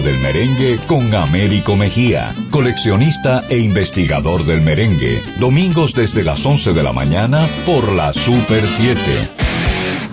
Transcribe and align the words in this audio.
del 0.00 0.18
merengue 0.20 0.78
con 0.86 1.14
Américo 1.14 1.76
Mejía, 1.76 2.34
coleccionista 2.50 3.44
e 3.50 3.58
investigador 3.58 4.42
del 4.46 4.62
merengue. 4.62 5.22
Domingos 5.38 5.92
desde 5.92 6.24
las 6.24 6.46
11 6.46 6.72
de 6.72 6.82
la 6.82 6.94
mañana 6.94 7.46
por 7.66 7.92
la 7.92 8.14
Super 8.14 8.66
7. 8.66 9.02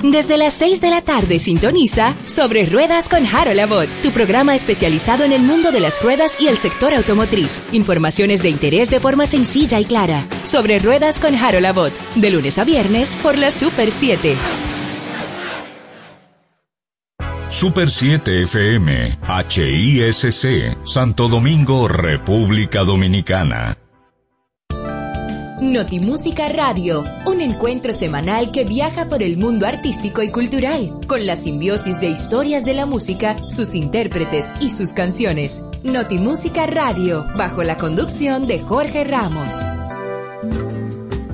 Desde 0.03 0.37
las 0.37 0.53
6 0.55 0.81
de 0.81 0.89
la 0.89 1.01
tarde 1.01 1.39
sintoniza 1.39 2.13
Sobre 2.25 2.65
Ruedas 2.65 3.07
con 3.07 3.25
Harold 3.25 3.61
Abbott, 3.61 3.89
tu 4.03 4.11
programa 4.11 4.53
especializado 4.53 5.23
en 5.23 5.31
el 5.31 5.43
mundo 5.43 5.71
de 5.71 5.79
las 5.79 6.03
ruedas 6.03 6.41
y 6.41 6.49
el 6.49 6.57
sector 6.57 6.93
automotriz. 6.93 7.61
Informaciones 7.71 8.43
de 8.43 8.49
interés 8.49 8.89
de 8.89 8.99
forma 8.99 9.25
sencilla 9.27 9.79
y 9.79 9.85
clara. 9.85 10.27
Sobre 10.43 10.79
Ruedas 10.79 11.21
con 11.21 11.35
Harold 11.35 11.65
Abbott, 11.65 11.93
de 12.15 12.31
lunes 12.31 12.59
a 12.59 12.65
viernes 12.65 13.15
por 13.15 13.37
la 13.37 13.49
Super 13.49 13.91
7. 13.91 14.35
Super 17.59 17.91
7 17.91 18.43
FM, 18.43 19.19
HISC, 19.49 20.77
Santo 20.85 21.27
Domingo, 21.27 21.89
República 21.89 22.85
Dominicana. 22.85 23.77
Notimúsica 25.61 26.47
Radio, 26.47 27.03
un 27.25 27.41
encuentro 27.41 27.91
semanal 27.91 28.53
que 28.53 28.63
viaja 28.63 29.09
por 29.09 29.21
el 29.21 29.35
mundo 29.35 29.67
artístico 29.67 30.23
y 30.23 30.31
cultural, 30.31 31.01
con 31.05 31.25
la 31.25 31.35
simbiosis 31.35 31.99
de 31.99 32.07
historias 32.07 32.63
de 32.63 32.75
la 32.75 32.85
música, 32.85 33.35
sus 33.49 33.75
intérpretes 33.75 34.53
y 34.61 34.69
sus 34.69 34.91
canciones. 34.91 35.65
Notimúsica 35.83 36.65
Radio, 36.65 37.27
bajo 37.35 37.63
la 37.63 37.77
conducción 37.77 38.47
de 38.47 38.59
Jorge 38.61 39.03
Ramos. 39.03 39.53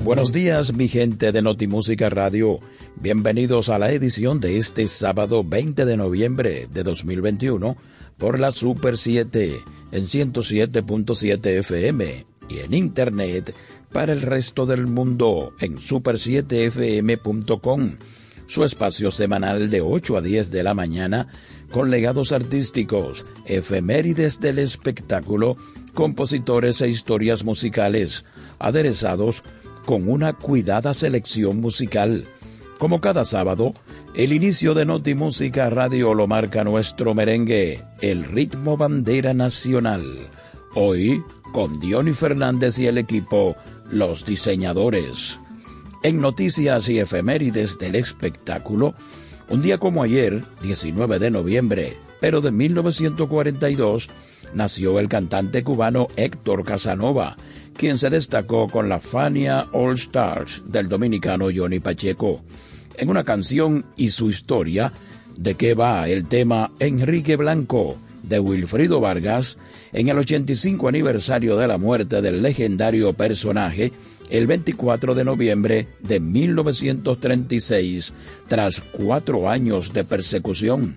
Buenos 0.02 0.32
días, 0.32 0.74
mi 0.74 0.88
gente 0.88 1.30
de 1.30 1.40
Notimúsica 1.40 2.10
Radio. 2.10 2.58
Bienvenidos 3.06 3.68
a 3.68 3.78
la 3.78 3.92
edición 3.92 4.40
de 4.40 4.56
este 4.56 4.88
sábado 4.88 5.44
20 5.44 5.84
de 5.84 5.96
noviembre 5.96 6.66
de 6.68 6.82
2021 6.82 7.76
por 8.18 8.40
la 8.40 8.50
Super 8.50 8.98
7 8.98 9.60
en 9.92 10.06
107.7 10.06 11.46
FM 11.46 12.26
y 12.48 12.58
en 12.58 12.74
Internet 12.74 13.54
para 13.92 14.12
el 14.12 14.22
resto 14.22 14.66
del 14.66 14.88
mundo 14.88 15.54
en 15.60 15.76
super7fm.com, 15.76 17.92
su 18.46 18.64
espacio 18.64 19.12
semanal 19.12 19.70
de 19.70 19.82
8 19.82 20.16
a 20.16 20.20
10 20.20 20.50
de 20.50 20.64
la 20.64 20.74
mañana 20.74 21.28
con 21.70 21.92
legados 21.92 22.32
artísticos, 22.32 23.22
efemérides 23.44 24.40
del 24.40 24.58
espectáculo, 24.58 25.56
compositores 25.94 26.80
e 26.80 26.88
historias 26.88 27.44
musicales, 27.44 28.24
aderezados 28.58 29.44
con 29.84 30.08
una 30.08 30.32
cuidada 30.32 30.92
selección 30.92 31.60
musical. 31.60 32.24
Como 32.78 33.00
cada 33.00 33.24
sábado, 33.24 33.72
el 34.14 34.34
inicio 34.34 34.74
de 34.74 34.84
Noti 34.84 35.14
Música 35.14 35.70
Radio 35.70 36.12
lo 36.12 36.26
marca 36.26 36.62
nuestro 36.62 37.14
merengue, 37.14 37.82
el 38.02 38.24
ritmo 38.24 38.76
bandera 38.76 39.32
nacional. 39.32 40.04
Hoy, 40.74 41.22
con 41.54 41.80
Diony 41.80 42.12
Fernández 42.12 42.78
y 42.78 42.86
el 42.86 42.98
equipo, 42.98 43.56
los 43.90 44.26
diseñadores. 44.26 45.40
En 46.02 46.20
noticias 46.20 46.90
y 46.90 46.98
efemérides 46.98 47.78
del 47.78 47.94
espectáculo, 47.94 48.94
un 49.48 49.62
día 49.62 49.78
como 49.78 50.02
ayer, 50.02 50.44
19 50.62 51.18
de 51.18 51.30
noviembre, 51.30 51.96
pero 52.20 52.42
de 52.42 52.50
1942, 52.50 54.10
nació 54.52 55.00
el 55.00 55.08
cantante 55.08 55.64
cubano 55.64 56.08
Héctor 56.16 56.64
Casanova, 56.64 57.36
quien 57.76 57.96
se 57.98 58.10
destacó 58.10 58.68
con 58.68 58.88
la 58.88 59.00
Fania 59.00 59.66
All 59.72 59.94
Stars 59.94 60.62
del 60.66 60.88
dominicano 60.88 61.46
Johnny 61.54 61.80
Pacheco. 61.80 62.42
En 62.98 63.08
una 63.10 63.24
canción 63.24 63.84
y 63.96 64.08
su 64.08 64.30
historia, 64.30 64.92
de 65.38 65.54
qué 65.54 65.74
va 65.74 66.08
el 66.08 66.26
tema 66.26 66.72
Enrique 66.78 67.36
Blanco 67.36 67.96
de 68.22 68.40
Wilfrido 68.40 69.00
Vargas, 69.00 69.58
en 69.92 70.08
el 70.08 70.18
85 70.18 70.88
aniversario 70.88 71.56
de 71.56 71.68
la 71.68 71.76
muerte 71.78 72.22
del 72.22 72.42
legendario 72.42 73.12
personaje, 73.12 73.92
el 74.30 74.46
24 74.46 75.14
de 75.14 75.24
noviembre 75.24 75.88
de 76.00 76.20
1936, 76.20 78.12
tras 78.48 78.80
cuatro 78.80 79.48
años 79.48 79.92
de 79.92 80.04
persecución. 80.04 80.96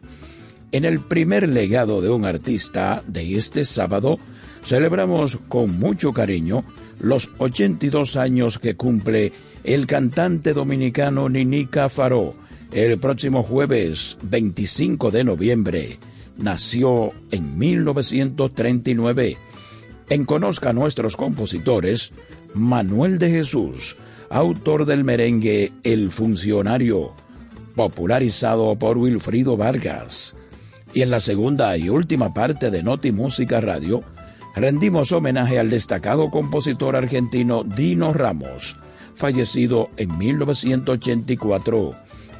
En 0.72 0.86
el 0.86 1.02
primer 1.02 1.50
legado 1.50 2.02
de 2.02 2.10
un 2.10 2.26
artista 2.26 3.04
de 3.08 3.36
este 3.36 3.66
sábado, 3.66 4.20
celebramos 4.64 5.38
con 5.48 5.80
mucho 5.80 6.14
cariño 6.14 6.64
los 7.00 7.31
82 7.40 8.16
años 8.16 8.58
que 8.60 8.76
cumple 8.76 9.34
el 9.64 9.88
cantante 9.88 10.53
dominicano 10.53 11.30
Ninica 11.30 11.90
Faró. 11.90 12.34
El 12.72 13.00
próximo 13.00 13.44
jueves 13.44 14.18
25 14.24 15.12
de 15.12 15.24
noviembre 15.24 15.97
nació 16.38 17.12
en 17.31 17.58
1939. 17.58 19.38
En 20.09 20.25
Conozca 20.25 20.69
a 20.69 20.74
nuestros 20.74 21.16
compositores, 21.16 22.12
Manuel 22.53 23.19
de 23.19 23.30
Jesús, 23.30 23.98
autor 24.30 24.86
del 24.86 25.03
merengue 25.03 25.72
El 25.84 26.12
Funcionario, 26.12 27.12
popularizado 27.75 28.75
por 28.78 28.98
Wilfrido 28.98 29.58
Vargas. 29.58 30.36
Y 30.94 31.02
en 31.02 31.12
la 31.12 31.19
segunda 31.19 31.78
y 31.78 31.90
última 31.90 32.34
parte 32.34 32.72
de 32.72 32.81
Noti 32.81 33.12
Música 33.12 33.59
Radio, 33.62 34.03
rendimos 34.56 35.12
homenaje 35.12 35.59
al 35.59 35.69
destacado 35.69 36.31
compositor 36.31 36.96
argentino 36.96 37.64
Dino 37.64 38.14
Ramos, 38.14 38.78
fallecido 39.19 39.90
en 39.97 40.18
1984. 40.18 41.91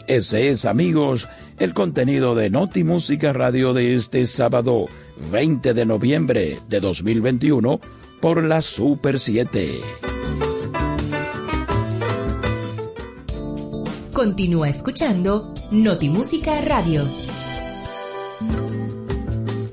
Ese 0.08 0.50
es, 0.50 0.66
amigos, 0.66 1.28
el 1.60 1.74
contenido 1.74 2.34
de 2.34 2.50
Noti 2.50 2.84
Música 2.84 3.34
Radio 3.34 3.74
de 3.74 3.94
este 3.94 4.26
sábado 4.26 4.88
20 5.32 5.74
de 5.74 5.86
noviembre 5.86 6.60
de 6.68 6.80
2021 6.80 7.80
por 8.22 8.44
la 8.44 8.62
Super 8.62 9.20
7. 9.20 9.70
Continúa 14.14 14.70
escuchando 14.70 15.54
Noti 15.72 16.10
Música 16.10 16.60
Radio. 16.62 17.04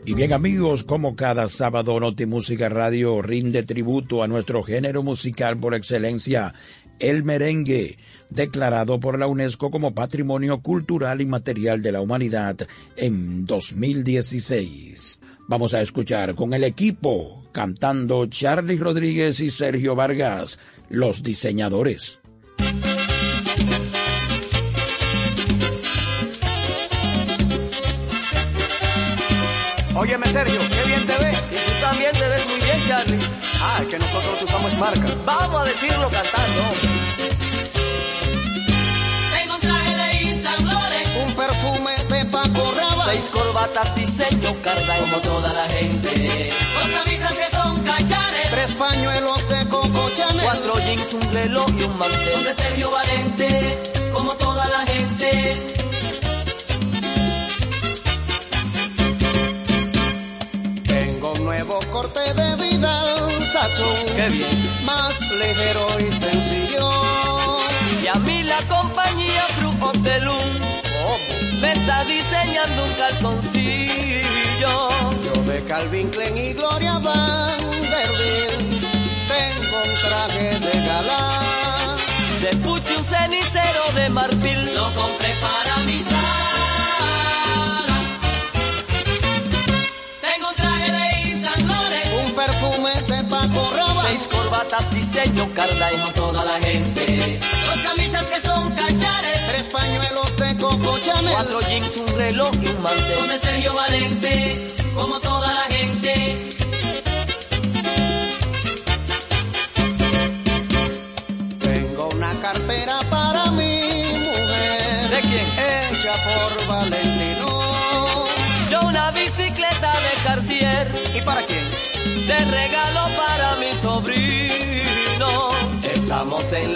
Y 0.07 0.15
bien 0.15 0.33
amigos, 0.33 0.85
como 0.85 1.17
cada 1.17 1.49
sábado 1.49 1.99
Notimúsica 1.99 2.69
Radio 2.69 3.23
rinde 3.23 3.65
tributo 3.65 4.23
a 4.23 4.29
nuestro 4.29 4.63
género 4.63 5.03
musical 5.03 5.59
por 5.59 5.75
excelencia, 5.75 6.55
el 6.99 7.25
merengue, 7.25 7.97
declarado 8.31 9.01
por 9.01 9.19
la 9.19 9.27
UNESCO 9.27 9.71
como 9.71 9.95
Patrimonio 9.95 10.61
Cultural 10.61 11.21
y 11.21 11.27
Material 11.27 11.83
de 11.83 11.93
la 11.93 12.01
Humanidad 12.01 12.57
en 12.97 13.45
2016. 13.45 15.21
Vamos 15.49 15.75
a 15.75 15.83
escuchar 15.83 16.35
con 16.35 16.55
el 16.55 16.65
equipo 16.65 17.43
cantando 17.53 18.27
Charlie 18.27 18.77
Rodríguez 18.77 19.41
y 19.41 19.51
Sergio 19.51 19.95
Vargas, 19.95 20.59
los 20.91 21.23
diseñadores. 21.23 22.21
Óyeme, 29.97 30.27
Sergio, 30.27 30.61
qué 30.61 30.89
bien 30.89 31.07
te 31.07 31.25
ves. 31.25 31.51
Y 31.51 31.55
tú 31.55 31.73
también 31.81 32.13
te 32.13 32.29
ves 32.29 32.47
muy 32.47 32.57
bien, 32.57 32.83
Charlie. 32.87 33.46
Ah, 33.79 33.85
que 33.91 33.99
nosotros 33.99 34.43
usamos 34.43 34.73
marcas. 34.79 35.23
Vamos 35.27 35.61
a 35.61 35.65
decirlo 35.65 36.09
cantando. 36.09 36.63
Tengo 39.37 39.55
un 39.55 39.61
traje 39.61 39.97
de 40.01 40.19
Yves 40.19 40.45
Un 41.27 41.35
perfume 41.35 41.93
de 42.09 42.25
Paco 42.25 42.73
Rabanne. 42.75 43.13
Seis 43.13 43.31
corbatas 43.31 43.95
diseño 43.95 44.55
Carday. 44.63 45.01
Como 45.01 45.19
toda 45.19 45.53
la 45.53 45.69
gente. 45.69 46.51
Dos 46.75 46.91
camisas 47.03 47.33
que 47.35 47.55
son 47.55 47.83
cachares. 47.85 48.51
Tres 48.51 48.73
pañuelos 48.73 49.47
de 49.47 49.69
Coco 49.69 50.11
Chanel. 50.17 50.41
Cuatro 50.43 50.79
jeans, 50.79 51.13
un 51.13 51.35
reloj 51.35 51.69
y 51.79 51.83
un 51.83 51.99
mantel. 51.99 52.45
De 52.45 52.55
Sergio 52.55 52.91
Valente. 52.91 53.83
Como 54.15 54.33
toda 54.37 54.67
la 54.69 54.87
gente. 54.87 55.63
Tengo 60.87 61.33
un 61.35 61.45
nuevo 61.45 61.79
corte 61.93 62.21
de 62.33 62.57
sazón. 63.51 64.07
Qué 64.15 64.29
bien. 64.29 64.85
Más 64.85 65.21
ligero 65.21 65.87
y 66.01 66.13
sencillo. 66.13 66.91
Y 68.03 68.07
a 68.09 68.15
mí 68.21 68.43
la 68.43 68.59
compañía 68.69 69.45
Blue 69.59 69.77
Hotelum 69.81 70.77
me 71.61 71.73
está 71.73 72.05
diseñando 72.05 72.85
un 72.85 72.93
calzoncillo. 72.95 74.25
Yo 74.61 75.43
de 75.43 75.65
Calvin 75.65 76.11
Klein 76.11 76.37
y 76.37 76.53
Gloria 76.55 76.99
Vanderbilt 76.99 78.59
tengo 79.29 79.77
un 79.85 79.95
traje 80.03 80.59
de 80.61 80.87
gala. 80.87 81.97
De 82.43 82.57
Puchi 82.59 82.95
un 82.95 83.05
cenicero 83.05 83.93
de 83.95 84.09
marfil. 84.11 84.75
Lo 84.75 84.93
compré 84.95 85.35
para 85.41 85.77
mi 85.85 86.03
corbatas 94.57 94.95
diseño. 94.95 95.49
Como 95.55 96.13
toda 96.13 96.45
la 96.45 96.61
gente. 96.61 97.39
Dos 97.67 97.83
camisas 97.83 98.25
que 98.27 98.41
son 98.41 98.71
cachares. 98.71 99.47
Tres 99.49 99.67
pañuelos 99.67 100.37
de 100.37 100.57
Coco 100.57 100.99
Chanel. 101.05 101.33
Cuatro 101.33 101.61
jeans, 101.63 101.97
un 101.97 102.09
reloj 102.17 102.51
y 102.63 102.69
un 102.69 102.83
mantel. 102.83 103.29
De 103.29 103.39
Sergio 103.47 103.75
Valente. 103.75 104.67
como 104.95 105.21
toda 105.21 105.53
la 105.53 105.63
gente. 105.63 106.46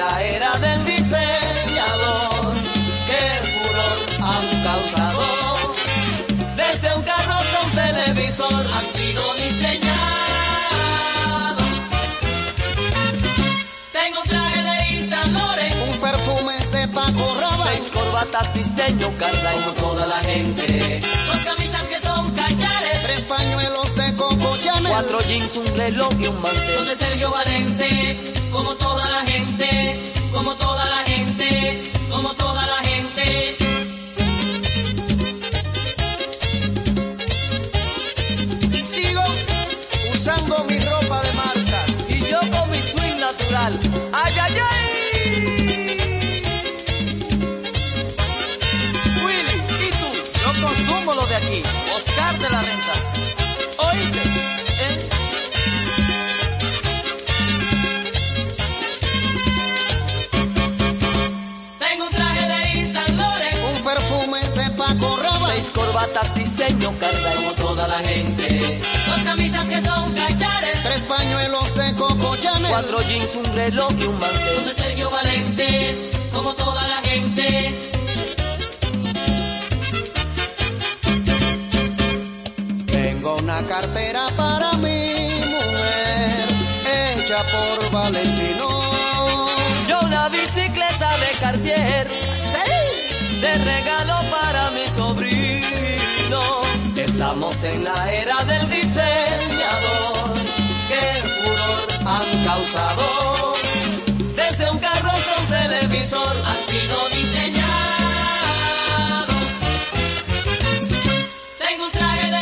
La 0.00 0.23
era 0.23 0.50
del 0.64 0.85
diseñador. 0.85 2.52
Que 3.08 3.23
furor 3.52 3.99
han 4.31 4.47
causado. 4.69 5.25
Desde 6.56 6.88
un 6.97 7.02
carro 7.02 7.35
hasta 7.35 7.58
un 7.67 7.73
televisor. 7.82 8.62
Han 8.76 8.87
sido 8.97 9.23
diseñados. 9.35 10.00
Tengo 13.99 14.19
un 14.25 14.29
traje 14.29 14.61
de 14.69 14.76
Laurent, 15.37 15.76
Un 15.91 15.97
perfume 16.08 16.55
de 16.76 16.82
Paco 16.88 17.25
Rabanne. 17.41 17.70
Seis 17.70 17.91
corbatas 17.91 18.55
diseño 18.55 19.08
Carla 19.19 19.52
como 19.52 19.73
toda 19.85 20.06
la 20.06 20.20
gente. 20.31 21.00
Dos 21.29 21.43
camisas 21.44 21.85
que 21.93 21.99
son 22.08 22.31
cachares, 22.41 22.97
Tres 23.05 23.23
pañuelos 23.25 23.94
de 23.97 24.17
Coco 24.17 24.56
Chanel. 24.62 24.93
Cuatro 24.93 25.19
jeans, 25.29 25.56
un 25.56 25.76
reloj 25.76 26.12
y 26.19 26.26
un 26.26 26.41
son 26.41 26.43
mantel. 26.43 26.87
de 26.88 26.97
Sergio 27.05 27.31
Valente, 27.31 27.88
como 28.52 28.75
toda 28.76 29.05
la 29.11 29.20
gente, 29.26 29.40
Carla 66.79 67.35
como 67.35 67.53
toda 67.53 67.89
la 67.89 67.99
gente. 68.01 68.81
Dos 69.07 69.21
camisas 69.25 69.65
que 69.65 69.83
son 69.83 70.13
cachares, 70.13 70.83
Tres 70.83 71.03
pañuelos 71.05 71.75
de 71.75 71.95
Coco 71.95 72.37
Chanel. 72.37 72.71
Cuatro 72.71 73.03
jeans, 73.03 73.37
un 73.37 73.55
reloj 73.55 73.93
y 73.99 74.05
un 74.05 74.19
mantel. 74.19 74.65
de 74.65 74.83
Sergio 74.83 75.11
Valente, 75.11 76.01
como 76.33 76.55
toda 76.55 76.87
la 76.89 76.97
gente. 76.97 77.81
Tengo 82.87 83.37
una 83.37 83.63
cartera 83.63 84.27
para 84.37 84.73
mi 84.75 85.15
mujer. 85.55 86.47
Hecha 86.85 87.43
por 87.53 87.91
Valentino. 87.91 88.69
Yo 89.89 90.01
una 90.01 90.29
bicicleta 90.29 91.17
de 91.19 91.31
Cartier. 91.41 92.09
De 93.41 93.55
regalo 93.55 94.17
para 94.31 94.71
mi 94.73 94.87
sobrino. 94.87 95.30
Estamos 97.21 97.65
en 97.65 97.85
la 97.85 98.13
era 98.15 98.45
del 98.47 98.71
diseñador. 98.71 100.33
Que 100.89 101.03
furor 101.37 101.87
han 102.07 102.45
causado. 102.47 103.53
Desde 104.35 104.71
un 104.71 104.79
carro 104.79 105.11
hasta 105.11 105.43
un 105.43 105.47
televisor. 105.49 106.35
Han 106.47 106.67
sido 106.67 107.09
diseñados. 107.11 107.61
Tengo 111.59 111.85
un 111.85 111.93
traje 111.93 112.25
de 112.25 112.41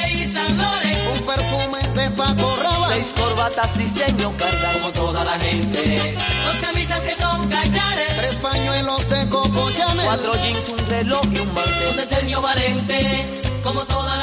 Laurent, 0.57 1.01
Un 1.13 1.27
perfume 1.27 1.81
de 2.01 2.11
Paco 2.13 2.57
Rabanne. 2.63 2.95
Seis 2.95 3.15
corbatas 3.19 3.77
diseño 3.77 4.33
Carla 4.39 4.73
como 4.75 4.91
toda 4.91 5.25
la 5.25 5.41
gente. 5.41 6.15
Dos 6.47 6.57
camisas 6.61 7.01
que 7.01 7.17
son 7.17 7.49
cachares, 7.49 8.17
Tres 8.17 8.37
pañuelos 8.37 9.09
de 9.09 9.29
Coco 9.29 9.73
Chanel. 9.73 10.05
Cuatro 10.05 10.35
jeans, 10.35 10.69
un 10.69 10.87
reloj 10.89 11.25
y 11.33 11.39
un 11.41 11.53
mantel. 11.53 11.97
de 11.97 12.07
Sergio 12.07 12.41
Valente, 12.41 13.29
como 13.65 13.85
toda 13.87 14.15
la 14.17 14.18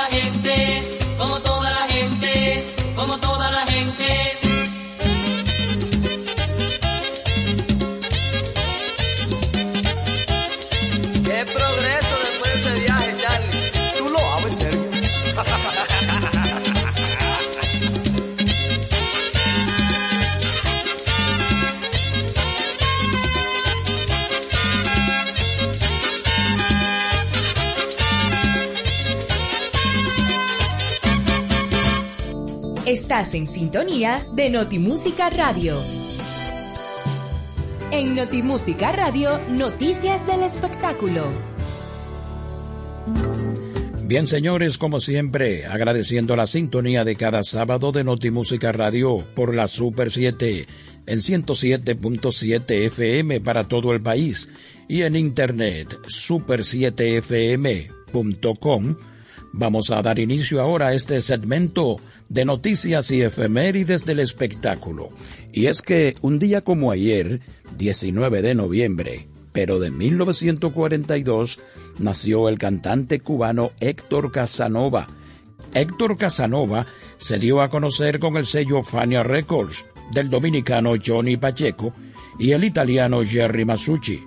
como 1.17 1.39
toda 1.41 1.69
la 1.71 1.87
gente, 1.89 2.65
como 2.95 3.17
toda 3.19 3.51
la 3.51 3.57
gente. 3.57 3.64
Estás 32.95 33.33
en 33.33 33.45
sintonía 33.45 34.25
de 34.37 34.49
Notimúsica 34.49 35.29
Radio. 35.29 35.77
En 37.91 38.15
Notimúsica 38.15 38.93
Radio, 38.93 39.37
noticias 39.49 40.25
del 40.25 40.43
espectáculo. 40.43 41.25
Bien, 44.03 44.27
señores, 44.27 44.77
como 44.77 45.01
siempre, 45.01 45.65
agradeciendo 45.65 46.37
la 46.37 46.45
sintonía 46.45 47.03
de 47.03 47.17
cada 47.17 47.43
sábado 47.43 47.91
de 47.91 48.05
Notimúsica 48.05 48.71
Radio 48.71 49.25
por 49.35 49.53
la 49.53 49.67
Super 49.67 50.09
7 50.09 50.65
en 51.05 51.19
107.7 51.19 52.85
FM 52.85 53.41
para 53.41 53.67
todo 53.67 53.91
el 53.91 54.01
país 54.01 54.47
y 54.87 55.01
en 55.01 55.17
internet 55.17 55.99
super7fm.com. 56.07 58.95
Vamos 59.57 59.89
a 59.89 60.01
dar 60.01 60.19
inicio 60.19 60.61
ahora 60.61 60.87
a 60.87 60.93
este 60.93 61.21
segmento 61.21 61.95
de 62.27 62.43
noticias 62.43 63.09
y 63.11 63.21
efemérides 63.21 64.03
del 64.03 64.19
espectáculo. 64.19 65.07
Y 65.53 65.67
es 65.67 65.81
que 65.81 66.13
un 66.19 66.39
día 66.39 66.59
como 66.59 66.91
ayer, 66.91 67.39
19 67.77 68.41
de 68.41 68.53
noviembre, 68.53 69.29
pero 69.53 69.79
de 69.79 69.91
1942, 69.91 71.59
nació 71.99 72.49
el 72.49 72.57
cantante 72.57 73.21
cubano 73.21 73.71
Héctor 73.79 74.33
Casanova. 74.33 75.07
Héctor 75.73 76.17
Casanova 76.17 76.85
se 77.17 77.39
dio 77.39 77.61
a 77.61 77.69
conocer 77.69 78.19
con 78.19 78.35
el 78.35 78.47
sello 78.47 78.83
Fania 78.83 79.23
Records 79.23 79.85
del 80.11 80.29
dominicano 80.29 80.95
Johnny 81.01 81.37
Pacheco 81.37 81.93
y 82.37 82.51
el 82.51 82.65
italiano 82.65 83.23
Jerry 83.23 83.63
Masucci, 83.63 84.21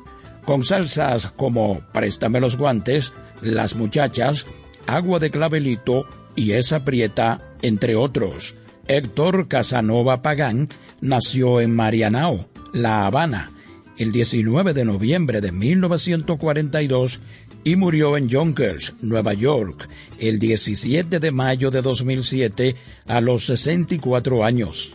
con 0.47 0.65
salsas 0.65 1.27
como 1.27 1.83
Préstame 1.93 2.41
los 2.41 2.57
guantes, 2.57 3.13
Las 3.43 3.77
muchachas, 3.77 4.47
Agua 4.89 5.19
de 5.19 5.31
clavelito 5.31 6.01
y 6.35 6.53
Esa 6.53 6.83
prieta, 6.83 7.41
entre 7.61 7.95
otros. 7.95 8.55
Héctor 8.87 9.47
Casanova 9.47 10.23
Pagán 10.23 10.71
nació 11.03 11.61
en 11.61 11.77
Marianao, 11.77 12.49
La 12.73 13.05
Habana, 13.05 13.53
el 13.99 14.13
19 14.13 14.73
de 14.73 14.87
noviembre 14.87 15.43
de 15.43 15.53
1942 15.53 17.21
y 17.65 17.77
murió 17.77 18.17
en 18.17 18.29
Yonkers, 18.29 18.95
Nueva 19.03 19.35
York, 19.35 19.87
el 20.21 20.39
17 20.39 21.21
de 21.21 21.33
mayo 21.33 21.71
de 21.71 21.83
2007 21.83 22.75
a 23.07 23.21
los 23.21 23.45
64 23.45 24.43
años. 24.43 24.93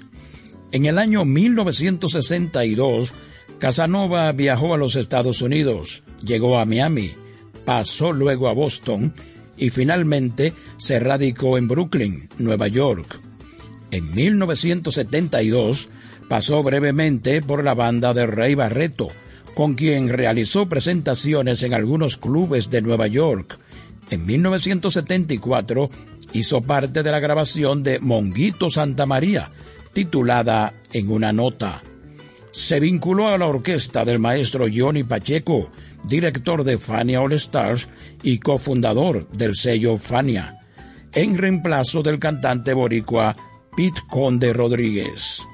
En 0.71 0.87
el 0.87 0.97
año 0.97 1.23
1962, 1.23 3.13
Casanova 3.59 4.31
viajó 4.31 4.73
a 4.73 4.77
los 4.77 4.95
Estados 4.95 5.43
Unidos, 5.43 6.01
llegó 6.25 6.57
a 6.57 6.65
Miami, 6.65 7.11
pasó 7.63 8.11
luego 8.11 8.47
a 8.47 8.53
Boston 8.53 9.13
y 9.63 9.69
finalmente 9.69 10.51
se 10.75 10.99
radicó 10.99 11.57
en 11.57 11.69
Brooklyn, 11.69 12.27
Nueva 12.37 12.67
York. 12.67 13.17
En 13.91 14.13
1972 14.13 15.87
pasó 16.27 16.61
brevemente 16.63 17.41
por 17.41 17.63
la 17.63 17.73
banda 17.73 18.13
de 18.13 18.25
Rey 18.25 18.55
Barreto, 18.55 19.07
con 19.55 19.75
quien 19.75 20.09
realizó 20.09 20.67
presentaciones 20.67 21.63
en 21.63 21.73
algunos 21.73 22.17
clubes 22.17 22.71
de 22.71 22.81
Nueva 22.81 23.07
York. 23.07 23.57
En 24.09 24.25
1974 24.25 25.89
hizo 26.33 26.61
parte 26.63 27.01
de 27.01 27.11
la 27.13 27.21
grabación 27.21 27.83
de 27.83 27.99
Monguito 27.99 28.69
Santa 28.69 29.05
María, 29.05 29.49
titulada 29.93 30.73
En 30.91 31.09
una 31.09 31.31
nota. 31.31 31.81
Se 32.51 32.81
vinculó 32.81 33.29
a 33.29 33.37
la 33.37 33.47
orquesta 33.47 34.03
del 34.03 34.19
maestro 34.19 34.65
Johnny 34.69 35.05
Pacheco, 35.05 35.67
director 36.07 36.63
de 36.63 36.77
Fania 36.77 37.21
All 37.21 37.33
Stars 37.33 37.89
y 38.21 38.39
cofundador 38.39 39.29
del 39.31 39.55
sello 39.55 39.97
Fania. 39.97 40.59
en 41.13 41.37
reemplazo 41.37 42.01
del 42.01 42.17
cantante 42.17 42.73
boricua 42.73 43.35
Pete 43.75 44.01
Conde 44.09 44.51
Rodríguez. 44.51 45.45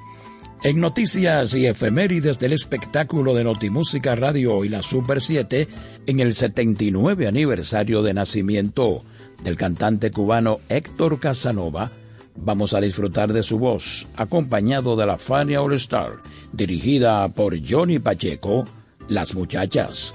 En 0.62 0.80
noticias 0.80 1.54
y 1.54 1.66
efemérides 1.66 2.38
del 2.38 2.52
espectáculo 2.52 3.34
de 3.34 3.44
Notimúsica 3.44 4.14
Radio 4.14 4.62
y 4.64 4.68
la 4.68 4.82
Super 4.82 5.22
7, 5.22 5.68
en 6.06 6.20
el 6.20 6.34
79 6.34 7.26
aniversario 7.26 8.02
de 8.02 8.12
nacimiento 8.12 9.02
del 9.42 9.56
cantante 9.56 10.10
cubano 10.10 10.60
Héctor 10.68 11.18
Casanova, 11.18 11.90
vamos 12.36 12.74
a 12.74 12.80
disfrutar 12.80 13.32
de 13.32 13.42
su 13.42 13.58
voz, 13.58 14.06
acompañado 14.16 14.96
de 14.96 15.06
la 15.06 15.16
Fania 15.16 15.62
All 15.62 15.72
Star, 15.74 16.12
dirigida 16.52 17.26
por 17.28 17.56
Johnny 17.66 17.98
Pacheco, 17.98 18.66
Las 19.10 19.34
Muchachas. 19.34 20.14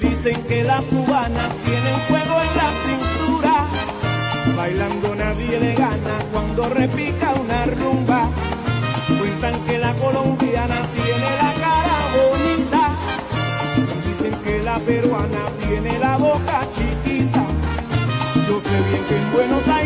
Dicen 0.00 0.42
que 0.44 0.64
las 0.64 0.82
cubanas 0.84 1.54
tienen 1.64 1.96
fuego 2.08 2.40
en 2.40 2.56
la 2.56 2.70
cintura, 2.84 3.66
bailando 4.56 5.14
nadie 5.14 5.60
le 5.60 5.74
gana 5.74 6.18
cuando 6.32 6.68
repica 6.68 7.34
una 7.34 7.64
rumba. 7.66 8.30
Cuentan 9.18 9.64
que 9.66 9.78
la 9.78 9.94
colombiana 9.94 10.76
tiene 10.94 11.30
la 11.42 11.52
cara 11.64 11.98
bonita, 12.16 12.82
dicen 14.06 14.34
que 14.42 14.62
la 14.62 14.78
peruana 14.78 15.63
Buenos 19.34 19.66
Aires 19.66 19.83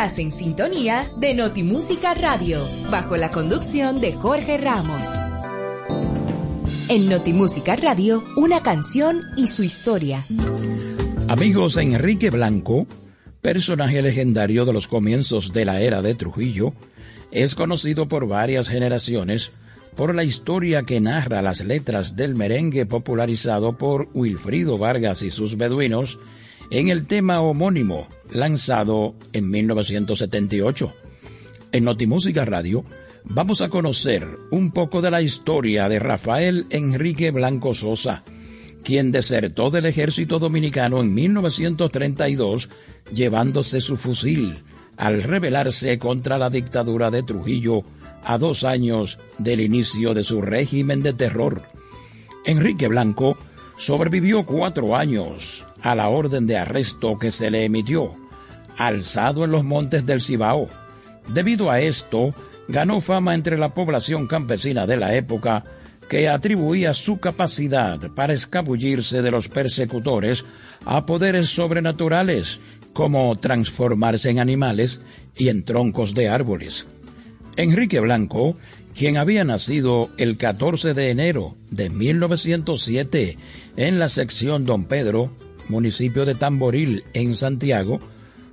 En 0.00 0.30
sintonía 0.30 1.10
de 1.16 1.34
Notimúsica 1.34 2.14
Radio, 2.14 2.64
bajo 2.88 3.16
la 3.16 3.32
conducción 3.32 4.00
de 4.00 4.12
Jorge 4.12 4.56
Ramos. 4.56 5.08
En 6.88 7.08
Notimúsica 7.08 7.74
Radio, 7.74 8.24
una 8.36 8.62
canción 8.62 9.20
y 9.36 9.48
su 9.48 9.64
historia. 9.64 10.24
Amigos, 11.26 11.76
Enrique 11.78 12.30
Blanco, 12.30 12.86
personaje 13.42 14.00
legendario 14.00 14.64
de 14.64 14.72
los 14.72 14.86
comienzos 14.86 15.52
de 15.52 15.64
la 15.64 15.80
era 15.80 16.00
de 16.00 16.14
Trujillo, 16.14 16.74
es 17.32 17.56
conocido 17.56 18.06
por 18.06 18.28
varias 18.28 18.68
generaciones 18.68 19.50
por 19.96 20.14
la 20.14 20.22
historia 20.22 20.84
que 20.84 21.00
narra 21.00 21.42
las 21.42 21.64
letras 21.64 22.14
del 22.14 22.36
merengue 22.36 22.86
popularizado 22.86 23.76
por 23.76 24.10
Wilfrido 24.14 24.78
Vargas 24.78 25.22
y 25.24 25.32
sus 25.32 25.56
beduinos 25.56 26.20
en 26.70 26.88
el 26.88 27.06
tema 27.06 27.40
homónimo 27.40 28.08
lanzado 28.30 29.14
en 29.32 29.50
1978. 29.50 30.92
En 31.72 31.84
Notimúsica 31.84 32.44
Radio 32.44 32.84
vamos 33.24 33.60
a 33.60 33.68
conocer 33.68 34.26
un 34.50 34.70
poco 34.70 35.00
de 35.00 35.10
la 35.10 35.22
historia 35.22 35.88
de 35.88 35.98
Rafael 35.98 36.66
Enrique 36.70 37.30
Blanco 37.30 37.74
Sosa, 37.74 38.22
quien 38.84 39.12
desertó 39.12 39.70
del 39.70 39.86
ejército 39.86 40.38
dominicano 40.38 41.00
en 41.00 41.14
1932 41.14 42.68
llevándose 43.12 43.80
su 43.80 43.96
fusil 43.96 44.58
al 44.96 45.22
rebelarse 45.22 45.98
contra 45.98 46.38
la 46.38 46.50
dictadura 46.50 47.10
de 47.10 47.22
Trujillo 47.22 47.82
a 48.24 48.36
dos 48.36 48.64
años 48.64 49.18
del 49.38 49.60
inicio 49.60 50.12
de 50.12 50.24
su 50.24 50.42
régimen 50.42 51.02
de 51.02 51.12
terror. 51.12 51.62
Enrique 52.44 52.88
Blanco 52.88 53.38
sobrevivió 53.78 54.44
cuatro 54.44 54.96
años 54.96 55.66
a 55.80 55.94
la 55.94 56.08
orden 56.08 56.46
de 56.46 56.58
arresto 56.58 57.16
que 57.16 57.30
se 57.30 57.50
le 57.50 57.64
emitió, 57.64 58.14
alzado 58.76 59.44
en 59.44 59.52
los 59.52 59.64
montes 59.64 60.04
del 60.04 60.20
Cibao. 60.20 60.68
Debido 61.28 61.70
a 61.70 61.80
esto, 61.80 62.30
ganó 62.66 63.00
fama 63.00 63.34
entre 63.34 63.56
la 63.56 63.72
población 63.72 64.26
campesina 64.26 64.86
de 64.86 64.96
la 64.96 65.14
época 65.14 65.64
que 66.08 66.28
atribuía 66.28 66.92
su 66.92 67.20
capacidad 67.20 67.98
para 68.14 68.32
escabullirse 68.32 69.22
de 69.22 69.30
los 69.30 69.48
persecutores 69.48 70.44
a 70.84 71.06
poderes 71.06 71.48
sobrenaturales, 71.48 72.60
como 72.92 73.36
transformarse 73.36 74.30
en 74.30 74.40
animales 74.40 75.00
y 75.36 75.50
en 75.50 75.64
troncos 75.64 76.14
de 76.14 76.28
árboles. 76.28 76.86
Enrique 77.56 78.00
Blanco, 78.00 78.56
quien 78.98 79.16
había 79.16 79.44
nacido 79.44 80.10
el 80.16 80.36
14 80.36 80.92
de 80.92 81.10
enero 81.10 81.54
de 81.70 81.88
1907 81.88 83.38
en 83.76 84.00
la 84.00 84.08
sección 84.08 84.66
Don 84.66 84.86
Pedro, 84.86 85.30
municipio 85.68 86.24
de 86.24 86.34
Tamboril, 86.34 87.04
en 87.12 87.36
Santiago, 87.36 88.00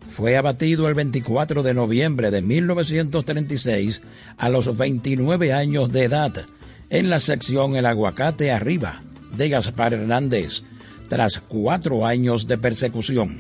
fue 0.08 0.38
abatido 0.38 0.88
el 0.88 0.94
24 0.94 1.64
de 1.64 1.74
noviembre 1.74 2.30
de 2.30 2.44
1936 2.44 4.02
a 4.38 4.50
los 4.50 4.78
29 4.78 5.52
años 5.52 5.92
de 5.92 6.04
edad 6.04 6.46
en 6.92 7.10
la 7.10 7.20
sección 7.20 7.76
El 7.76 7.88
Aguacate 7.88 8.52
Arriba 8.52 9.02
de 9.36 9.50
Gaspar 9.50 9.96
Hernández, 9.96 10.62
tras 11.08 11.40
cuatro 11.40 12.06
años 12.06 12.46
de 12.46 12.60
persecución. 12.60 13.40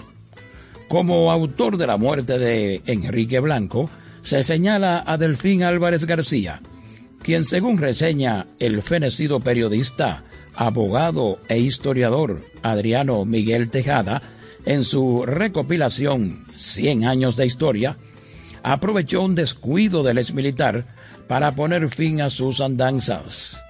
Como 0.88 1.31
autor 1.31 1.77
de 1.77 1.85
la 1.85 1.97
muerte 1.97 2.39
de 2.39 2.81
Enrique 2.88 3.39
Blanco, 3.41 3.91
se 4.24 4.41
señala 4.41 5.03
a 5.05 5.19
Delfín 5.19 5.62
Álvarez 5.62 6.05
García, 6.05 6.62
quien 7.25 7.44
según 7.44 7.79
reseña 7.79 8.46
el 8.59 8.83
fenecido 8.83 9.40
periodista, 9.40 10.24
abogado 10.53 11.40
e 11.50 11.57
historiador 11.57 12.46
Adriano 12.61 13.25
Miguel 13.25 13.72
Tejada, 13.72 14.22
en 14.64 14.83
su 14.83 15.25
recopilación 15.25 16.46
Cien 16.55 17.03
años 17.03 17.35
de 17.35 17.48
historia, 17.48 17.98
aprovechó 18.61 19.24
un 19.24 19.33
descuido 19.33 20.03
del 20.03 20.20
exmilitar 20.20 20.85
para 21.27 21.55
poner 21.55 21.90
fin 21.90 22.22
a 22.22 22.29
sus 22.29 22.61
andanzas. 22.61 23.64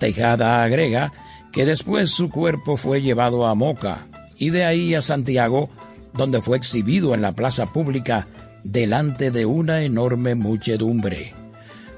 Tejada 0.00 0.64
agrega 0.64 1.12
que 1.52 1.64
después 1.64 2.10
su 2.10 2.28
cuerpo 2.28 2.76
fue 2.76 3.02
llevado 3.02 3.46
a 3.46 3.54
Moca 3.54 4.08
y 4.36 4.50
de 4.50 4.64
ahí 4.64 4.96
a 4.96 5.00
Santiago, 5.00 5.70
donde 6.12 6.40
fue 6.40 6.56
exhibido 6.56 7.14
en 7.14 7.22
la 7.22 7.36
plaza 7.36 7.66
pública 7.66 8.26
delante 8.64 9.30
de 9.30 9.46
una 9.46 9.84
enorme 9.84 10.34
muchedumbre. 10.34 11.45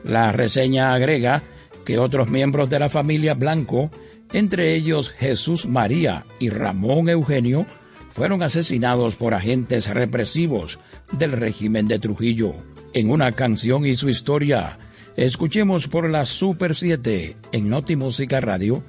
La 0.08 0.32
reseña 0.32 0.94
agrega 0.94 1.42
que 1.84 1.98
otros 1.98 2.28
miembros 2.28 2.70
de 2.70 2.78
la 2.78 2.88
familia 2.88 3.34
Blanco, 3.34 3.90
entre 4.32 4.74
ellos 4.74 5.10
Jesús 5.10 5.66
María 5.66 6.24
y 6.40 6.48
Ramón 6.48 7.10
Eugenio, 7.10 7.66
fueron 8.08 8.42
asesinados 8.42 9.16
por 9.16 9.34
agentes 9.34 9.88
represivos 9.88 10.80
del 11.12 11.32
régimen 11.32 11.88
de 11.88 11.98
Trujillo. 11.98 12.54
En 12.94 13.10
una 13.10 13.32
canción 13.32 13.84
y 13.84 13.96
su 13.96 14.08
historia, 14.08 14.78
escuchemos 15.14 15.88
por 15.88 16.08
la 16.08 16.24
Super 16.24 16.74
7 16.74 17.36
en 17.52 17.68
Noti 17.68 17.94
Música 17.94 18.40
Radio, 18.40 18.82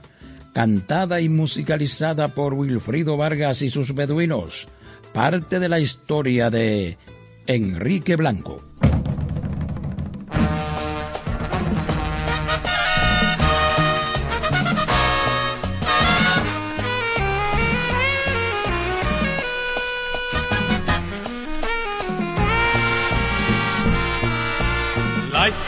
cantada 0.54 1.20
y 1.20 1.28
musicalizada 1.28 2.34
por 2.34 2.54
Wilfrido 2.54 3.18
Vargas 3.18 3.62
y 3.62 3.70
sus 3.70 3.94
beduinos, 3.94 4.70
parte 5.12 5.60
de 5.60 5.68
la 5.68 5.82
historia 5.82 6.50
de 6.50 6.98
Enrique 7.46 8.16
Blanco. 8.16 8.69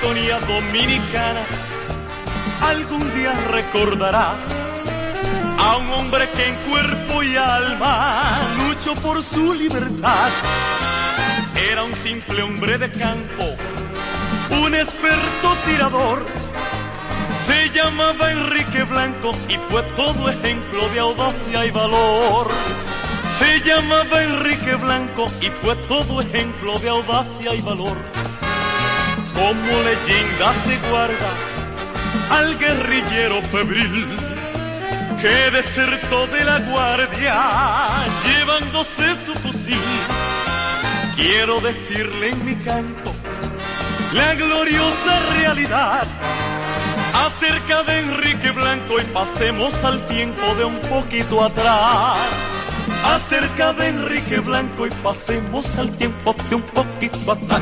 Dominicana 0.01 1.43
algún 2.63 3.01
día 3.15 3.33
recordará 3.51 4.33
a 5.59 5.77
un 5.77 5.89
hombre 5.91 6.27
que 6.35 6.47
en 6.47 6.55
cuerpo 6.67 7.21
y 7.21 7.35
alma 7.35 8.41
luchó 8.57 8.95
por 8.95 9.21
su 9.21 9.53
libertad. 9.53 10.31
Era 11.55 11.83
un 11.83 11.93
simple 11.93 12.41
hombre 12.41 12.79
de 12.79 12.89
campo, 12.89 13.55
un 14.49 14.73
experto 14.73 15.55
tirador. 15.67 16.25
Se 17.45 17.69
llamaba 17.69 18.31
Enrique 18.31 18.81
Blanco 18.81 19.33
y 19.47 19.57
fue 19.69 19.83
todo 19.95 20.29
ejemplo 20.29 20.89
de 20.89 20.99
audacia 20.99 21.63
y 21.63 21.69
valor. 21.69 22.47
Se 23.37 23.59
llamaba 23.59 24.23
Enrique 24.23 24.73
Blanco 24.75 25.27
y 25.39 25.51
fue 25.51 25.75
todo 25.87 26.21
ejemplo 26.21 26.79
de 26.79 26.89
audacia 26.89 27.53
y 27.53 27.61
valor. 27.61 27.97
Como 29.33 29.71
leyenda 29.83 30.53
se 30.63 30.77
guarda 30.89 31.31
al 32.29 32.57
guerrillero 32.57 33.41
febril 33.43 34.07
que 35.21 35.51
desertó 35.51 36.27
de 36.27 36.43
la 36.43 36.59
guardia 36.59 37.37
llevándose 38.25 39.15
su 39.25 39.33
fusil. 39.35 39.79
Quiero 41.15 41.61
decirle 41.61 42.29
en 42.29 42.45
mi 42.45 42.55
canto 42.55 43.13
la 44.13 44.33
gloriosa 44.35 45.19
realidad 45.37 46.07
acerca 47.13 47.83
de 47.83 47.99
Enrique 47.99 48.51
Blanco 48.51 48.99
y 48.99 49.03
pasemos 49.13 49.83
al 49.83 50.05
tiempo 50.07 50.55
de 50.55 50.65
un 50.65 50.79
poquito 50.81 51.43
atrás. 51.43 52.17
Acerca 53.05 53.73
de 53.73 53.89
Enrique 53.89 54.39
Blanco 54.39 54.87
y 54.87 54.89
pasemos 55.03 55.77
al 55.77 55.95
tiempo 55.97 56.35
de 56.49 56.55
un 56.55 56.61
poquito 56.63 57.31
atrás. 57.31 57.61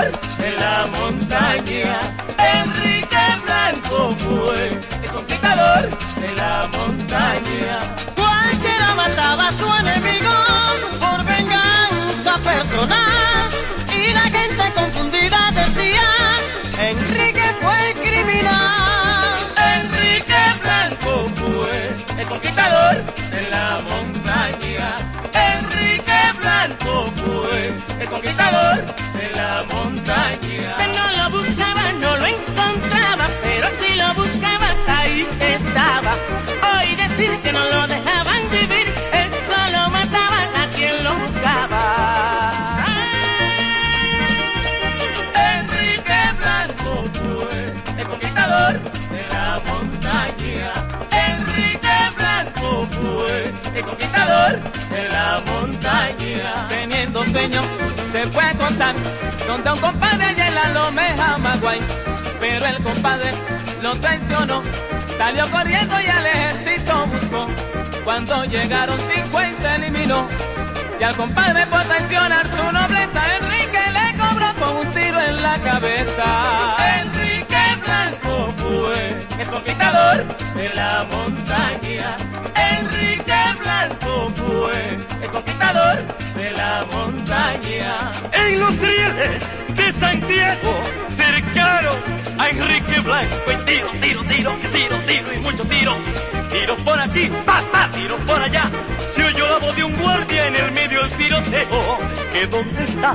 Conquistador 0.00 0.38
de 0.38 0.52
la 0.52 0.86
montaña. 0.86 2.00
Enrique 2.38 3.16
Blanco 3.44 4.12
fue 4.18 4.68
el 5.02 5.10
conquistador 5.10 5.88
de 6.20 6.34
la 6.36 6.68
montaña. 6.72 7.78
Cualquiera 8.14 8.94
mataba 8.94 9.48
a 9.48 9.52
su 9.52 9.66
enemigo 9.74 10.09
que 37.28 37.52
no 37.52 37.64
lo 37.66 37.86
dejaban 37.86 38.50
vivir, 38.50 38.94
él 39.12 39.30
solo 39.46 39.90
mataban 39.90 40.48
a 40.56 40.70
quien 40.74 41.04
lo 41.04 41.14
buscaba. 41.16 42.86
Enrique 45.34 46.20
Blanco 46.38 47.04
fue 47.12 47.74
el 47.98 48.06
conquistador 48.06 48.80
de 49.10 49.26
la 49.28 49.60
montaña. 49.66 50.72
Enrique 51.12 51.96
Blanco 52.16 52.86
fue 52.90 53.52
el 53.74 53.84
conquistador 53.84 54.58
de 54.90 55.08
la 55.10 55.42
montaña. 55.44 56.68
Teniendo 56.68 57.24
sueño, 57.26 57.62
se 58.12 58.26
fue 58.28 58.56
contar 58.58 58.94
donde 59.46 59.68
a 59.68 59.72
un 59.74 59.80
compadre 59.80 60.32
y 60.32 60.54
la 60.54 60.68
lomeja 60.72 61.36
Maguay, 61.36 61.80
pero 62.40 62.64
el 62.64 62.82
compadre 62.82 63.34
lo 63.82 63.94
traicionó 63.96 64.62
salió 65.20 65.50
corriendo 65.50 66.00
y 66.00 66.06
al 66.06 66.26
ejército 66.26 67.06
buscó. 67.08 67.46
Cuando 68.04 68.42
llegaron 68.46 68.98
50 68.98 69.76
eliminó, 69.76 70.26
y 70.98 71.02
al 71.04 71.14
compadre 71.14 71.66
por 71.66 71.82
traicionar 71.82 72.50
su 72.50 72.72
nobleza, 72.72 73.20
Enrique 73.36 73.82
le 73.98 74.18
cobró 74.18 74.54
con 74.54 74.76
un 74.78 74.94
tiro 74.94 75.20
en 75.20 75.42
la 75.42 75.58
cabeza. 75.58 77.19
El 79.40 79.46
conquistador 79.48 80.26
de 80.54 80.68
la 80.74 81.06
montaña. 81.10 82.14
Enrique 82.54 83.32
Blanco 83.58 84.30
fue 84.36 84.98
el 85.22 85.30
conquistador 85.30 85.98
de 86.36 86.50
la 86.50 86.84
montaña. 86.92 88.12
En 88.32 88.60
los 88.60 88.78
rieles 88.78 89.42
de 89.74 89.92
Santiago, 89.98 90.80
cercano 91.16 91.92
a 92.38 92.50
Enrique 92.50 93.00
Blanco. 93.00 93.50
Y 93.50 93.64
tiro, 93.64 93.90
tiro, 94.02 94.22
tiro, 94.24 94.58
tiro, 94.72 94.98
tiro 95.06 95.32
y 95.32 95.38
mucho 95.38 95.64
tiro. 95.64 95.96
Tiro 96.50 96.76
por 96.76 97.00
aquí, 97.00 97.30
pa, 97.46 97.62
pa, 97.72 97.88
tiro 97.94 98.18
por 98.26 98.42
allá. 98.42 98.70
Se 99.14 99.24
oyó 99.24 99.48
la 99.48 99.58
voz 99.58 99.74
de 99.74 99.84
un 99.84 99.96
guardia 99.96 100.48
en 100.48 100.56
el 100.56 100.70
medio 100.72 101.00
del 101.00 101.12
tiroteo. 101.12 101.98
¿Que 102.34 102.46
dónde 102.46 102.84
está? 102.84 103.14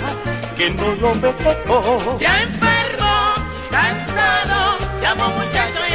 Que 0.58 0.72
no 0.72 0.96
lo 0.96 1.14
veo. 1.20 2.18
Ya 2.20 2.42
enfermo, 2.42 3.36
cansado, 3.70 4.78
llamó 5.02 5.30
muchacho 5.30 5.80
y 5.90 5.95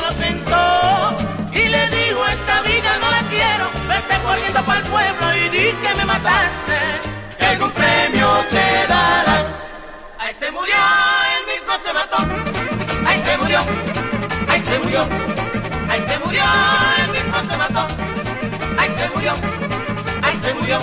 lo 0.00 0.12
sentó. 0.12 1.16
Y 1.52 1.68
le 1.68 1.88
dijo, 1.90 2.26
esta 2.26 2.62
vida 2.62 2.98
no 3.00 3.10
la 3.10 3.22
quiero, 3.28 3.70
vete 3.88 4.22
corriendo 4.24 4.62
para 4.64 4.78
el 4.78 4.86
pueblo 4.86 5.36
y 5.36 5.48
di 5.50 5.72
que 5.72 5.94
me 5.96 6.04
mataste, 6.04 6.78
que 7.38 7.44
algún 7.44 7.70
premio 7.72 8.28
te 8.50 8.86
darán. 8.88 9.46
Ahí 10.18 10.34
se 10.38 10.50
murió, 10.50 10.76
él 11.36 11.44
mismo 11.52 11.72
se 11.84 11.92
mató. 11.92 12.16
Ahí 13.06 13.22
se 13.24 13.36
murió, 13.36 13.60
ahí 14.48 14.60
se 14.60 14.78
murió, 14.78 15.08
ahí 15.90 16.04
se 16.08 16.18
murió, 16.18 16.44
él 17.04 17.10
mismo 17.10 17.38
se 17.48 17.56
mató. 17.56 17.86
Ahí 18.78 18.90
se 18.96 19.08
murió, 19.10 19.32
ahí 20.22 20.40
se 20.42 20.54
murió. 20.54 20.78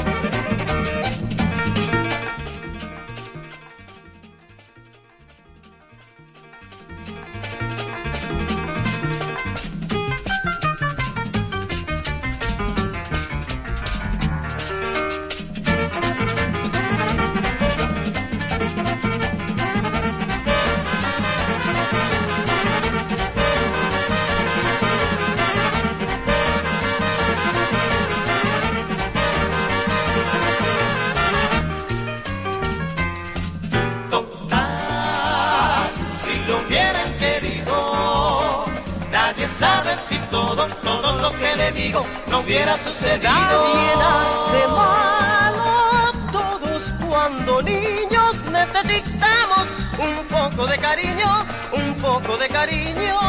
Nadie 39.59 39.83
sabe 39.83 39.97
si 40.07 40.17
todo, 40.31 40.65
todo 40.83 41.21
lo 41.21 41.31
que 41.37 41.55
le 41.55 41.71
digo 41.73 42.05
no 42.27 42.39
hubiera 42.39 42.77
sucedido. 42.77 43.29
Nadie 43.29 43.95
nace 43.97 44.67
malo, 44.67 46.11
todos 46.31 46.83
cuando 47.05 47.61
niños 47.63 48.35
necesitamos 48.45 49.67
un 49.97 50.27
poco 50.27 50.65
de 50.65 50.77
cariño, 50.77 51.45
un 51.73 51.93
poco 51.95 52.37
de 52.37 52.47
cariño. 52.47 53.19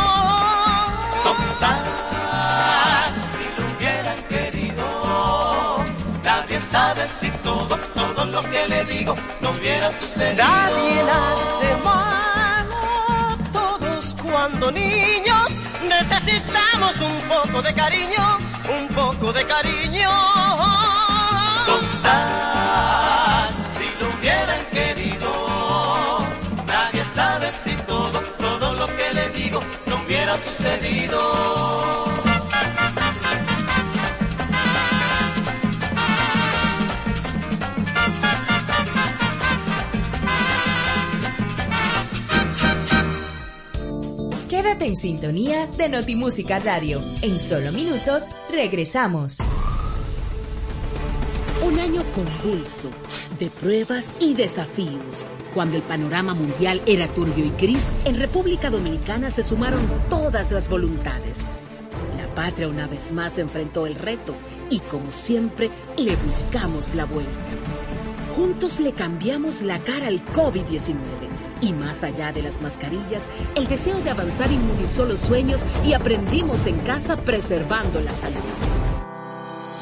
Total, 1.25 1.85
si 3.37 3.61
lo 3.61 3.67
hubieran 3.77 4.23
querido. 4.29 5.85
Nadie 6.23 6.61
sabe 6.61 7.09
si 7.21 7.31
todo, 7.43 7.77
todo 7.77 8.25
lo 8.27 8.43
que 8.43 8.69
le 8.69 8.85
digo 8.85 9.15
no 9.41 9.51
hubiera 9.51 9.91
sucedido. 9.93 10.45
Nadie 10.45 11.03
nace 11.03 11.77
malo, 11.83 13.37
todos 13.53 14.17
cuando 14.23 14.71
niños 14.71 15.60
necesitamos 15.91 16.97
un 17.01 17.21
poco 17.29 17.63
de 17.63 17.75
cariño, 17.75 18.39
un 18.79 18.89
poco 18.89 19.33
de 19.33 19.45
cariño. 19.45 20.11
Total, 21.67 23.49
si 23.77 23.87
lo 24.01 24.07
hubieran 24.15 24.65
querido. 24.71 25.31
Nadie 26.67 27.05
sabe 27.05 27.51
si 27.65 27.75
todo, 27.93 28.21
todo 28.39 28.73
lo 28.75 28.87
que 28.97 29.13
le 29.13 29.29
digo 29.31 29.61
no 29.87 29.97
hubiera 29.97 30.37
sucedido. 30.47 32.10
En 44.81 44.97
sintonía 44.97 45.67
de 45.67 45.91
Notimúsica 45.91 46.59
Radio. 46.59 47.03
En 47.21 47.39
solo 47.39 47.71
minutos 47.71 48.31
regresamos. 48.51 49.37
Un 51.63 51.79
año 51.79 52.03
convulso 52.15 52.89
de 53.39 53.51
pruebas 53.51 54.07
y 54.21 54.33
desafíos. 54.33 55.27
Cuando 55.53 55.77
el 55.77 55.83
panorama 55.83 56.33
mundial 56.33 56.81
era 56.87 57.13
turbio 57.13 57.45
y 57.45 57.51
gris, 57.51 57.91
en 58.07 58.19
República 58.19 58.71
Dominicana 58.71 59.31
se 59.31 59.43
sumaron 59.43 59.87
todas 60.09 60.51
las 60.51 60.67
voluntades. 60.71 61.41
La 62.17 62.35
patria 62.35 62.67
una 62.67 62.87
vez 62.87 63.13
más 63.13 63.37
enfrentó 63.37 63.87
el 63.87 63.97
reto 63.97 64.35
y 64.71 64.79
como 64.79 65.13
siempre 65.13 65.71
le 65.99 66.17
buscamos 66.17 66.95
la 66.95 67.05
vuelta. 67.05 67.31
Juntos 68.35 68.81
le 68.81 68.93
cambiamos 68.93 69.61
la 69.61 69.79
cara 69.85 70.07
al 70.07 70.25
COVID-19 70.25 71.30
y 71.61 71.73
más 71.73 72.03
allá 72.03 72.33
de 72.33 72.43
las 72.43 72.61
mascarillas, 72.61 73.23
el 73.55 73.67
deseo 73.67 74.01
de 74.01 74.11
avanzar 74.11 74.51
inmunizó 74.51 75.05
los 75.05 75.21
sueños 75.21 75.65
y 75.87 75.93
aprendimos 75.93 76.67
en 76.67 76.79
casa 76.81 77.17
preservando 77.17 78.01
la 78.01 78.15
salud. 78.15 78.41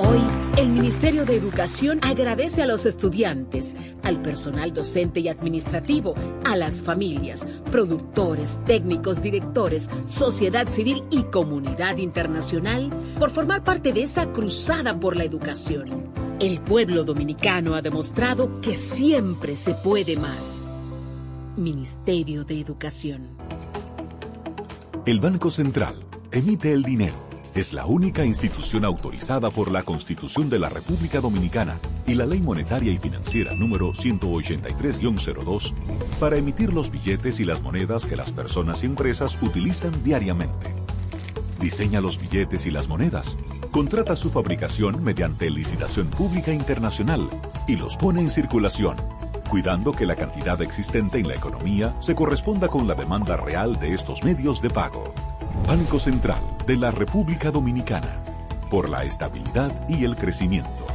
Hoy, 0.00 0.20
el 0.58 0.68
Ministerio 0.68 1.24
de 1.24 1.34
Educación 1.34 1.98
agradece 2.02 2.62
a 2.62 2.66
los 2.66 2.86
estudiantes, 2.86 3.74
al 4.04 4.22
personal 4.22 4.72
docente 4.72 5.18
y 5.18 5.28
administrativo, 5.28 6.14
a 6.44 6.54
las 6.54 6.80
familias, 6.80 7.48
productores, 7.72 8.58
técnicos, 8.64 9.20
directores, 9.20 9.90
sociedad 10.06 10.68
civil 10.68 11.02
y 11.10 11.24
comunidad 11.24 11.96
internacional 11.96 12.90
por 13.18 13.30
formar 13.30 13.64
parte 13.64 13.92
de 13.92 14.04
esa 14.04 14.32
cruzada 14.32 15.00
por 15.00 15.16
la 15.16 15.24
educación. 15.24 16.12
El 16.40 16.60
pueblo 16.60 17.02
dominicano 17.02 17.74
ha 17.74 17.82
demostrado 17.82 18.60
que 18.60 18.76
siempre 18.76 19.56
se 19.56 19.74
puede 19.74 20.16
más. 20.16 20.67
Ministerio 21.58 22.44
de 22.44 22.60
Educación. 22.60 23.36
El 25.06 25.18
Banco 25.18 25.50
Central 25.50 25.96
emite 26.30 26.72
el 26.72 26.84
dinero. 26.84 27.16
Es 27.52 27.72
la 27.72 27.84
única 27.84 28.24
institución 28.24 28.84
autorizada 28.84 29.50
por 29.50 29.72
la 29.72 29.82
Constitución 29.82 30.48
de 30.50 30.60
la 30.60 30.68
República 30.68 31.20
Dominicana 31.20 31.80
y 32.06 32.14
la 32.14 32.26
Ley 32.26 32.40
Monetaria 32.40 32.92
y 32.92 32.98
Financiera 32.98 33.54
número 33.54 33.92
183-02 33.92 35.74
para 36.20 36.36
emitir 36.36 36.72
los 36.72 36.92
billetes 36.92 37.40
y 37.40 37.44
las 37.44 37.60
monedas 37.60 38.06
que 38.06 38.14
las 38.14 38.30
personas 38.30 38.84
y 38.84 38.86
empresas 38.86 39.36
utilizan 39.42 40.04
diariamente. 40.04 40.72
Diseña 41.60 42.00
los 42.00 42.20
billetes 42.20 42.66
y 42.66 42.70
las 42.70 42.86
monedas, 42.86 43.36
contrata 43.72 44.14
su 44.14 44.30
fabricación 44.30 45.02
mediante 45.02 45.50
licitación 45.50 46.06
pública 46.06 46.52
internacional 46.52 47.28
y 47.66 47.74
los 47.74 47.96
pone 47.96 48.20
en 48.20 48.30
circulación 48.30 48.96
cuidando 49.48 49.92
que 49.92 50.06
la 50.06 50.14
cantidad 50.14 50.60
existente 50.62 51.18
en 51.18 51.28
la 51.28 51.34
economía 51.34 51.94
se 52.00 52.14
corresponda 52.14 52.68
con 52.68 52.86
la 52.86 52.94
demanda 52.94 53.36
real 53.36 53.78
de 53.80 53.94
estos 53.94 54.22
medios 54.22 54.62
de 54.62 54.70
pago. 54.70 55.12
Banco 55.66 55.98
Central 55.98 56.42
de 56.66 56.76
la 56.76 56.90
República 56.90 57.50
Dominicana, 57.50 58.22
por 58.70 58.88
la 58.88 59.04
estabilidad 59.04 59.88
y 59.88 60.04
el 60.04 60.16
crecimiento. 60.16 60.86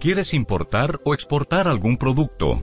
¿Quieres 0.00 0.34
importar 0.34 1.00
o 1.04 1.14
exportar 1.14 1.66
algún 1.66 1.96
producto? 1.96 2.62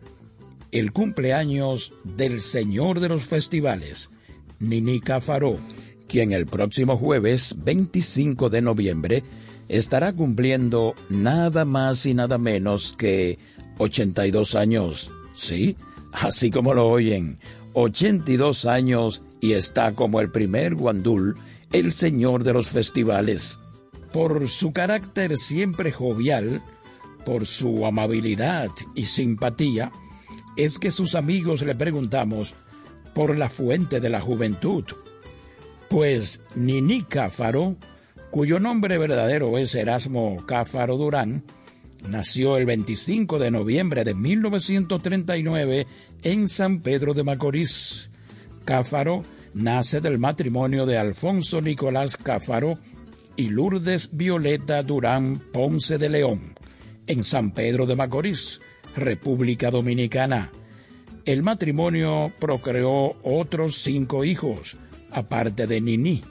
el 0.78 0.92
cumpleaños 0.92 1.94
del 2.04 2.40
señor 2.40 3.00
de 3.00 3.08
los 3.08 3.24
festivales, 3.24 4.10
Nini 4.58 5.00
Cafaro, 5.00 5.58
quien 6.06 6.32
el 6.32 6.46
próximo 6.46 6.98
jueves 6.98 7.56
25 7.64 8.50
de 8.50 8.60
noviembre 8.60 9.22
estará 9.68 10.12
cumpliendo 10.12 10.94
nada 11.08 11.64
más 11.64 12.04
y 12.04 12.12
nada 12.12 12.36
menos 12.36 12.94
que 12.98 13.38
82 13.78 14.54
años. 14.54 15.12
Sí, 15.32 15.76
así 16.12 16.50
como 16.50 16.74
lo 16.74 16.88
oyen, 16.88 17.38
82 17.72 18.66
años 18.66 19.22
y 19.40 19.52
está 19.52 19.94
como 19.94 20.20
el 20.20 20.30
primer 20.30 20.74
guandul, 20.74 21.34
el 21.72 21.90
señor 21.90 22.44
de 22.44 22.52
los 22.52 22.68
festivales. 22.68 23.58
Por 24.12 24.46
su 24.48 24.72
carácter 24.72 25.38
siempre 25.38 25.90
jovial, 25.90 26.62
por 27.24 27.46
su 27.46 27.86
amabilidad 27.86 28.70
y 28.94 29.04
simpatía, 29.04 29.90
es 30.56 30.78
que 30.78 30.90
sus 30.90 31.14
amigos 31.14 31.62
le 31.62 31.74
preguntamos 31.74 32.54
por 33.14 33.36
la 33.36 33.48
fuente 33.48 34.00
de 34.00 34.10
la 34.10 34.20
juventud. 34.20 34.84
Pues 35.88 36.42
Nini 36.54 37.02
Cáfaro, 37.02 37.76
cuyo 38.30 38.58
nombre 38.58 38.98
verdadero 38.98 39.56
es 39.58 39.74
Erasmo 39.74 40.44
Cáfaro 40.46 40.96
Durán, 40.96 41.44
nació 42.08 42.56
el 42.56 42.66
25 42.66 43.38
de 43.38 43.50
noviembre 43.50 44.04
de 44.04 44.14
1939 44.14 45.86
en 46.22 46.48
San 46.48 46.80
Pedro 46.80 47.14
de 47.14 47.24
Macorís. 47.24 48.10
Cáfaro 48.64 49.24
nace 49.54 50.00
del 50.00 50.18
matrimonio 50.18 50.86
de 50.86 50.98
Alfonso 50.98 51.60
Nicolás 51.62 52.16
Cáfaro 52.16 52.74
y 53.36 53.48
Lourdes 53.50 54.10
Violeta 54.12 54.82
Durán 54.82 55.40
Ponce 55.52 55.98
de 55.98 56.08
León, 56.08 56.54
en 57.06 57.22
San 57.22 57.52
Pedro 57.52 57.86
de 57.86 57.96
Macorís, 57.96 58.60
República 58.96 59.70
Dominicana. 59.70 60.50
El 61.24 61.42
matrimonio 61.42 62.32
procreó 62.38 63.16
otros 63.22 63.76
cinco 63.76 64.24
hijos, 64.24 64.76
aparte 65.10 65.66
de 65.66 65.80
Nini. 65.80 66.22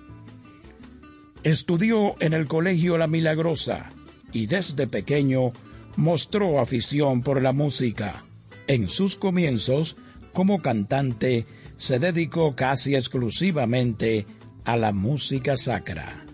Estudió 1.43 2.15
en 2.19 2.33
el 2.33 2.47
Colegio 2.47 2.97
La 2.97 3.07
Milagrosa 3.07 3.91
y 4.31 4.47
desde 4.47 4.87
pequeño 4.87 5.53
mostró 5.95 6.59
afición 6.59 7.21
por 7.21 7.41
la 7.41 7.51
música. 7.51 8.25
En 8.67 8.89
sus 8.89 9.15
comienzos, 9.15 9.95
como 10.33 10.61
cantante, 10.61 11.45
se 11.77 11.99
dedicó 11.99 12.55
casi 12.55 12.95
exclusivamente 12.95 14.25
a 14.63 14.75
la 14.75 14.91
música 14.91 15.55
sacra. 15.55 16.25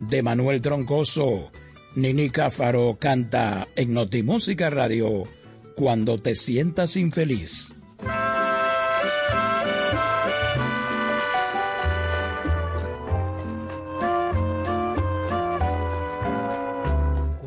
De 0.00 0.22
Manuel 0.22 0.60
Troncoso, 0.60 1.50
Nini 1.94 2.30
Cáfaro 2.30 2.98
canta 3.00 3.68
en 3.74 3.94
Notimúsica 3.94 4.68
Radio 4.70 5.22
cuando 5.82 6.16
te 6.16 6.36
sientas 6.36 6.96
infeliz. 6.96 7.74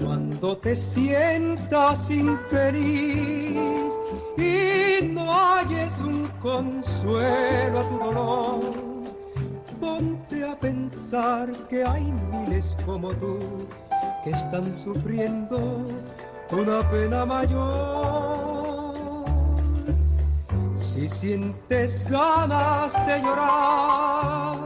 Cuando 0.03 0.57
te 0.57 0.75
sientas 0.75 2.11
infeliz 2.11 3.93
y 4.37 5.05
no 5.05 5.33
halles 5.33 5.93
un 6.01 6.27
consuelo 6.41 7.79
a 7.79 7.89
tu 7.89 7.97
dolor, 7.97 8.73
ponte 9.79 10.43
a 10.43 10.59
pensar 10.59 11.53
que 11.69 11.85
hay 11.85 12.11
miles 12.33 12.75
como 12.85 13.13
tú 13.13 13.39
que 14.25 14.31
están 14.31 14.77
sufriendo 14.77 15.87
una 16.51 16.81
pena 16.89 17.25
mayor. 17.25 18.95
Si 20.75 21.07
sientes 21.09 22.03
ganas 22.09 22.93
de 23.07 23.21
llorar 23.21 24.59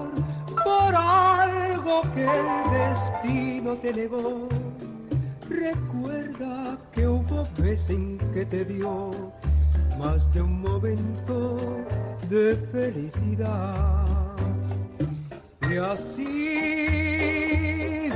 por 0.63 0.95
algo 0.95 2.01
que 2.13 2.23
el 2.23 2.45
destino 2.71 3.75
te 3.77 3.93
negó, 3.93 4.47
recuerda 5.49 6.77
que 6.91 7.07
hubo 7.07 7.47
veces 7.57 7.89
en 7.89 8.17
que 8.33 8.45
te 8.45 8.65
dio 8.65 9.11
más 9.97 10.31
de 10.33 10.41
un 10.41 10.61
momento 10.61 11.57
de 12.29 12.55
felicidad. 12.71 14.05
Y 15.69 15.77
así 15.77 16.29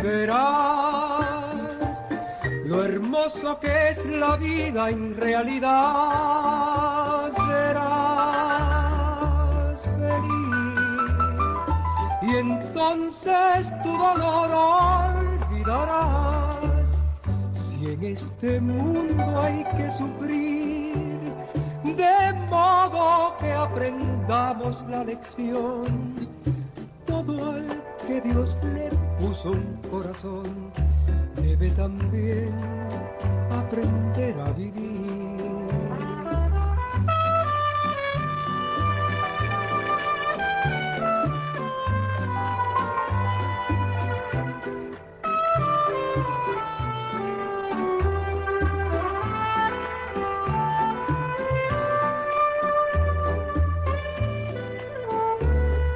verás 0.02 1.54
lo 2.66 2.84
hermoso 2.86 3.60
que 3.60 3.90
es 3.90 4.06
la 4.06 4.38
vida 4.38 4.90
en 4.90 5.18
realidad. 5.18 5.72
Serás 7.46 7.84
feliz. 9.84 10.80
Y 12.22 12.36
entonces 12.38 13.72
tu 13.84 13.92
dolor 13.92 14.50
olvidarás. 15.52 16.96
Si 17.54 17.86
en 17.92 18.04
este 18.04 18.62
mundo 18.62 19.42
hay 19.42 19.66
que 19.76 19.92
sufrir 19.92 20.94
de 21.84 22.34
modo 22.50 23.36
que 23.40 23.52
aprendamos 23.52 24.82
la 24.90 25.04
lección. 25.04 26.30
Todo 27.06 27.52
al 27.52 27.84
que 28.08 28.22
Dios 28.22 28.56
le 28.64 28.90
puso 29.20 29.52
un 29.52 29.78
corazón 29.92 30.72
debe 31.44 31.70
también 31.72 32.54
aprender 33.52 34.40
a 34.40 34.52
vivir. 34.54 34.94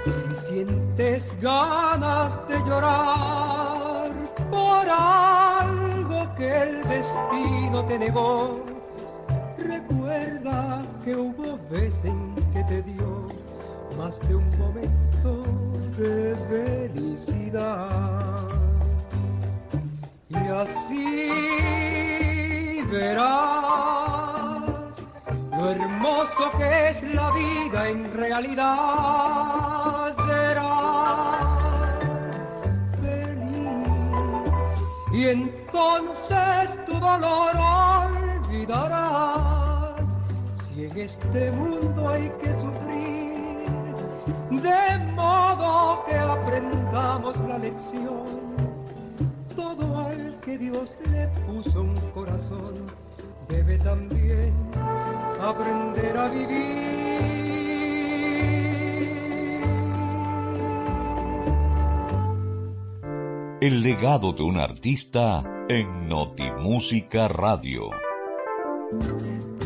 Si 0.03 0.35
sientes 0.47 1.37
ganas 1.41 2.47
de 2.47 2.59
llorar 2.65 3.76
por 4.49 4.89
algo 4.89 6.33
que 6.35 6.63
el 6.63 6.83
destino 6.87 7.83
te 7.87 7.99
negó, 7.99 8.63
recuerda 9.57 10.81
que 11.03 11.15
hubo 11.15 11.59
veces 11.69 12.13
que 12.53 12.63
te 12.63 12.81
dio 12.83 13.27
más 13.97 14.17
de 14.27 14.35
un 14.35 14.57
momento 14.57 15.43
de 15.97 16.35
felicidad. 16.49 18.47
Y 20.29 20.35
así 20.35 21.31
verás 22.91 24.61
lo 25.51 25.71
hermoso 25.71 26.51
que 26.57 26.89
es 26.89 27.01
la 27.03 27.31
vida 27.31 27.89
en 27.89 28.13
realidad. 28.13 30.13
Serás 30.27 31.56
y 35.17 35.29
entonces 35.29 36.85
tu 36.85 36.93
dolor 36.93 37.55
olvidarás. 38.45 40.05
Si 40.67 40.85
en 40.85 40.97
este 40.97 41.51
mundo 41.51 42.07
hay 42.07 42.31
que 42.39 42.53
sufrir, 42.53 43.65
de 44.51 45.13
modo 45.15 46.05
que 46.05 46.15
aprendamos 46.15 47.35
la 47.47 47.57
lección 47.57 48.27
todo 49.55 49.97
al 49.97 50.39
que 50.41 50.55
Dios 50.59 50.95
le 51.11 51.27
puso 51.47 51.81
un 51.81 51.95
corazón 52.11 52.75
debe 53.49 53.79
también 53.79 54.53
aprender 55.41 56.15
a 56.15 56.29
vivir. 56.29 57.46
El 63.59 63.81
legado 63.81 64.33
de 64.33 64.43
un 64.43 64.59
artista 64.59 65.43
en 65.67 66.07
Notimúsica 66.07 67.27
Radio. 67.27 67.89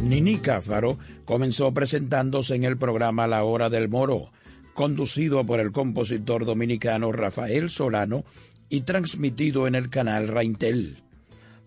Nini 0.01 0.37
Cáfaro 0.37 0.97
comenzó 1.25 1.73
presentándose 1.73 2.55
en 2.55 2.63
el 2.63 2.77
programa 2.77 3.27
La 3.27 3.43
Hora 3.43 3.69
del 3.69 3.89
Moro, 3.89 4.31
conducido 4.75 5.45
por 5.45 5.59
el 5.59 5.73
compositor 5.73 6.45
dominicano 6.45 7.11
Rafael 7.11 7.69
Solano 7.69 8.23
y 8.69 8.83
transmitido 8.83 9.67
en 9.67 9.75
el 9.75 9.89
canal 9.89 10.29
Raintel. 10.29 11.03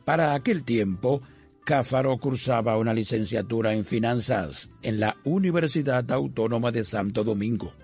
Para 0.07 0.33
aquel 0.33 0.65
tiempo, 0.65 1.21
Cáfaro 1.63 2.17
cursaba 2.17 2.79
una 2.79 2.95
licenciatura 2.95 3.75
en 3.75 3.85
finanzas 3.85 4.71
en 4.81 4.99
la 4.99 5.19
Universidad 5.25 6.11
Autónoma 6.11 6.71
de 6.71 6.85
Santo 6.85 7.23
Domingo. 7.23 7.75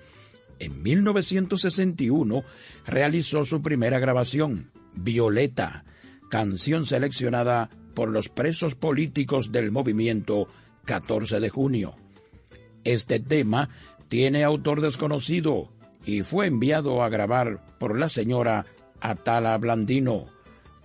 En 0.60 0.82
1961 0.82 2.44
realizó 2.86 3.44
su 3.44 3.62
primera 3.62 3.98
grabación, 3.98 4.70
Violeta, 4.94 5.84
canción 6.28 6.84
seleccionada 6.84 7.70
por 7.94 8.10
los 8.10 8.28
presos 8.28 8.74
políticos 8.74 9.52
del 9.52 9.72
movimiento 9.72 10.48
14 10.84 11.40
de 11.40 11.48
junio. 11.48 11.96
Este 12.84 13.20
tema 13.20 13.70
tiene 14.08 14.44
autor 14.44 14.82
desconocido 14.82 15.72
y 16.04 16.22
fue 16.22 16.46
enviado 16.46 17.02
a 17.02 17.08
grabar 17.08 17.64
por 17.78 17.98
la 17.98 18.08
señora 18.08 18.66
Atala 19.00 19.56
Blandino, 19.56 20.26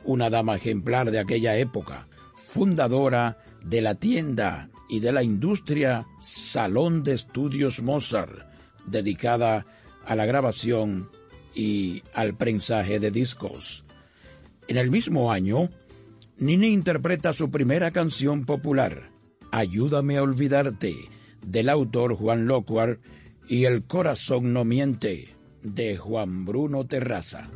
una 0.05 0.29
dama 0.29 0.55
ejemplar 0.55 1.11
de 1.11 1.19
aquella 1.19 1.57
época, 1.57 2.07
fundadora 2.35 3.39
de 3.63 3.81
la 3.81 3.95
tienda 3.95 4.69
y 4.87 4.99
de 5.01 5.11
la 5.11 5.23
industria 5.23 6.07
Salón 6.19 7.03
de 7.03 7.13
Estudios 7.13 7.81
Mozart, 7.81 8.54
dedicada 8.85 9.65
a 10.05 10.15
la 10.15 10.25
grabación 10.25 11.09
y 11.53 12.03
al 12.13 12.35
prensaje 12.35 12.99
de 12.99 13.11
discos. 13.11 13.85
En 14.67 14.77
el 14.77 14.91
mismo 14.91 15.31
año, 15.31 15.69
Nini 16.37 16.67
interpreta 16.67 17.33
su 17.33 17.49
primera 17.49 17.91
canción 17.91 18.45
popular, 18.45 19.09
Ayúdame 19.51 20.17
a 20.17 20.23
olvidarte, 20.23 20.93
del 21.45 21.69
autor 21.69 22.15
Juan 22.15 22.45
Locuar, 22.45 22.97
y 23.47 23.65
El 23.65 23.83
corazón 23.83 24.51
no 24.51 24.65
miente, 24.65 25.33
de 25.61 25.95
Juan 25.95 26.43
Bruno 26.43 26.85
Terraza. 26.85 27.49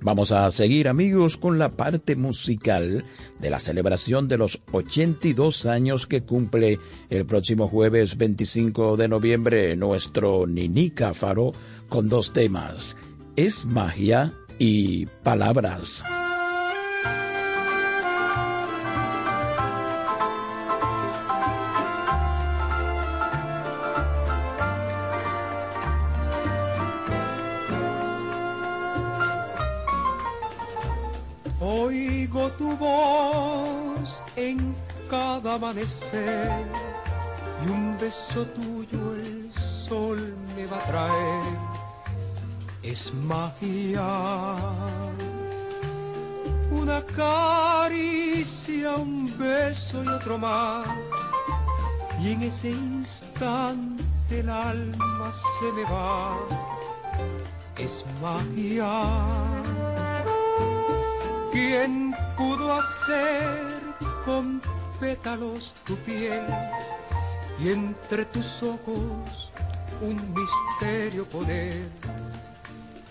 Vamos 0.00 0.30
a 0.30 0.50
seguir 0.52 0.86
amigos 0.86 1.36
con 1.36 1.58
la 1.58 1.70
parte 1.70 2.14
musical 2.14 3.04
de 3.40 3.50
la 3.50 3.58
celebración 3.58 4.28
de 4.28 4.38
los 4.38 4.62
82 4.72 5.66
años 5.66 6.06
que 6.06 6.22
cumple 6.22 6.78
el 7.10 7.26
próximo 7.26 7.66
jueves 7.66 8.16
25 8.16 8.96
de 8.96 9.08
noviembre 9.08 9.76
nuestro 9.76 10.46
Nini 10.46 10.90
Cáfaro 10.90 11.50
con 11.88 12.08
dos 12.08 12.32
temas, 12.32 12.96
Es 13.34 13.64
magia 13.64 14.34
y 14.58 15.06
palabras. 15.06 16.04
Tu 32.56 32.76
voz 32.76 34.22
en 34.34 34.74
cada 35.10 35.54
amanecer 35.54 36.50
y 37.64 37.68
un 37.68 37.96
beso 37.98 38.44
tuyo 38.46 39.14
el 39.14 39.52
sol 39.52 40.34
me 40.56 40.66
va 40.66 40.78
a 40.78 40.86
traer. 40.86 41.42
Es 42.82 43.12
magia, 43.14 44.56
una 46.70 47.02
caricia, 47.04 48.96
un 48.96 49.36
beso 49.38 50.02
y 50.02 50.08
otro 50.08 50.38
más. 50.38 50.88
Y 52.20 52.32
en 52.32 52.42
ese 52.42 52.70
instante 52.70 54.04
el 54.30 54.48
alma 54.48 55.32
se 55.32 55.72
me 55.72 55.84
va. 55.84 56.38
Es 57.76 58.04
magia 58.20 58.90
¿Quién 61.52 62.14
pudo 62.38 62.72
hacer 62.72 63.80
con 64.24 64.62
pétalos 65.00 65.74
tu 65.84 65.96
piel 65.96 66.46
y 67.60 67.70
entre 67.70 68.24
tus 68.26 68.62
ojos 68.62 69.50
un 70.00 70.16
misterio 70.32 71.24
poner? 71.24 71.88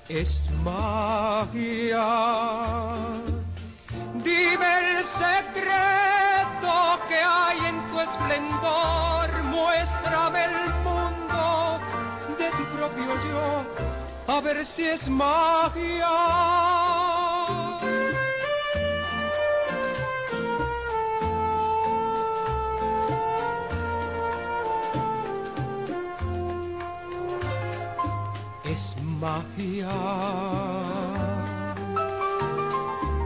Es 0.07 0.49
magia. 0.63 2.07
Dime 4.23 4.69
el 4.79 5.03
secreto 5.03 6.73
que 7.09 7.19
hay 7.37 7.59
en 7.67 7.77
tu 7.91 7.99
esplendor, 7.99 9.43
muéstrame 9.51 10.45
el 10.45 10.73
mundo 10.85 11.79
de 12.39 12.49
tu 12.51 12.63
propio 12.77 13.11
yo, 13.29 14.33
a 14.33 14.39
ver 14.39 14.65
si 14.65 14.85
es 14.85 15.09
magia. 15.09 16.86
Es 28.67 28.95
magia. 29.19 29.89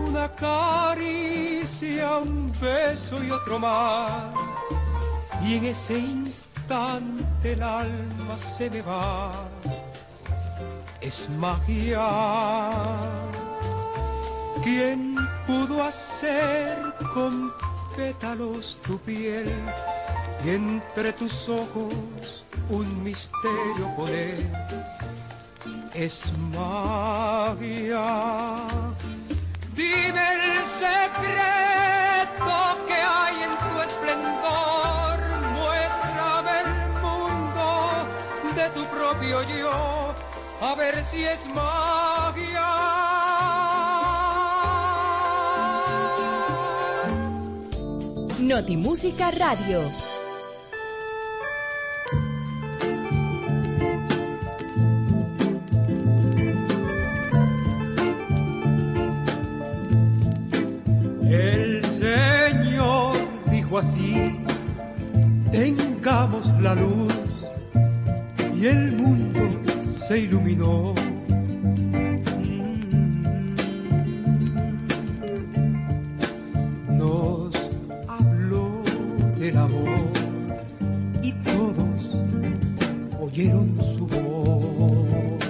Una 0.07 0.27
caricia, 0.35 2.17
un 2.17 2.51
beso 2.59 3.23
y 3.23 3.31
otro 3.31 3.59
más. 3.59 4.33
Y 5.43 5.55
en 5.55 5.65
ese 5.65 5.97
instante 5.97 7.53
el 7.53 7.63
alma 7.63 8.37
se 8.37 8.69
me 8.69 8.81
va. 8.81 9.31
Es 11.01 11.27
magia. 11.29 12.07
¿Quién 14.63 15.15
pudo 15.47 15.83
hacer 15.83 16.77
con 17.13 17.51
pétalos 17.95 18.77
tu 18.85 18.97
piel 18.99 19.51
y 20.45 20.49
entre 20.51 21.11
tus 21.13 21.49
ojos 21.49 22.45
un 22.69 23.03
misterio 23.03 23.87
poner? 23.97 25.00
Es 25.93 26.21
magia. 26.53 28.07
Dime 29.75 30.23
el 30.33 30.65
secreto 30.65 32.55
que 32.87 32.93
hay 32.93 33.43
en 33.43 33.53
tu 33.63 33.81
esplendor, 33.81 35.19
muéstrame 35.55 36.53
el 36.61 36.71
mundo 37.01 37.65
de 38.55 38.69
tu 38.69 38.85
propio 38.85 39.41
yo, 39.43 40.13
a 40.61 40.75
ver 40.75 41.03
si 41.03 41.23
es 41.25 41.47
magia. 41.53 42.69
Notimúsica 48.39 49.31
Radio. 49.31 50.10
Así, 63.81 64.37
tengamos 65.51 66.45
la 66.61 66.75
luz 66.75 67.13
y 68.55 68.67
el 68.67 68.95
mundo 68.95 69.41
se 70.07 70.19
iluminó. 70.19 70.93
Nos 76.89 77.69
habló 78.07 78.81
del 79.39 79.57
amor 79.57 79.99
y 81.23 81.31
todos 81.31 82.01
oyeron 83.19 83.75
su 83.95 84.05
voz. 84.05 85.41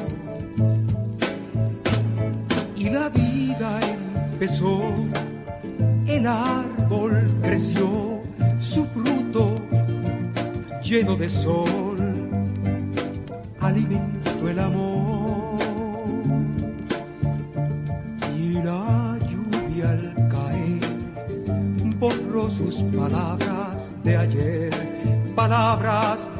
Y 2.77 2.89
la 2.89 3.09
vida 3.09 3.79
empezó, 4.31 4.79
el 6.07 6.25
árbol 6.25 7.27
creció, 7.41 8.10
su 8.71 8.85
fruto 8.85 9.55
lleno 10.81 11.17
de 11.17 11.27
sol 11.27 11.97
alimentó 13.59 14.47
el 14.47 14.59
amor. 14.59 15.59
Y 18.33 18.53
la 18.53 19.17
lluvia 19.29 19.89
al 19.89 20.29
caer 20.29 20.79
borró 21.97 22.49
sus 22.49 22.75
palabras 22.95 23.93
de 24.05 24.15
ayer, 24.15 24.71
palabras. 25.35 26.30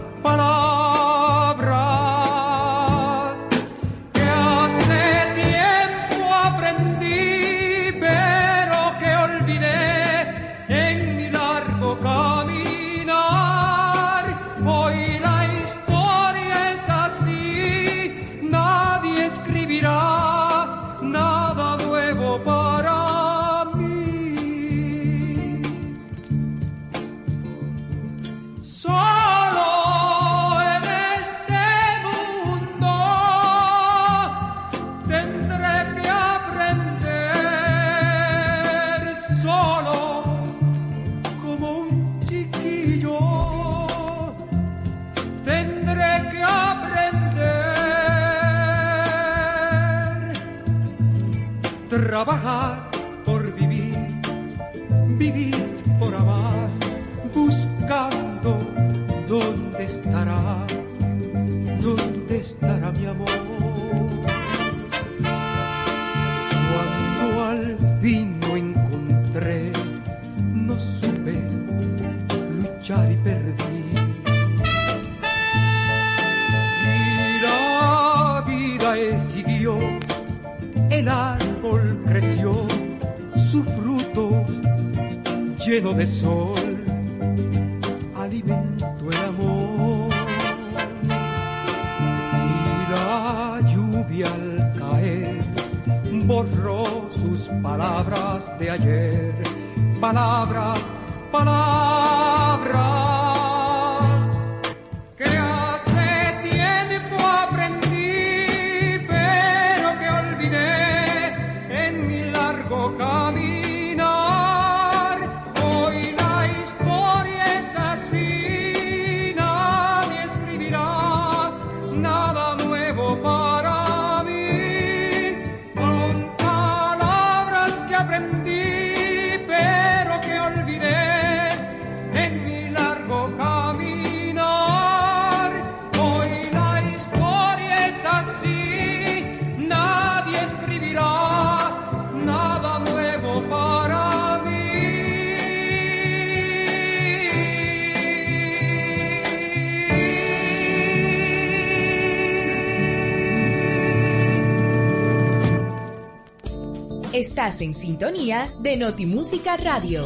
Estás 157.52 157.64
en 157.64 157.74
sintonía 157.74 158.50
de 158.62 158.78
Notimúsica 158.78 159.58
Radio. 159.58 160.06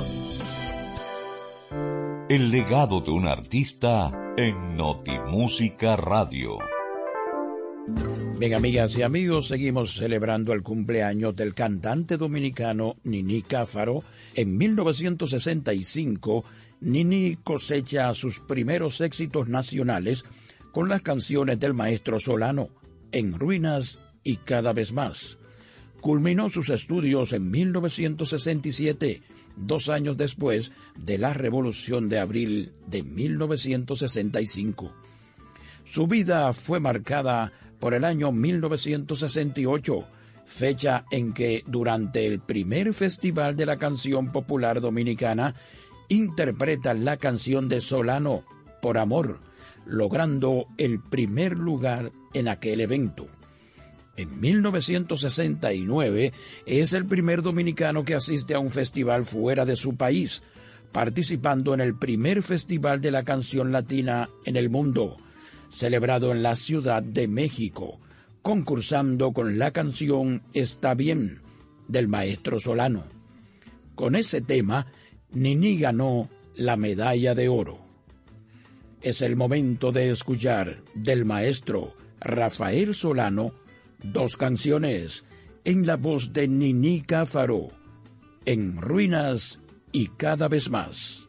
El 2.28 2.50
legado 2.50 3.02
de 3.02 3.12
un 3.12 3.28
artista 3.28 4.12
en 4.36 4.76
Notimúsica 4.76 5.96
Radio. 5.96 6.58
Bien, 8.40 8.56
amigas 8.56 8.98
y 8.98 9.04
amigos, 9.04 9.48
seguimos 9.48 9.94
celebrando 9.94 10.54
el 10.54 10.64
cumpleaños 10.64 11.36
del 11.36 11.54
cantante 11.54 12.18
dominicano 12.18 12.96
Nini 13.04 13.44
Cáfaro. 13.44 14.04
En 14.34 14.58
1965, 14.58 16.46
Nini 16.82 17.36
cosecha 17.44 18.12
sus 18.16 18.40
primeros 18.40 19.02
éxitos 19.02 19.50
nacionales 19.50 20.26
con 20.72 20.90
las 20.90 21.04
canciones 21.04 21.60
del 21.60 21.76
maestro 21.76 22.20
Solano, 22.20 22.70
En 23.12 23.38
Ruinas 23.38 24.00
y 24.24 24.38
Cada 24.38 24.74
vez 24.74 24.94
más. 24.94 25.38
Culminó 26.06 26.52
sus 26.52 26.70
estudios 26.70 27.34
en 27.34 27.50
1967, 27.50 29.24
dos 29.56 29.90
años 29.90 30.18
después 30.18 30.72
de 30.96 31.18
la 31.18 31.34
Revolución 31.34 32.10
de 32.10 32.20
Abril 32.20 32.72
de 32.86 33.02
1965. 33.02 34.94
Su 35.84 36.06
vida 36.06 36.54
fue 36.54 36.80
marcada 36.80 37.52
por 37.80 37.96
el 37.96 38.06
año 38.06 38.32
1968, 38.32 40.04
fecha 40.46 41.06
en 41.10 41.34
que 41.34 41.64
durante 41.66 42.28
el 42.28 42.40
primer 42.40 42.94
Festival 42.94 43.56
de 43.56 43.66
la 43.66 43.78
Canción 43.78 44.32
Popular 44.32 44.82
Dominicana 44.82 45.56
interpreta 46.08 46.94
la 46.94 47.18
canción 47.18 47.68
de 47.68 47.82
Solano, 47.82 48.46
Por 48.80 49.00
Amor, 49.00 49.40
logrando 49.88 50.68
el 50.78 51.00
primer 51.00 51.58
lugar 51.58 52.12
en 52.36 52.48
aquel 52.48 52.82
evento. 52.82 53.26
En 54.18 54.40
1969 54.40 56.32
es 56.66 56.94
el 56.94 57.06
primer 57.06 57.42
dominicano 57.42 58.06
que 58.06 58.16
asiste 58.16 58.54
a 58.54 58.60
un 58.60 58.70
festival 58.70 59.26
fuera 59.26 59.66
de 59.66 59.76
su 59.76 59.98
país, 59.98 60.42
participando 60.94 61.74
en 61.74 61.82
el 61.82 61.98
primer 61.98 62.42
Festival 62.42 63.02
de 63.02 63.12
la 63.12 63.24
Canción 63.24 63.74
Latina 63.74 64.30
en 64.46 64.56
el 64.56 64.70
mundo, 64.70 65.18
celebrado 65.70 66.32
en 66.32 66.44
la 66.44 66.56
Ciudad 66.56 67.04
de 67.04 67.28
México, 67.28 68.00
concursando 68.42 69.34
con 69.34 69.60
la 69.60 69.72
canción 69.72 70.42
Está 70.54 70.94
bien 70.94 71.42
del 71.90 72.08
maestro 72.08 72.62
Solano. 72.62 73.04
Con 73.96 74.16
ese 74.16 74.40
tema, 74.40 74.88
Nini 75.32 75.78
ganó 75.78 76.30
la 76.56 76.78
medalla 76.78 77.36
de 77.36 77.50
oro. 77.50 77.80
Es 79.02 79.22
el 79.22 79.36
momento 79.36 79.92
de 79.92 80.10
escuchar 80.10 80.82
del 80.94 81.26
maestro 81.26 81.94
Rafael 82.22 82.96
Solano 82.96 83.65
dos 84.12 84.38
canciones 84.38 85.26
en 85.64 85.86
la 85.86 85.98
voz 85.98 86.34
de 86.34 86.48
Nini 86.48 87.02
Cáfaro, 87.02 87.70
En 88.46 88.82
Ruinas 88.82 89.62
y 89.92 90.08
Cada 90.08 90.48
vez 90.48 90.70
más. 90.70 91.28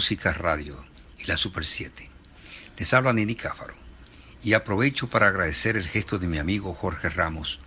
De 0.00 0.04
Notimúsica 0.04 0.32
Radio 0.32 0.82
y 1.18 1.24
la 1.26 1.36
Super 1.36 1.66
7. 1.66 2.08
Les 2.78 2.94
habla 2.94 3.12
Nini 3.12 3.34
Cáfaro 3.34 3.74
y 4.42 4.54
aprovecho 4.54 5.10
para 5.10 5.28
agradecer 5.28 5.76
el 5.76 5.86
gesto 5.86 6.18
de 6.18 6.26
mi 6.26 6.38
amigo 6.38 6.72
Jorge 6.72 7.10
Ramos 7.10 7.58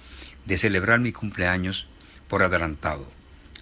de 0.46 0.58
celebrar 0.58 1.00
mi 1.00 1.12
cumpleaños 1.12 1.86
por 2.28 2.42
adelantado 2.42 3.08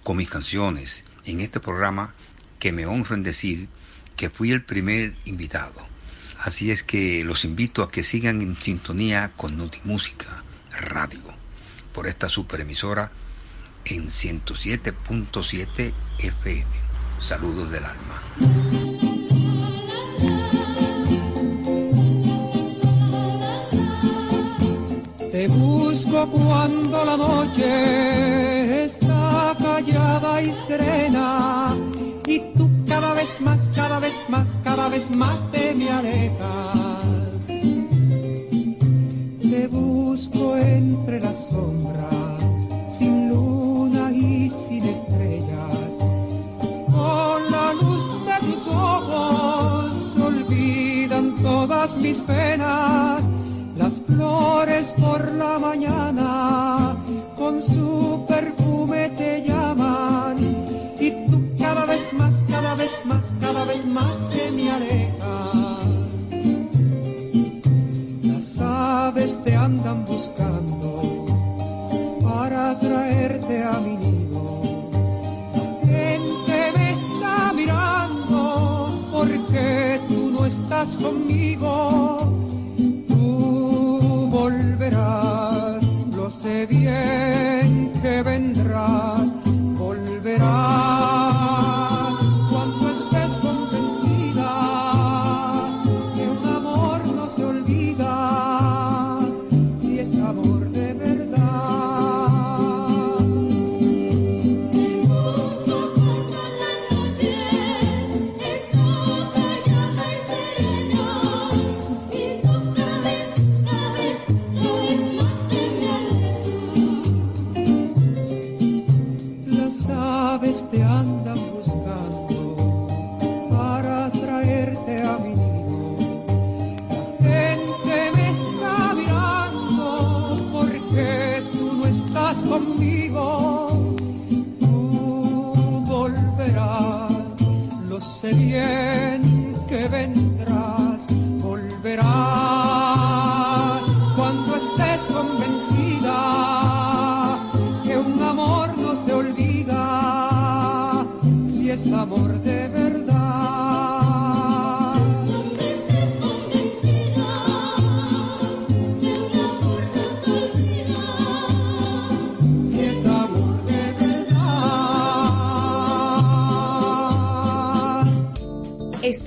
con 0.03 0.15
mis 0.15 0.29
canciones 0.29 1.03
en 1.25 1.41
este 1.41 1.59
programa 1.59 2.15
que 2.59 2.71
me 2.71 2.85
honro 2.85 3.15
en 3.15 3.23
decir 3.23 3.67
que 4.15 4.29
fui 4.29 4.53
el 4.53 4.63
primer 4.63 5.15
invitado. 5.25 5.85
Así 6.39 6.71
es 6.71 6.81
que 6.81 7.25
los 7.25 7.43
invito 7.43 7.83
a 7.83 7.91
que 7.91 8.03
sigan 8.03 8.41
en 8.41 8.57
sintonía 8.57 9.33
con 9.35 9.57
Notimúsica 9.57 10.45
Radio 10.71 11.19
por 11.93 12.07
esta 12.07 12.29
super 12.29 12.61
emisora 12.61 13.11
en 13.83 14.07
107.7 14.07 15.93
FM. 16.19 16.80
Saludos 17.21 17.69
del 17.71 17.83
alma. 17.85 18.21
Te 25.31 25.47
busco 25.47 26.27
cuando 26.27 27.05
la 27.05 27.17
noche 27.17 28.85
está 28.85 29.55
callada 29.59 30.41
y 30.41 30.51
serena 30.51 31.75
y 32.25 32.39
tú 32.57 32.69
cada 32.87 33.13
vez 33.13 33.39
más, 33.39 33.59
cada 33.73 33.99
vez 33.99 34.15
más, 34.27 34.47
cada 34.63 34.89
vez 34.89 35.09
más 35.11 35.39
te 35.51 35.73
me 35.73 35.89
alejas. 35.89 37.47
Te 39.41 39.67
busco 39.67 40.57
entre 40.57 41.21
las 41.21 41.49
sombras, 41.49 42.43
sin 42.89 43.29
luna 43.29 43.50
ojos 48.71 50.15
olvidan 50.19 51.35
todas 51.35 51.97
mis 51.97 52.21
penas. 52.21 53.23
Las 53.77 53.99
flores 54.01 54.93
por 54.99 55.31
la 55.33 55.57
mañana 55.57 56.95
con 57.35 57.61
su 57.61 58.25
perfume 58.27 59.09
te 59.17 59.43
llaman 59.47 60.37
y 60.99 61.09
tú 61.27 61.41
cada 61.57 61.85
vez 61.85 62.13
más, 62.13 62.33
cada 62.47 62.75
vez 62.75 62.91
más, 63.05 63.23
cada 63.39 63.65
vez 63.65 63.85
más 63.85 64.29
te 64.29 64.51
me 64.51 64.71
alejas. 64.71 65.83
Las 68.23 68.59
aves 68.59 69.35
te 69.43 69.55
andan 69.55 70.05
buscando 70.05 71.25
para 72.23 72.79
traerte 72.79 73.63
a 73.63 73.79
mi 73.79 74.00
conmigo. 80.89 82.19
Tú 83.07 84.27
volverás, 84.31 85.83
lo 86.15 86.29
sé 86.29 86.65
bien 86.65 87.91
que 88.01 88.23
vendrás, 88.23 89.21
volverás 89.77 90.80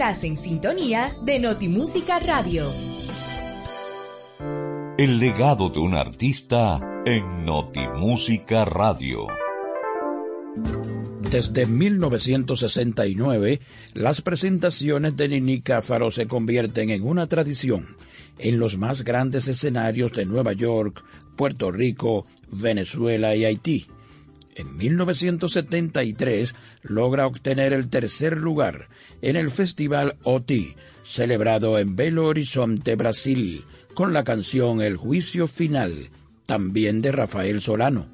Estás 0.04 0.24
en 0.24 0.36
sintonía 0.36 1.16
de 1.22 1.38
Notimúsica 1.38 2.18
Radio. 2.18 2.70
El 4.98 5.18
legado 5.18 5.70
de 5.70 5.78
un 5.78 5.94
artista 5.94 6.78
en 7.06 7.46
Notimúsica 7.46 8.66
Radio. 8.66 9.28
Desde 11.30 11.64
1969, 11.64 13.62
las 13.94 14.20
presentaciones 14.20 15.16
de 15.16 15.30
Nini 15.30 15.62
Cáfaro 15.62 16.10
se 16.10 16.26
convierten 16.26 16.90
en 16.90 17.02
una 17.02 17.26
tradición 17.26 17.96
en 18.38 18.58
los 18.58 18.76
más 18.76 19.04
grandes 19.04 19.48
escenarios 19.48 20.12
de 20.12 20.26
Nueva 20.26 20.52
York, 20.52 21.02
Puerto 21.34 21.70
Rico, 21.70 22.26
Venezuela 22.50 23.34
y 23.36 23.46
Haití. 23.46 23.86
En 24.54 24.76
1973 24.76 26.54
logra 26.82 27.26
obtener 27.26 27.72
el 27.72 27.88
tercer 27.88 28.36
lugar 28.36 28.86
en 29.24 29.36
el 29.36 29.50
Festival 29.50 30.16
OTI, 30.22 30.76
celebrado 31.02 31.78
en 31.78 31.96
Belo 31.96 32.26
Horizonte, 32.26 32.94
Brasil, 32.94 33.64
con 33.94 34.12
la 34.12 34.22
canción 34.22 34.82
El 34.82 34.98
Juicio 34.98 35.46
Final, 35.46 35.92
también 36.44 37.00
de 37.00 37.10
Rafael 37.10 37.62
Solano. 37.62 38.06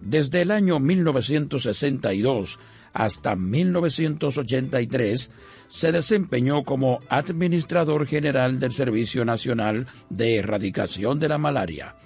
Desde 0.00 0.42
el 0.42 0.52
año 0.52 0.78
1962 0.78 2.60
hasta 2.92 3.34
1983 3.34 5.32
se 5.66 5.90
desempeñó 5.90 6.62
como 6.62 7.00
administrador 7.08 8.06
general 8.06 8.60
del 8.60 8.72
Servicio 8.72 9.24
Nacional 9.24 9.88
de 10.08 10.36
Erradicación 10.36 11.18
de 11.18 11.28
la 11.28 11.38
Malaria 11.38 11.96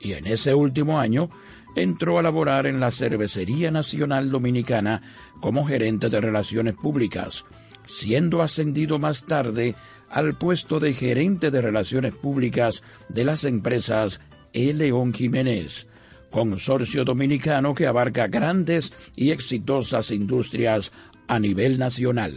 y 0.00 0.14
en 0.14 0.26
ese 0.26 0.54
último 0.54 0.98
año 0.98 1.30
entró 1.76 2.18
a 2.18 2.22
laborar 2.22 2.66
en 2.66 2.80
la 2.80 2.90
Cervecería 2.90 3.70
Nacional 3.70 4.30
Dominicana 4.30 5.02
como 5.40 5.66
gerente 5.66 6.08
de 6.08 6.20
Relaciones 6.20 6.74
Públicas, 6.74 7.44
siendo 7.90 8.42
ascendido 8.42 8.98
más 8.98 9.24
tarde 9.24 9.74
al 10.08 10.36
puesto 10.36 10.80
de 10.80 10.94
gerente 10.94 11.50
de 11.50 11.60
Relaciones 11.60 12.14
Públicas 12.14 12.82
de 13.08 13.24
las 13.24 13.44
empresas 13.44 14.20
E. 14.52 14.72
León 14.72 15.12
Jiménez, 15.12 15.86
consorcio 16.30 17.04
dominicano 17.04 17.74
que 17.74 17.86
abarca 17.86 18.28
grandes 18.28 18.92
y 19.16 19.30
exitosas 19.30 20.10
industrias 20.10 20.92
a 21.28 21.38
nivel 21.38 21.78
nacional. 21.78 22.32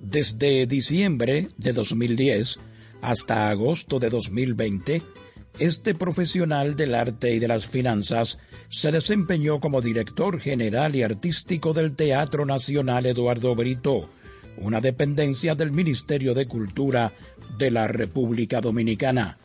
Desde 0.00 0.66
diciembre 0.66 1.48
de 1.56 1.72
2010 1.72 2.58
hasta 3.00 3.50
agosto 3.50 3.98
de 3.98 4.10
2020, 4.10 5.02
este 5.58 5.94
profesional 5.94 6.76
del 6.76 6.94
arte 6.94 7.34
y 7.34 7.40
de 7.40 7.48
las 7.48 7.66
finanzas 7.66 8.38
se 8.68 8.92
desempeñó 8.92 9.58
como 9.58 9.80
director 9.80 10.38
general 10.38 10.94
y 10.94 11.02
artístico 11.02 11.72
del 11.74 11.96
Teatro 11.96 12.46
Nacional 12.46 13.06
Eduardo 13.06 13.56
Brito, 13.56 14.08
una 14.62 14.80
dependencia 14.80 15.54
del 15.54 15.72
Ministerio 15.72 16.34
de 16.34 16.46
Cultura 16.46 17.12
de 17.58 17.70
la 17.70 17.88
República 17.88 18.60
Dominicana. 18.60 19.38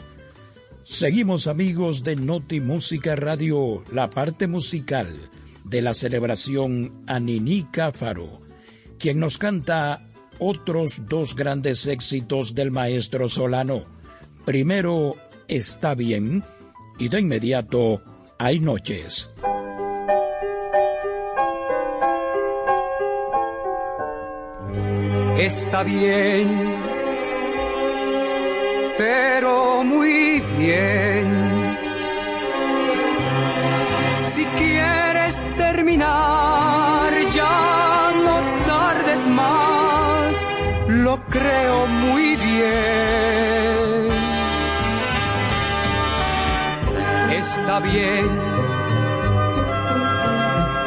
Seguimos 0.83 1.47
amigos 1.47 2.03
de 2.03 2.15
Noti 2.15 2.59
Música 2.59 3.15
Radio, 3.15 3.83
la 3.91 4.09
parte 4.09 4.47
musical 4.47 5.07
de 5.63 5.81
la 5.81 5.93
celebración 5.93 7.03
a 7.07 7.19
Nini 7.19 7.63
Cáfaro, 7.71 8.29
quien 8.99 9.19
nos 9.19 9.37
canta 9.37 10.07
otros 10.39 11.03
dos 11.07 11.35
grandes 11.35 11.87
éxitos 11.87 12.55
del 12.55 12.71
maestro 12.71 13.29
Solano. 13.29 13.85
Primero, 14.45 15.15
Está 15.47 15.93
bien 15.93 16.43
y 16.97 17.09
de 17.09 17.19
inmediato, 17.19 18.01
Hay 18.39 18.59
noches. 18.59 19.32
Está 25.37 25.83
bien, 25.83 26.47
pero 28.97 29.83
muy 29.83 30.41
bien. 30.57 31.77
Si 34.11 34.45
quieres 34.45 35.43
terminar, 35.57 37.11
ya 37.33 38.11
no 38.23 38.41
tardes 38.67 39.27
más, 39.27 40.45
lo 40.87 41.19
creo 41.25 41.87
muy 41.87 42.35
bien. 42.35 43.73
Está 47.31 47.79
bien, 47.79 48.29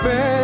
pero 0.05 0.36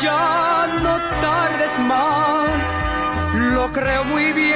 ya 0.00 0.68
no 0.82 0.94
tardes 1.20 1.78
más, 1.80 2.80
lo 3.54 3.72
creo 3.72 4.04
muy 4.04 4.32
bien. 4.32 4.52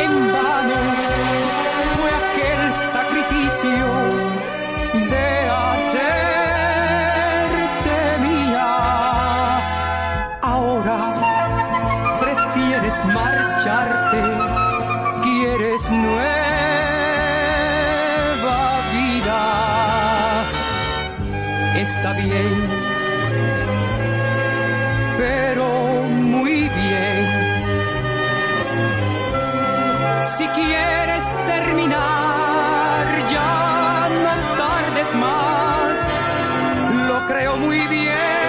En 0.00 0.32
vano 0.32 0.78
fue 1.96 2.10
aquel 2.22 2.72
sacrificio 2.72 3.86
de 5.12 5.26
hacerte 5.64 6.98
mía. 8.20 8.70
Ahora 10.40 10.98
prefieres 12.20 13.04
marcharte, 13.04 14.22
quieres 15.22 15.90
nueva 15.90 16.21
Está 21.82 22.12
bien, 22.12 22.68
pero 25.18 25.66
muy 26.04 26.68
bien. 26.68 27.26
Si 30.22 30.46
quieres 30.46 31.24
terminar, 31.44 33.04
ya 33.28 34.08
no 34.24 34.32
tardes 34.58 35.12
más, 35.16 36.08
lo 37.08 37.26
creo 37.26 37.56
muy 37.56 37.80
bien. 37.88 38.41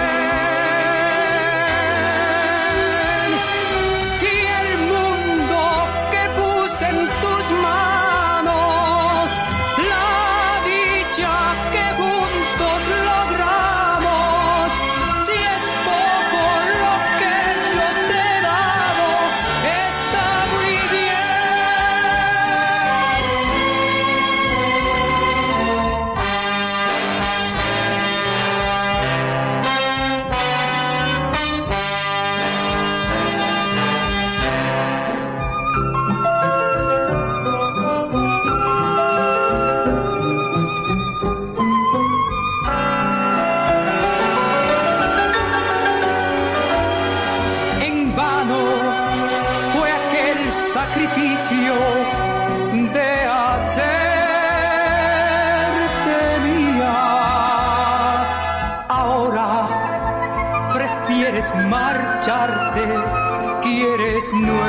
Quieres 64.24 64.32
nueva 64.34 64.64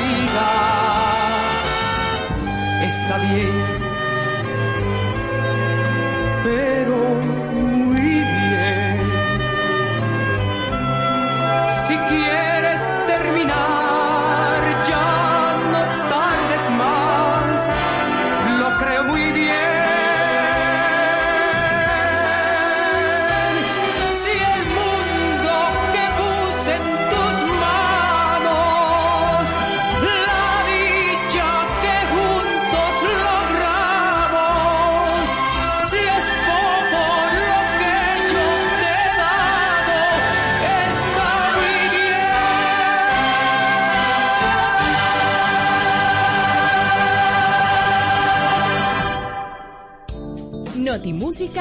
vida. 0.00 0.50
Está 2.84 3.18
bien, 3.18 3.63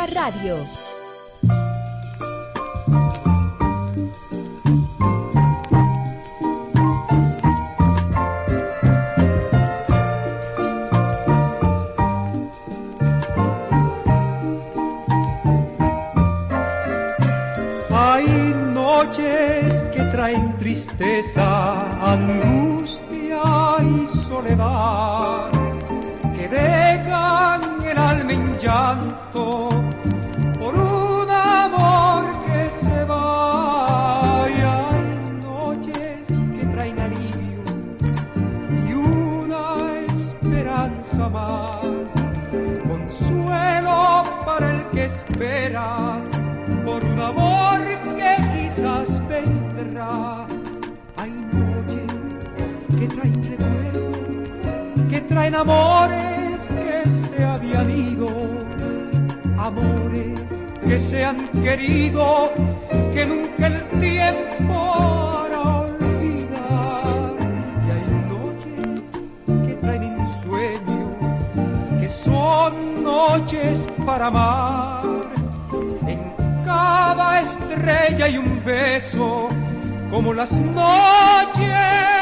Radio. 0.08 0.58
Hay 17.92 18.56
noches 18.74 19.84
que 19.94 20.04
traen 20.12 20.58
tristeza, 20.58 22.12
angustia 22.12 22.53
amores 55.56 56.68
que 56.68 57.04
se 57.10 57.44
habían 57.44 57.90
ido, 57.90 58.28
amores 59.58 60.40
que 60.86 61.00
se 61.00 61.24
han 61.24 61.48
querido, 61.50 62.52
que 63.14 63.26
nunca 63.26 63.68
el 63.68 63.84
tiempo 64.00 64.94
hará 65.36 65.62
olvidar. 65.82 67.34
Y 67.86 67.92
hay 67.92 68.06
noches 68.34 69.68
que 69.68 69.74
traen 69.76 70.04
ensueño, 70.04 71.12
que 72.00 72.10
son 72.10 73.04
noches 73.04 73.80
para 74.06 74.28
amar 74.28 75.04
cada 76.66 77.42
estrella 77.42 78.28
y 78.28 78.38
un 78.38 78.64
beso 78.66 79.50
como 80.10 80.34
las 80.34 80.52
noches 80.52 82.13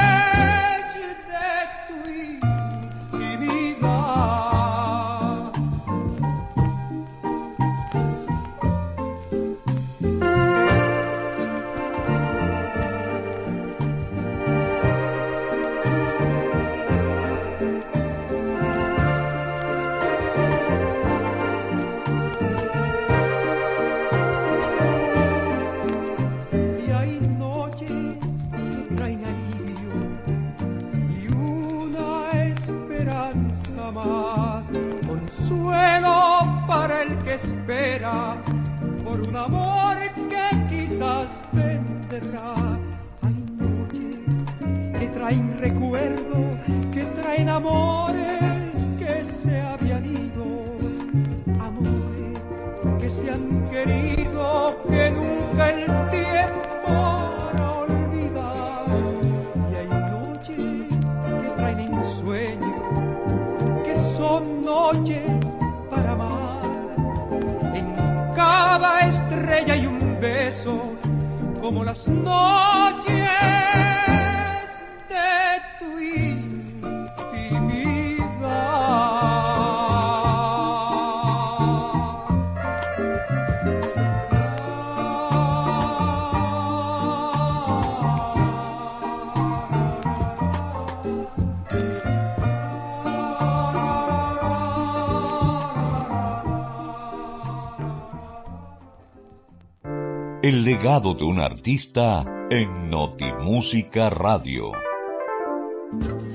legado 100.81 101.13
de 101.13 101.23
un 101.23 101.39
artista 101.39 102.25
en 102.49 102.89
Notimúsica 102.89 104.09
Radio. 104.09 104.71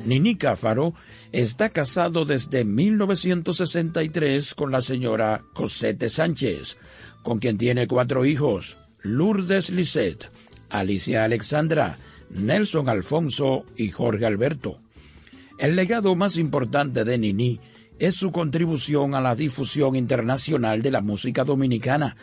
Nini 0.05 0.36
Cáfaro 0.36 0.94
está 1.32 1.70
casado 1.70 2.24
desde 2.24 2.64
1963 2.64 4.55
con 4.55 4.70
la 4.70 4.82
señora 4.82 5.42
Cosette 5.53 6.09
Sánchez, 6.09 6.78
con 7.24 7.40
quien 7.40 7.59
tiene 7.59 7.88
cuatro 7.88 8.24
hijos, 8.24 8.78
Lourdes 9.03 9.70
Lisette, 9.70 10.30
Alicia 10.70 11.24
Alexandra, 11.24 11.99
Nelson 12.30 12.88
Alfonso 12.88 13.64
y 13.76 13.88
Jorge 13.88 14.26
Alberto. 14.26 14.78
El 15.59 15.74
legado 15.74 16.14
más 16.14 16.36
importante 16.36 17.05
de 17.05 17.18
Nini 17.18 17.59
es 17.99 18.14
su 18.14 18.30
contribución 18.30 19.16
a 19.16 19.20
la 19.20 19.34
difusión 19.34 19.97
internacional 19.97 20.82
de 20.82 20.92
la 20.92 21.01
música 21.01 21.42
dominicana, 21.42 22.16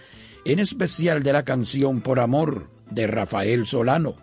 en 0.45 0.59
especial 0.59 1.23
de 1.23 1.33
la 1.33 1.43
canción 1.43 2.01
Por 2.01 2.19
Amor 2.19 2.69
de 2.89 3.07
Rafael 3.07 3.65
Solano. 3.65 4.15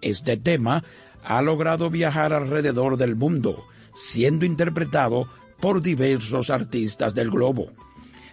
Este 0.00 0.36
tema 0.36 0.84
ha 1.24 1.42
logrado 1.42 1.90
viajar 1.90 2.32
alrededor 2.32 2.96
del 2.96 3.16
mundo, 3.16 3.66
siendo 3.94 4.44
interpretado 4.44 5.28
por 5.60 5.82
diversos 5.82 6.50
artistas 6.50 7.14
del 7.14 7.30
globo. 7.30 7.72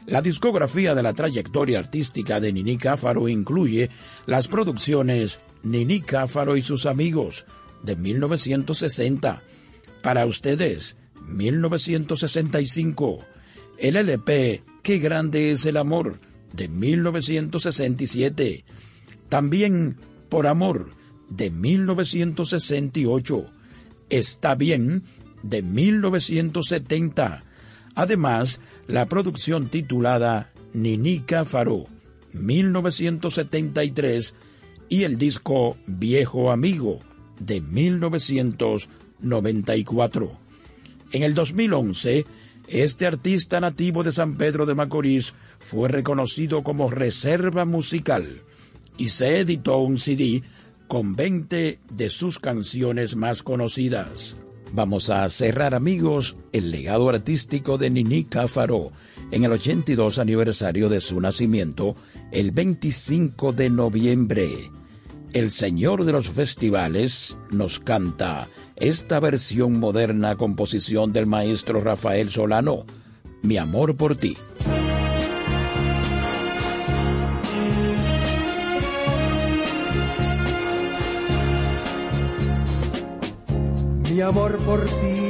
La 0.06 0.22
discografía 0.22 0.94
de 0.96 1.04
la 1.04 1.14
trayectoria 1.14 1.80
artística 1.80 2.42
de 2.42 2.52
Nini 2.52 2.78
Cáfaro 2.78 3.30
incluye 3.30 3.90
las 4.26 4.50
producciones 4.50 5.40
Nini 5.64 6.02
Cáfaro 6.02 6.58
y 6.58 6.62
sus 6.62 6.86
amigos 6.86 7.46
de 7.84 7.96
1960, 7.96 9.42
Para 10.02 10.26
ustedes 10.26 10.98
1965, 11.26 13.20
el 13.78 13.96
LP 13.96 14.64
Qué 14.84 15.00
grande 15.00 15.52
es 15.52 15.66
el 15.66 15.78
amor 15.78 16.20
de 16.54 16.70
1967, 16.70 18.66
también 19.30 19.98
Por 20.30 20.48
amor 20.48 20.96
de 21.30 21.52
1968, 21.52 23.46
Está 24.10 24.56
bien 24.56 25.04
de 25.42 25.62
1970, 25.62 27.44
además 27.96 28.62
la 28.88 29.08
producción 29.08 29.68
titulada 29.68 30.52
Nini 30.74 31.20
Cáfaro 31.20 31.86
1973 32.34 34.36
y 34.90 35.04
el 35.04 35.18
disco 35.18 35.78
Viejo 35.88 36.52
Amigo 36.52 37.00
de 37.40 37.62
1994. 37.62 40.32
En 41.12 41.24
el 41.24 41.34
2011, 41.36 42.26
este 42.68 43.06
artista 43.06 43.60
nativo 43.60 44.04
de 44.04 44.12
San 44.12 44.36
Pedro 44.36 44.66
de 44.66 44.76
Macorís 44.76 45.36
fue 45.60 45.90
reconocido 45.90 46.64
como 46.64 46.90
reserva 46.90 47.66
musical 47.66 48.26
y 48.98 49.10
se 49.10 49.40
editó 49.40 49.80
un 49.80 50.00
CD 50.00 50.44
con 50.88 51.16
20 51.16 51.80
de 51.90 52.10
sus 52.10 52.40
canciones 52.40 53.16
más 53.16 53.44
conocidas. 53.44 54.38
Vamos 54.72 55.10
a 55.10 55.30
cerrar 55.30 55.76
amigos 55.76 56.36
el 56.52 56.72
legado 56.72 57.10
artístico 57.10 57.78
de 57.78 57.90
Nini 57.90 58.24
Cáfaro 58.24 58.92
en 59.32 59.44
el 59.44 59.52
82 59.52 60.18
aniversario 60.18 60.90
de 60.90 61.00
su 61.00 61.20
nacimiento 61.22 61.96
el 62.32 62.52
25 62.52 63.54
de 63.54 63.70
noviembre. 63.70 64.50
El 65.34 65.52
señor 65.52 66.06
de 66.06 66.12
los 66.12 66.30
festivales 66.32 67.38
nos 67.52 67.80
canta 67.80 68.48
esta 68.84 69.22
versión 69.22 69.80
moderna, 69.80 70.36
composición 70.36 71.14
del 71.14 71.26
maestro 71.26 71.80
Rafael 71.80 72.30
Solano, 72.30 72.84
Mi 73.42 73.56
amor 73.56 73.96
por 73.96 74.18
ti. 74.18 74.36
Mi 84.12 84.20
amor 84.20 84.58
por 84.66 84.84
ti 84.84 85.24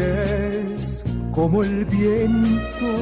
es 0.00 1.04
como 1.30 1.62
el 1.62 1.84
viento 1.84 2.96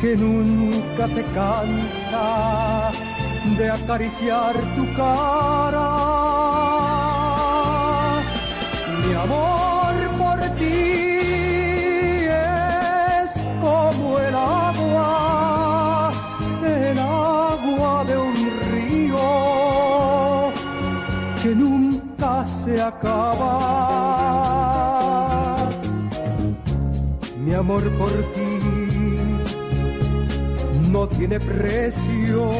que 0.00 0.16
nunca 0.16 1.06
se 1.06 1.22
cansa 1.22 2.90
de 3.56 3.70
acariciar 3.70 4.56
tu 4.74 4.92
cara 4.96 6.13
mi 9.06 9.12
amor 9.14 9.94
por 10.18 10.40
ti 10.58 10.80
es 12.26 13.30
como 13.60 14.18
el 14.18 14.34
agua, 14.34 16.12
el 16.64 16.98
agua 16.98 18.04
de 18.04 18.16
un 18.16 18.36
río 18.70 19.26
que 21.42 21.54
nunca 21.54 22.46
se 22.64 22.80
acaba. 22.80 23.54
Mi 27.44 27.52
amor 27.52 27.82
por 27.98 28.10
ti 28.32 28.54
no 30.90 31.06
tiene 31.08 31.38
precio. 31.40 32.50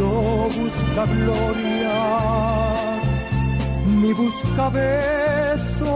No 0.00 0.48
busca 0.58 1.02
gloria, 1.14 1.98
ni 4.00 4.12
busca 4.12 4.68
besos. 4.70 5.88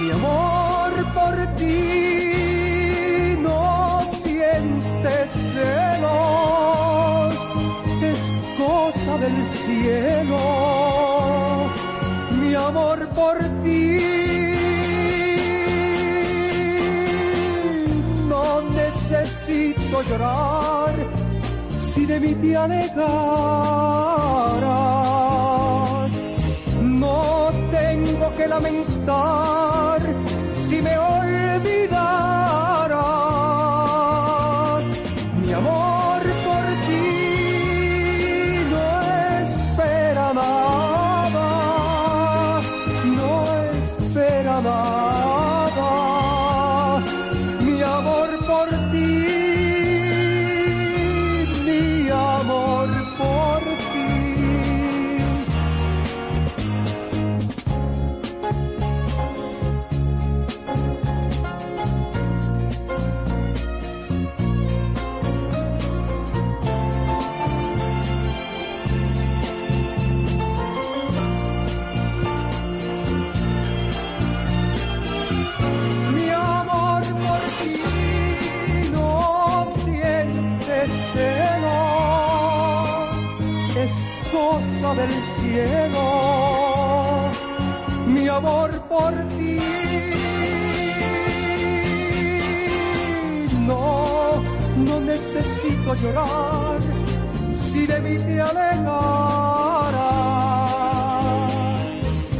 Mi 0.00 0.10
amor 0.18 0.92
por 1.16 1.36
ti 1.56 3.36
no 3.46 4.00
siente 4.22 5.14
celos, 5.52 7.34
es 8.10 8.20
cosa 8.62 9.12
del 9.24 9.38
cielo. 9.62 10.42
Mi 12.40 12.54
amor 12.54 12.98
por 13.08 13.38
ti 13.62 13.84
no 18.28 18.44
necesito 18.80 20.02
llorar 20.08 20.94
si 21.92 22.06
de 22.06 22.20
mí 22.20 22.34
te 22.34 22.56
alejaras. 22.56 23.78
Que 28.38 28.46
lamentar 28.46 29.87
llorar 95.94 96.80
si 97.72 97.86
de 97.86 98.00
mí 98.00 98.18
te 98.18 98.40
alejaras. 98.40 98.82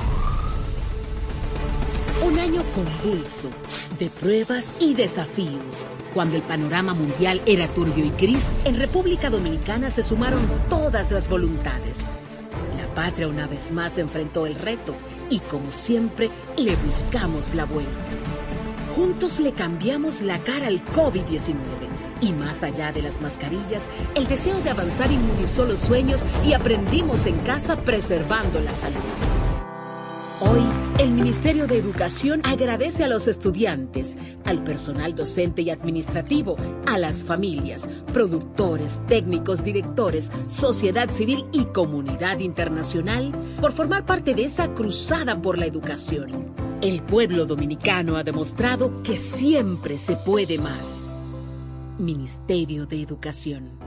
Un 2.24 2.40
año 2.40 2.64
convulso 2.74 3.50
de 4.00 4.10
pruebas 4.10 4.66
y 4.80 4.94
desafíos. 4.94 5.86
Cuando 6.14 6.36
el 6.36 6.42
panorama 6.44 6.94
mundial 6.94 7.42
era 7.46 7.74
turbio 7.74 8.06
y 8.06 8.10
gris, 8.12 8.50
en 8.66 8.78
República 8.78 9.30
Dominicana 9.30 9.90
se 9.90 10.04
sumaron 10.04 10.48
todas 10.70 11.12
las 11.12 11.28
voluntades. 11.28 12.00
La 12.78 12.94
patria 12.94 13.28
una 13.28 13.48
vez 13.48 13.72
más 13.72 13.98
enfrentó 13.98 14.46
el 14.46 14.56
reto 14.56 14.96
y 15.30 15.40
como 15.40 15.72
siempre 15.72 16.30
le 16.56 16.76
buscamos 16.78 17.54
la 17.54 17.66
vuelta. 17.66 18.06
Juntos 18.96 19.40
le 19.40 19.54
cambiamos 19.54 20.22
la 20.22 20.42
cara 20.44 20.68
al 20.68 20.84
COVID-19 20.86 21.87
y 22.22 22.34
más 22.34 22.64
allá 22.64 22.92
de 22.92 23.02
las 23.02 23.22
mascarillas, 23.22 23.84
el 24.16 24.28
deseo 24.28 24.60
de 24.62 24.70
avanzar 24.70 25.12
inmunizó 25.12 25.66
los 25.66 25.80
sueños 25.80 26.24
y 26.46 26.54
aprendimos 26.54 27.26
en 27.26 27.38
casa 27.40 27.78
preservando 27.78 28.60
la 28.60 28.74
salud. 28.74 28.96
Hoy, 30.40 30.62
el 31.00 31.12
Ministerio 31.12 31.66
de 31.66 31.80
Educación 31.80 32.42
agradece 32.44 33.04
a 33.04 33.08
los 33.08 33.28
estudiantes, 33.28 34.18
al 34.46 34.64
personal 34.64 35.16
docente 35.16 35.64
y 35.64 35.72
administrativo, 35.72 36.58
a 36.86 37.00
las 37.00 37.24
familias, 37.24 37.90
productores, 38.14 39.00
técnicos, 39.08 39.64
directores, 39.64 40.32
sociedad 40.48 41.10
civil 41.10 41.46
y 41.52 41.66
comunidad 41.66 42.38
internacional 42.38 43.32
por 43.60 43.72
formar 43.72 44.06
parte 44.06 44.36
de 44.36 44.44
esa 44.44 44.76
cruzada 44.76 45.42
por 45.42 45.58
la 45.58 45.66
educación. 45.66 46.54
El 46.84 47.02
pueblo 47.02 47.48
dominicano 47.48 48.16
ha 48.16 48.24
demostrado 48.24 49.02
que 49.02 49.18
siempre 49.18 49.98
se 49.98 50.16
puede 50.18 50.60
más. 50.60 51.07
Ministerio 52.00 52.86
de 52.86 53.02
Educación. 53.02 53.80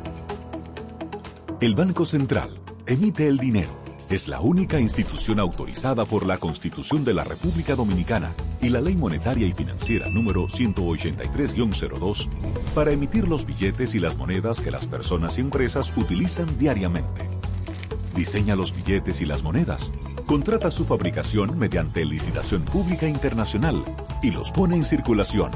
El 1.60 1.74
Banco 1.74 2.04
Central 2.04 2.60
emite 2.86 3.28
el 3.28 3.38
dinero 3.38 3.80
es 4.10 4.26
la 4.26 4.40
única 4.40 4.80
institución 4.80 5.38
autorizada 5.38 6.04
por 6.04 6.26
la 6.26 6.38
Constitución 6.38 7.04
de 7.04 7.14
la 7.14 7.22
República 7.22 7.76
Dominicana 7.76 8.32
y 8.60 8.68
la 8.68 8.80
Ley 8.80 8.96
Monetaria 8.96 9.46
y 9.46 9.52
Financiera 9.52 10.08
número 10.08 10.48
183-02 10.48 12.28
para 12.74 12.90
emitir 12.90 13.28
los 13.28 13.46
billetes 13.46 13.94
y 13.94 14.00
las 14.00 14.16
monedas 14.16 14.60
que 14.60 14.72
las 14.72 14.88
personas 14.88 15.38
y 15.38 15.42
empresas 15.42 15.92
utilizan 15.96 16.58
diariamente. 16.58 17.28
Diseña 18.16 18.56
los 18.56 18.74
billetes 18.74 19.20
y 19.20 19.26
las 19.26 19.44
monedas, 19.44 19.92
contrata 20.26 20.72
su 20.72 20.84
fabricación 20.84 21.56
mediante 21.56 22.04
licitación 22.04 22.64
pública 22.64 23.06
internacional 23.06 23.84
y 24.24 24.32
los 24.32 24.50
pone 24.50 24.74
en 24.74 24.84
circulación, 24.84 25.52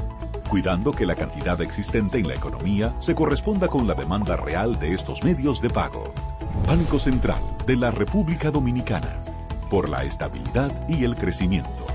cuidando 0.49 0.91
que 0.91 1.05
la 1.05 1.15
cantidad 1.15 1.59
existente 1.61 2.17
en 2.17 2.27
la 2.27 2.35
economía 2.35 2.93
se 2.99 3.15
corresponda 3.15 3.67
con 3.67 3.87
la 3.87 3.93
demanda 3.93 4.35
real 4.35 4.79
de 4.79 4.93
estos 4.93 5.23
medios 5.23 5.61
de 5.61 5.69
pago. 5.69 6.13
Banco 6.67 6.99
Central 6.99 7.43
de 7.65 7.75
la 7.75 7.91
República 7.91 8.51
Dominicana, 8.51 9.23
por 9.69 9.89
la 9.89 10.03
estabilidad 10.03 10.87
y 10.87 11.03
el 11.03 11.15
crecimiento. 11.15 11.94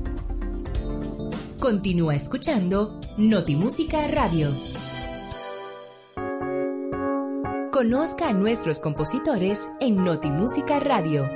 Continúa 1.58 2.14
escuchando 2.14 3.00
Notimúsica 3.16 4.06
Radio. 4.08 4.48
Conozca 7.72 8.28
a 8.28 8.32
nuestros 8.32 8.80
compositores 8.80 9.70
en 9.80 10.04
Notimúsica 10.04 10.78
Radio. 10.78 11.28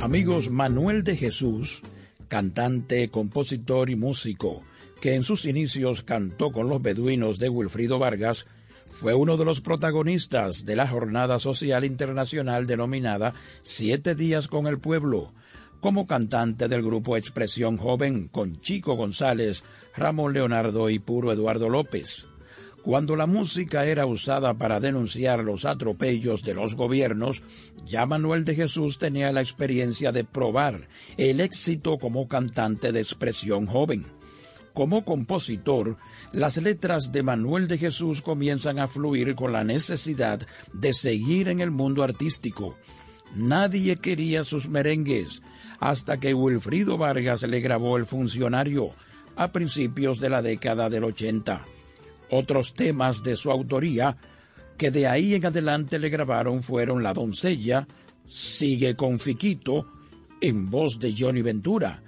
Amigos, 0.00 0.50
Manuel 0.50 1.02
de 1.02 1.16
Jesús 1.16 1.82
cantante, 2.28 3.08
compositor 3.08 3.90
y 3.90 3.96
músico, 3.96 4.62
que 5.00 5.14
en 5.14 5.22
sus 5.22 5.44
inicios 5.44 6.02
cantó 6.02 6.50
con 6.50 6.68
los 6.68 6.82
beduinos 6.82 7.38
de 7.38 7.48
Wilfrido 7.48 7.98
Vargas, 7.98 8.46
fue 8.90 9.14
uno 9.14 9.36
de 9.36 9.44
los 9.44 9.60
protagonistas 9.60 10.64
de 10.64 10.76
la 10.76 10.86
jornada 10.86 11.38
social 11.38 11.84
internacional 11.84 12.66
denominada 12.66 13.34
Siete 13.62 14.14
días 14.14 14.48
con 14.48 14.66
el 14.66 14.78
pueblo, 14.78 15.32
como 15.80 16.06
cantante 16.06 16.68
del 16.68 16.82
grupo 16.82 17.16
Expresión 17.16 17.76
Joven 17.76 18.28
con 18.28 18.60
Chico 18.60 18.94
González, 18.94 19.64
Ramón 19.96 20.32
Leonardo 20.32 20.88
y 20.90 20.98
Puro 20.98 21.32
Eduardo 21.32 21.68
López. 21.68 22.28
Cuando 22.86 23.16
la 23.16 23.26
música 23.26 23.84
era 23.84 24.06
usada 24.06 24.54
para 24.54 24.78
denunciar 24.78 25.42
los 25.42 25.64
atropellos 25.64 26.44
de 26.44 26.54
los 26.54 26.76
gobiernos, 26.76 27.42
ya 27.84 28.06
Manuel 28.06 28.44
de 28.44 28.54
Jesús 28.54 28.98
tenía 28.98 29.32
la 29.32 29.40
experiencia 29.40 30.12
de 30.12 30.22
probar 30.22 30.86
el 31.16 31.40
éxito 31.40 31.98
como 31.98 32.28
cantante 32.28 32.92
de 32.92 33.00
expresión 33.00 33.66
joven. 33.66 34.06
Como 34.72 35.04
compositor, 35.04 35.96
las 36.30 36.58
letras 36.58 37.10
de 37.10 37.24
Manuel 37.24 37.66
de 37.66 37.78
Jesús 37.78 38.22
comienzan 38.22 38.78
a 38.78 38.86
fluir 38.86 39.34
con 39.34 39.50
la 39.50 39.64
necesidad 39.64 40.46
de 40.72 40.92
seguir 40.92 41.48
en 41.48 41.60
el 41.60 41.72
mundo 41.72 42.04
artístico. 42.04 42.76
Nadie 43.34 43.96
quería 43.96 44.44
sus 44.44 44.68
merengues, 44.68 45.42
hasta 45.80 46.20
que 46.20 46.34
Wilfrido 46.34 46.98
Vargas 46.98 47.42
le 47.42 47.58
grabó 47.58 47.96
El 47.96 48.06
funcionario 48.06 48.92
a 49.34 49.50
principios 49.50 50.20
de 50.20 50.30
la 50.30 50.40
década 50.40 50.88
del 50.88 51.02
80. 51.02 51.66
Otros 52.30 52.74
temas 52.74 53.22
de 53.22 53.36
su 53.36 53.50
autoría 53.50 54.16
que 54.76 54.90
de 54.90 55.06
ahí 55.06 55.34
en 55.34 55.46
adelante 55.46 55.98
le 55.98 56.08
grabaron 56.08 56.62
fueron 56.62 57.02
La 57.02 57.12
doncella, 57.14 57.86
Sigue 58.26 58.96
con 58.96 59.18
Fiquito, 59.18 59.86
en 60.40 60.68
voz 60.70 60.98
de 60.98 61.14
Johnny 61.16 61.42
Ventura, 61.42 62.02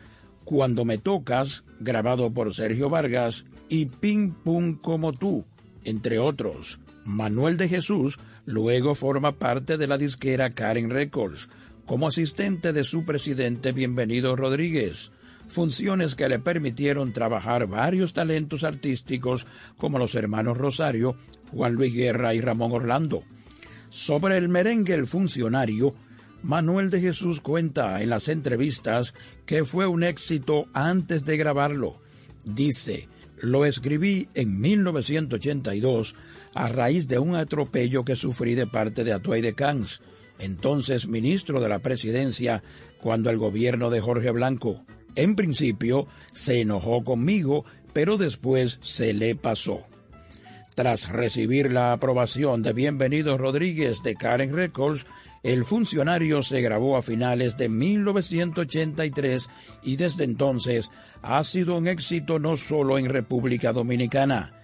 Cuando 0.44 0.84
me 0.84 0.98
tocas, 0.98 1.64
grabado 1.78 2.32
por 2.32 2.54
Sergio 2.54 2.88
Vargas, 2.88 3.46
y 3.68 3.86
Ping 3.86 4.32
Pum 4.32 4.74
como 4.74 5.12
tú, 5.12 5.44
entre 5.84 6.18
otros. 6.18 6.80
Manuel 7.04 7.56
de 7.56 7.68
Jesús 7.68 8.18
luego 8.46 8.94
forma 8.94 9.38
parte 9.38 9.76
de 9.76 9.86
la 9.86 9.98
disquera 9.98 10.50
Karen 10.50 10.90
Records, 10.90 11.48
como 11.86 12.08
asistente 12.08 12.72
de 12.72 12.84
su 12.84 13.04
presidente 13.04 13.72
Bienvenido 13.72 14.36
Rodríguez 14.36 15.12
funciones 15.48 16.14
que 16.14 16.28
le 16.28 16.38
permitieron 16.38 17.12
trabajar 17.12 17.66
varios 17.66 18.12
talentos 18.12 18.64
artísticos 18.64 19.46
como 19.76 19.98
los 19.98 20.14
hermanos 20.14 20.56
Rosario, 20.56 21.16
Juan 21.50 21.74
Luis 21.74 21.94
Guerra 21.94 22.34
y 22.34 22.40
Ramón 22.40 22.72
Orlando. 22.72 23.22
Sobre 23.90 24.36
el 24.36 24.48
merengue 24.48 24.94
El 24.94 25.06
Funcionario, 25.06 25.92
Manuel 26.42 26.90
de 26.90 27.00
Jesús 27.00 27.40
cuenta 27.40 28.00
en 28.00 28.10
las 28.10 28.28
entrevistas 28.28 29.14
que 29.44 29.64
fue 29.64 29.86
un 29.86 30.04
éxito 30.04 30.66
antes 30.72 31.24
de 31.24 31.36
grabarlo. 31.36 32.00
Dice, 32.44 33.08
lo 33.40 33.64
escribí 33.64 34.28
en 34.34 34.60
1982 34.60 36.14
a 36.54 36.68
raíz 36.68 37.08
de 37.08 37.18
un 37.18 37.34
atropello 37.34 38.04
que 38.04 38.16
sufrí 38.16 38.54
de 38.54 38.66
parte 38.66 39.04
de 39.04 39.12
Atuay 39.12 39.40
de 39.40 39.54
Cans, 39.54 40.00
entonces 40.38 41.08
ministro 41.08 41.60
de 41.60 41.68
la 41.68 41.80
presidencia 41.80 42.62
cuando 43.00 43.30
el 43.30 43.38
gobierno 43.38 43.90
de 43.90 44.00
Jorge 44.00 44.30
Blanco. 44.30 44.84
En 45.18 45.34
principio 45.34 46.06
se 46.32 46.60
enojó 46.60 47.02
conmigo, 47.02 47.64
pero 47.92 48.18
después 48.18 48.78
se 48.82 49.12
le 49.12 49.34
pasó. 49.34 49.82
Tras 50.76 51.08
recibir 51.08 51.72
la 51.72 51.92
aprobación 51.92 52.62
de 52.62 52.72
Bienvenido 52.72 53.36
Rodríguez 53.36 54.04
de 54.04 54.14
Karen 54.14 54.54
Records, 54.54 55.08
el 55.42 55.64
funcionario 55.64 56.44
se 56.44 56.60
grabó 56.60 56.96
a 56.96 57.02
finales 57.02 57.56
de 57.56 57.68
1983 57.68 59.48
y 59.82 59.96
desde 59.96 60.22
entonces 60.22 60.88
ha 61.20 61.42
sido 61.42 61.76
un 61.76 61.88
éxito 61.88 62.38
no 62.38 62.56
solo 62.56 62.96
en 62.96 63.06
República 63.06 63.72
Dominicana. 63.72 64.54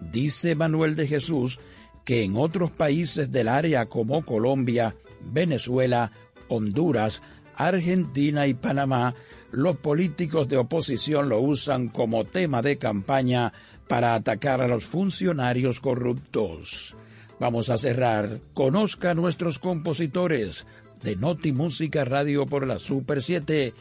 Dice 0.00 0.54
Manuel 0.54 0.96
de 0.96 1.06
Jesús 1.06 1.60
que 2.06 2.24
en 2.24 2.38
otros 2.38 2.70
países 2.70 3.30
del 3.30 3.48
área 3.48 3.84
como 3.84 4.24
Colombia, 4.24 4.96
Venezuela, 5.20 6.12
Honduras, 6.48 7.20
Argentina 7.58 8.46
y 8.46 8.54
Panamá 8.54 9.14
los 9.50 9.76
políticos 9.76 10.48
de 10.48 10.58
oposición 10.58 11.28
lo 11.28 11.40
usan 11.40 11.88
como 11.88 12.24
tema 12.24 12.62
de 12.62 12.78
campaña 12.78 13.52
para 13.86 14.14
atacar 14.14 14.60
a 14.60 14.68
los 14.68 14.84
funcionarios 14.84 15.80
corruptos. 15.80 16.96
Vamos 17.40 17.70
a 17.70 17.78
cerrar. 17.78 18.40
Conozca 18.52 19.12
a 19.12 19.14
nuestros 19.14 19.58
compositores 19.58 20.66
de 21.02 21.16
Noti 21.16 21.52
Música 21.52 22.04
Radio 22.04 22.46
por 22.46 22.66
la 22.66 22.78
Super 22.78 23.22
7, 23.22 23.72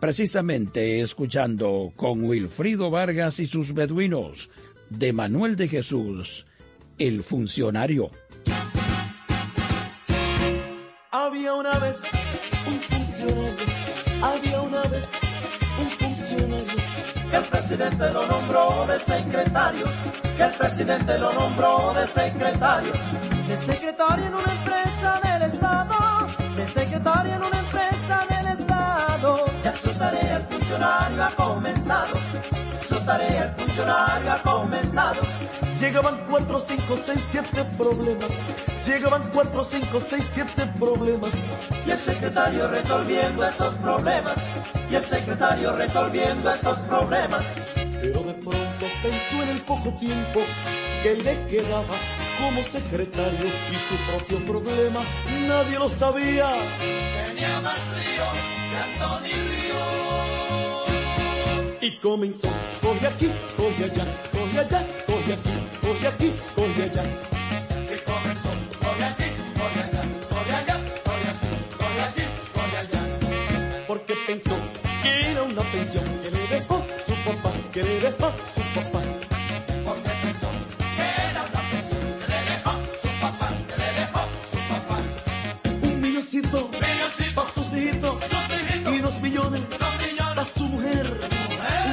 precisamente 0.00 1.00
escuchando 1.00 1.92
con 1.96 2.22
Wilfrido 2.24 2.90
Vargas 2.90 3.40
y 3.40 3.46
sus 3.46 3.74
beduinos 3.74 4.50
de 4.90 5.12
Manuel 5.12 5.56
de 5.56 5.68
Jesús, 5.68 6.46
el 6.98 7.22
funcionario. 7.22 8.08
Había 11.10 11.54
una 11.54 11.78
vez 11.78 11.96
un 12.66 12.80
funcionario 12.80 14.53
que 17.34 17.40
el 17.40 17.46
presidente 17.46 18.10
lo 18.12 18.28
nombró 18.28 18.86
de 18.86 18.98
secretario, 19.00 19.86
que 20.36 20.42
el 20.44 20.52
presidente 20.52 21.18
lo 21.18 21.32
nombró 21.32 21.92
de 21.92 22.06
secretario, 22.06 22.92
de 23.48 23.58
secretario 23.58 24.26
en 24.26 24.34
una 24.34 24.52
empresa 24.52 25.20
del 25.20 25.42
Estado, 25.42 26.28
de 26.54 26.66
secretario 26.68 27.34
en 27.34 27.42
una 27.42 27.58
empresa 27.58 28.24
del 28.28 28.33
Ya 29.62 29.74
su 29.74 29.88
tarea 29.98 30.36
el 30.36 30.42
funcionario 30.42 31.24
ha 31.24 31.30
comenzado, 31.30 32.14
su 32.78 33.04
tarea 33.06 33.44
el 33.44 33.54
funcionario 33.54 34.32
ha 34.32 34.42
comenzado. 34.42 35.20
Llegaban 35.78 36.26
cuatro, 36.28 36.60
cinco, 36.60 36.96
seis, 37.02 37.20
siete 37.30 37.64
problemas 37.76 38.30
Llegaban 38.84 39.22
cuatro, 39.32 39.64
cinco, 39.64 39.98
seis, 40.06 40.28
siete 40.30 40.66
problemas. 40.78 41.32
Y 41.86 41.90
el 41.90 41.96
secretario 41.96 42.68
resolviendo 42.68 43.46
esos 43.46 43.74
problemas. 43.76 44.38
Y 44.90 44.94
el 44.94 45.04
secretario 45.04 45.72
resolviendo 45.72 46.52
esos 46.52 46.78
problemas. 46.80 47.44
pero 47.74 48.20
de 48.20 48.34
pronto 48.34 48.86
pensó 49.02 49.42
en 49.42 49.48
el 49.48 49.60
poco 49.62 49.90
tiempo 49.98 50.40
que 51.02 51.14
le 51.16 51.46
quedaba 51.46 51.96
como 52.38 52.62
secretario 52.62 53.46
y 53.46 53.74
su 53.74 53.96
propio 54.10 54.52
problema 54.52 55.00
nadie 55.48 55.78
lo 55.78 55.88
sabía. 55.88 56.52
Tenía 57.26 57.60
más 57.62 57.78
líos 57.96 58.63
Y 61.80 61.90
comenzó, 61.98 62.48
coge 62.80 63.06
aquí, 63.06 63.30
coge 63.58 63.84
allá, 63.84 64.06
coge 64.32 64.58
allá, 64.58 64.86
coge 65.06 65.32
aquí, 65.34 65.52
coge 65.82 66.06
aquí, 66.08 66.34
coge 66.56 66.82
allá. 66.82 67.04
Y 67.92 67.98
comenzó, 68.10 68.50
coge 68.80 69.04
aquí, 69.04 69.24
coge 69.58 69.80
allá, 69.80 70.02
coge 70.30 70.52
allá, 70.54 70.76
coge 71.04 71.28
aquí, 71.28 71.48
coge 71.76 72.00
aquí, 72.00 72.22
coge 72.54 72.76
allá. 72.78 73.84
Porque 73.86 74.14
pensó 74.26 74.56
que 75.02 75.30
era 75.30 75.42
una 75.42 75.62
pensión 75.72 76.04
que 76.22 76.30
le 76.30 76.48
dejó 76.48 76.86
su 77.06 77.14
papá, 77.26 77.52
que 77.70 77.82
le 77.82 78.00
dejó 78.00 78.32
su 78.54 78.62
papá. 78.80 79.02
Porque 79.84 80.10
pensó 80.22 80.48
que 80.96 81.04
era 81.30 81.42
una 81.42 81.70
pensión 81.70 82.00
que 82.18 82.26
le 82.32 82.40
dejó 82.50 82.72
su 83.02 83.08
papá, 83.20 83.48
que 83.68 83.76
le 83.76 83.88
dejó 84.00 84.20
su 84.50 84.58
papá. 84.70 84.96
Un 85.82 86.00
Milloncito. 86.00 86.83
Dos 89.14 89.22
millones, 89.22 89.62
Dos 89.70 89.96
millones. 89.98 90.48
su 90.56 90.64
mujer, 90.68 91.20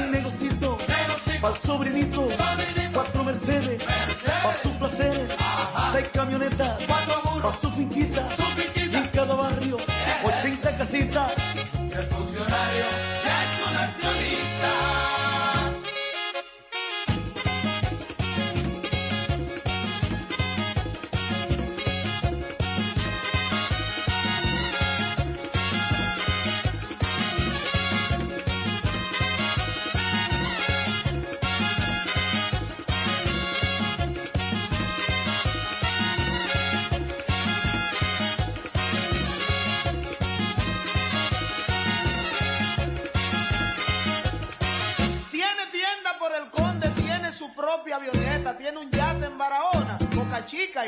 un 0.03 0.11
negocito, 0.11 0.78
Negocito. 0.88 1.41
pa' 1.41 1.55
sobrinito, 1.55 2.28
Sobrinito. 2.32 2.91
cuatro 2.93 3.24
Mercedes, 3.24 3.86
Mercedes. 4.07 4.39
pa' 4.43 4.53
sus 4.63 4.72
placeres, 4.74 5.32
seis 5.93 6.09
camionetas, 6.13 6.78
Cuatro 6.88 7.22
burros. 7.24 7.55
pa' 7.55 7.61
su 7.61 7.69
finquita, 7.72 8.28
Su 8.36 8.43
finquita. 8.43 8.91
y 8.91 8.95
en 8.95 9.07
cada 9.07 9.34
barrio, 9.36 9.78
ochenta 10.24 10.78
casitas. 10.78 11.32
Y 11.78 11.93
el 11.93 12.03
funcionario 12.03 12.86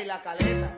La 0.04 0.20
Caleta. 0.22 0.73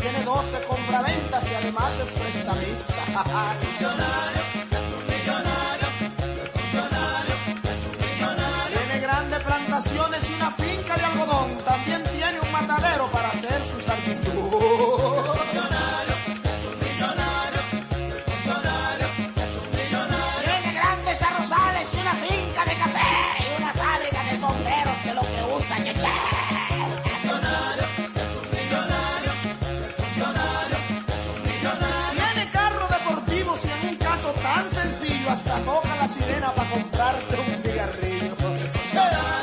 Tiene 0.00 0.22
12 0.24 0.62
compraventas 0.66 1.50
y 1.50 1.54
además 1.54 1.98
es 1.98 2.12
prestamista. 2.14 2.94
Funcionario, 3.60 4.42
es 4.70 4.86
un 4.96 5.04
millonario. 5.12 5.88
El 6.40 6.48
funcionario, 6.48 7.34
es 7.34 7.80
un 7.84 7.96
millonario. 8.00 8.78
Tiene 8.78 9.00
grandes 9.00 9.44
plantaciones 9.44 10.30
y 10.30 10.34
una 10.34 10.50
finca 10.52 10.96
de 10.96 11.04
algodón. 11.04 11.58
También 11.58 12.02
tiene 12.16 12.40
un 12.40 12.52
matadero 12.52 13.06
para 13.08 13.28
hacer 13.28 13.62
sus 13.64 13.88
artichujos. 13.88 14.49
Hasta 35.30 35.60
toca 35.60 35.94
la 35.96 36.08
sirena 36.08 36.52
para 36.54 36.70
comprarse 36.70 37.38
un 37.38 37.56
cigarrillo. 37.56 39.39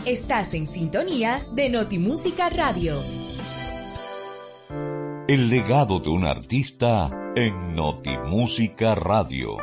Estás 0.06 0.54
en 0.54 0.68
sintonía 0.68 1.42
de 1.56 1.72
Notimúsica 1.72 2.48
Radio. 2.50 2.94
El 5.28 5.50
legado 5.50 6.00
de 6.00 6.10
un 6.10 6.26
artista 6.26 7.10
en 7.36 7.76
Notimúsica 7.76 8.94
Radio. 8.94 9.58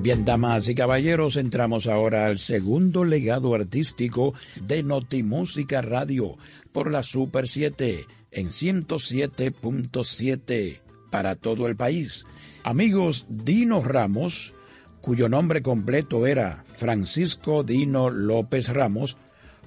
Bien, 0.00 0.24
damas 0.24 0.68
y 0.68 0.76
caballeros, 0.76 1.36
entramos 1.36 1.88
ahora 1.88 2.26
al 2.26 2.38
segundo 2.38 3.04
legado 3.04 3.52
artístico 3.52 4.32
de 4.62 4.84
Notimúsica 4.84 5.82
Radio 5.82 6.36
por 6.70 6.92
la 6.92 7.02
Super 7.02 7.48
7 7.48 8.06
en 8.30 8.50
107.7 8.50 10.80
para 11.10 11.34
todo 11.34 11.66
el 11.66 11.74
país. 11.74 12.26
Amigos, 12.62 13.26
Dino 13.28 13.82
Ramos, 13.82 14.54
cuyo 15.00 15.28
nombre 15.28 15.62
completo 15.62 16.28
era 16.28 16.62
Francisco 16.64 17.64
Dino 17.64 18.08
López 18.08 18.68
Ramos, 18.68 19.16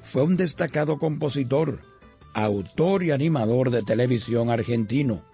fue 0.02 0.24
un 0.24 0.38
destacado 0.38 0.98
compositor, 0.98 1.82
autor 2.34 3.03
y 3.03 3.12
animador 3.12 3.70
de 3.70 3.84
televisión 3.84 4.49
argentino. 4.49 5.26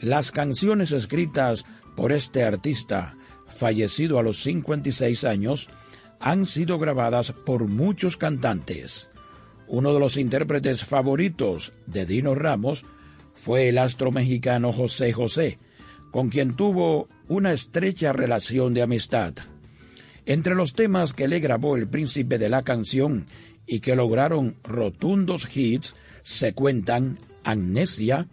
Las 0.00 0.32
canciones 0.32 0.92
escritas 0.92 1.64
por 1.96 2.12
este 2.12 2.44
artista, 2.44 3.16
fallecido 3.48 4.18
a 4.18 4.22
los 4.22 4.42
56 4.42 5.24
años, 5.24 5.68
han 6.20 6.46
sido 6.46 6.78
grabadas 6.78 7.32
por 7.32 7.66
muchos 7.66 8.16
cantantes. 8.16 9.10
Uno 9.66 9.92
de 9.92 10.00
los 10.00 10.16
intérpretes 10.16 10.84
favoritos 10.84 11.72
de 11.86 12.06
Dino 12.06 12.34
Ramos 12.34 12.84
fue 13.34 13.68
el 13.68 13.78
astro 13.78 14.10
mexicano 14.10 14.72
José 14.72 15.12
José, 15.12 15.58
con 16.10 16.28
quien 16.28 16.56
tuvo 16.56 17.08
una 17.28 17.52
estrecha 17.52 18.12
relación 18.12 18.74
de 18.74 18.82
amistad. 18.82 19.34
Entre 20.26 20.54
los 20.54 20.74
temas 20.74 21.12
que 21.12 21.28
le 21.28 21.40
grabó 21.40 21.76
el 21.76 21.88
príncipe 21.88 22.38
de 22.38 22.48
la 22.48 22.62
canción 22.62 23.26
y 23.66 23.80
que 23.80 23.96
lograron 23.96 24.56
rotundos 24.64 25.48
hits 25.54 25.94
se 26.22 26.52
cuentan 26.52 27.18
Amnesia, 27.44 28.28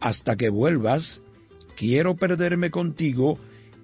Hasta 0.00 0.36
que 0.36 0.48
vuelvas, 0.48 1.22
Quiero 1.76 2.14
perderme 2.14 2.70
contigo 2.70 3.38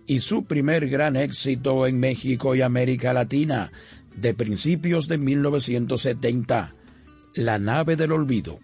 y 0.06 0.20
su 0.20 0.44
primer 0.44 0.88
gran 0.88 1.16
éxito 1.16 1.86
en 1.86 1.98
México 1.98 2.54
y 2.54 2.62
América 2.62 3.12
Latina 3.12 3.72
de 4.16 4.34
principios 4.34 5.08
de 5.08 5.18
1970, 5.18 6.74
La 7.34 7.58
nave 7.58 7.96
del 7.96 8.12
olvido. 8.12 8.58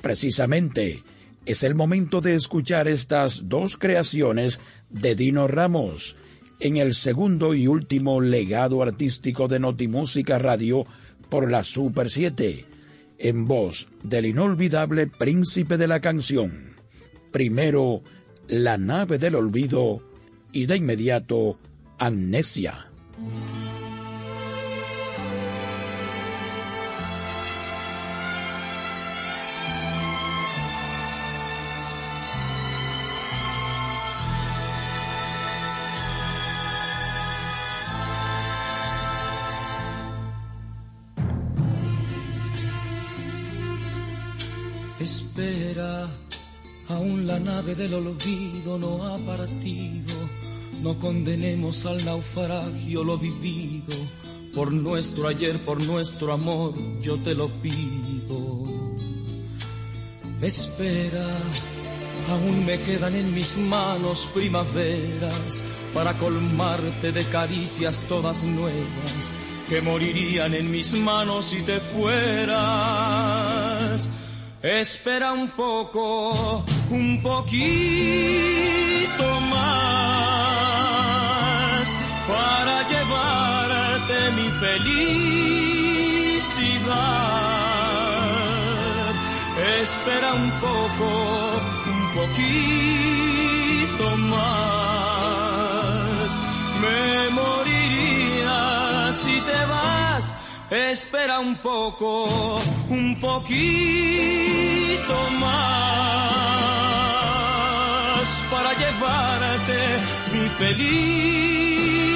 Precisamente, 0.00 1.02
es 1.44 1.62
el 1.62 1.74
momento 1.74 2.20
de 2.20 2.34
escuchar 2.34 2.88
estas 2.88 3.48
dos 3.48 3.76
creaciones 3.76 4.60
de 4.88 5.14
Dino 5.14 5.46
Ramos, 5.46 6.16
en 6.58 6.78
el 6.78 6.94
segundo 6.94 7.54
y 7.54 7.66
último 7.66 8.20
legado 8.20 8.82
artístico 8.82 9.46
de 9.46 9.60
Notimúsica 9.60 10.38
Radio 10.38 10.86
por 11.28 11.50
la 11.50 11.64
Super 11.64 12.08
7, 12.08 12.64
en 13.18 13.46
voz 13.46 13.88
del 14.02 14.26
inolvidable 14.26 15.06
príncipe 15.06 15.76
de 15.76 15.86
la 15.86 16.00
canción. 16.00 16.76
Primero, 17.30 18.02
La 18.48 18.78
nave 18.78 19.18
del 19.18 19.34
olvido 19.34 20.02
y 20.56 20.64
de 20.64 20.78
inmediato, 20.78 21.58
Amnesia. 21.98 22.90
Espera, 44.98 46.08
aún 46.88 47.26
la 47.26 47.38
nave 47.38 47.74
del 47.74 47.92
olvido 47.92 48.78
no 48.78 49.04
ha 49.04 49.18
partido. 49.18 50.35
No 50.82 50.98
condenemos 50.98 51.86
al 51.86 52.04
naufragio 52.04 53.04
lo 53.04 53.18
vivido. 53.18 53.94
Por 54.54 54.72
nuestro 54.72 55.28
ayer, 55.28 55.58
por 55.64 55.82
nuestro 55.82 56.32
amor, 56.32 56.72
yo 57.02 57.16
te 57.18 57.34
lo 57.34 57.48
pido. 57.48 58.64
Espera, 60.40 61.26
aún 62.30 62.64
me 62.64 62.78
quedan 62.78 63.14
en 63.14 63.34
mis 63.34 63.56
manos 63.58 64.28
primaveras 64.34 65.66
para 65.94 66.16
colmarte 66.18 67.12
de 67.12 67.24
caricias 67.24 68.04
todas 68.08 68.44
nuevas 68.44 69.28
que 69.68 69.80
morirían 69.80 70.54
en 70.54 70.70
mis 70.70 70.92
manos 70.94 71.46
si 71.46 71.62
te 71.62 71.80
fueras. 71.80 72.58
Espera 74.62 75.32
un 75.32 75.48
poco, 75.50 76.64
un 76.90 77.22
poquito 77.22 77.60
más 79.50 80.05
para 82.46 82.76
llevarte 82.92 84.16
mi 84.38 84.48
felicidad. 84.62 84.86
Espera 89.82 90.30
un 90.42 90.50
poco, 90.66 91.08
un 91.94 92.02
poquito 92.18 94.06
más. 94.34 96.26
Me 96.82 97.04
moriría 97.40 98.58
si 99.20 99.34
te 99.48 99.60
vas. 99.72 100.24
Espera 100.70 101.36
un 101.48 101.54
poco, 101.56 102.10
un 102.98 103.06
poquito 103.20 105.16
más 105.42 105.86
para 108.50 108.70
llevarte 108.82 109.78
mi 110.32 110.48
felicidad. 110.58 112.06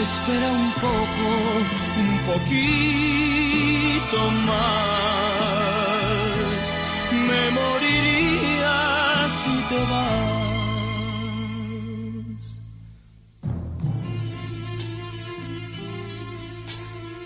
Espera 0.00 0.48
un 0.52 0.70
poco, 0.72 1.26
un 2.02 2.12
poquito 2.30 4.18
más. 4.46 4.98
Me 7.28 7.42
moriría 7.58 8.76
si 9.38 9.54
te 9.70 9.80
vas. 9.92 10.38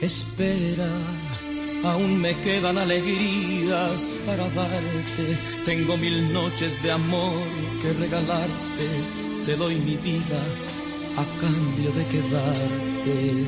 Espera, 0.01 0.93
aún 1.85 2.21
me 2.21 2.39
quedan 2.41 2.79
alegrías 2.79 4.21
para 4.27 4.49
darte. 4.51 5.37
Tengo 5.65 5.97
mil 5.97 6.33
noches 6.33 6.83
de 6.83 6.93
amor 6.93 7.43
que 7.81 7.93
regalarte. 7.95 8.89
Te 9.45 9.57
doy 9.57 9.77
mi 9.77 9.97
vida 9.97 10.41
a 11.17 11.25
cambio 11.41 11.91
de 11.93 12.07
quedarte. 12.07 13.45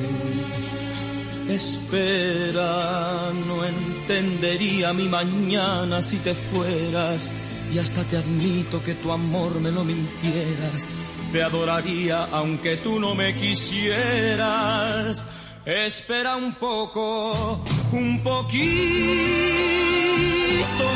Espera, 1.49 3.31
no 3.47 3.63
entendería 3.63 4.93
mi 4.93 5.07
mañana 5.07 6.01
si 6.01 6.17
te 6.17 6.33
fueras. 6.33 7.31
Y 7.73 7.79
hasta 7.79 8.03
te 8.03 8.17
admito 8.17 8.83
que 8.83 8.95
tu 8.95 9.11
amor 9.11 9.59
me 9.59 9.71
lo 9.71 9.83
mintieras. 9.83 10.87
Te 11.31 11.43
adoraría 11.43 12.25
aunque 12.31 12.77
tú 12.77 12.99
no 12.99 13.15
me 13.15 13.33
quisieras. 13.35 15.25
Espera 15.65 16.35
un 16.35 16.53
poco, 16.53 17.59
un 17.91 18.21
poquito 18.21 18.65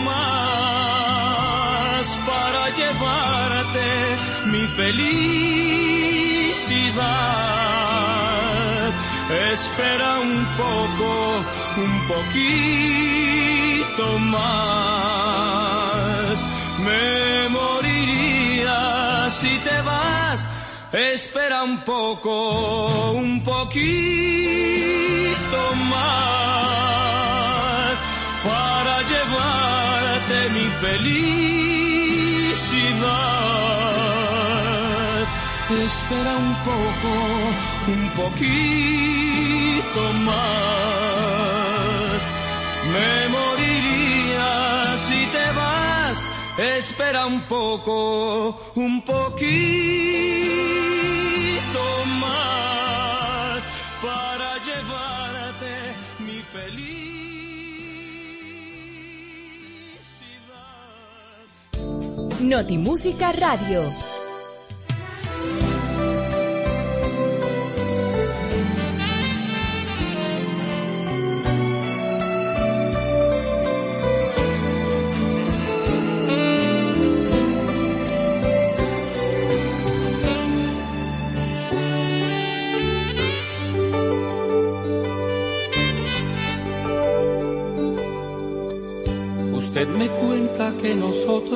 más 0.05 0.85
para 2.27 2.69
llevarte 2.77 4.15
mi 4.45 4.67
felicidad. 4.77 5.33
Espera 9.51 10.19
un 10.19 10.45
poco, 10.55 11.43
un 11.77 12.07
poquito 12.07 13.39
más. 14.19 15.55
Me 16.85 17.49
moriría 17.49 19.31
si 19.31 19.57
te 19.63 19.81
vas. 19.81 20.47
Espera 20.91 21.61
un 21.63 21.81
poco, 21.81 23.11
un 23.11 23.43
poquito 23.43 23.85
más 25.87 26.83
para 28.43 29.01
llevarte 29.03 30.49
mi 30.49 30.65
felicidad. 30.81 31.69
Espera 35.69 36.35
un 36.37 36.55
poco, 36.65 37.11
un 37.87 38.09
poquito 38.17 40.01
más. 40.25 42.19
Me 42.91 43.29
moriría 43.29 44.97
si 44.97 45.19
te 45.27 45.51
vas. 45.51 45.88
Espera 46.59 47.25
un 47.25 47.39
poco, 47.43 48.73
un 48.75 49.01
poquito 49.05 49.39
más 52.19 53.65
para 54.01 54.57
llevarte 54.65 55.71
mi 56.19 56.41
felicidad. 56.41 56.99
Notimúsica 62.41 63.31
Radio. 63.31 64.18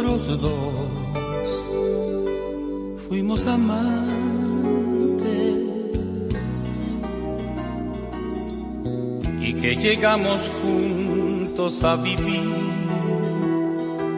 Nosotros 0.01 0.41
dos 0.41 0.73
fuimos 3.07 3.45
amantes 3.45 3.93
y 9.39 9.53
que 9.53 9.75
llegamos 9.75 10.49
juntos 10.63 11.83
a 11.83 11.95
vivir 11.97 12.41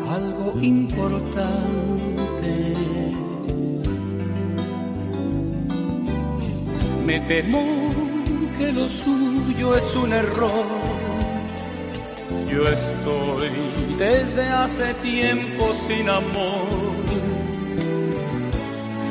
algo 0.09 0.53
importante. 0.61 1.65
Me 7.05 7.19
temo 7.21 7.89
que 8.57 8.71
lo 8.71 8.87
suyo 8.87 9.75
es 9.75 9.95
un 9.95 10.13
error. 10.13 10.74
Yo 12.55 12.65
estoy 12.69 13.51
desde 13.97 14.43
hace 14.43 14.93
tiempo 14.95 15.73
sin 15.73 16.07
amor. 16.07 16.95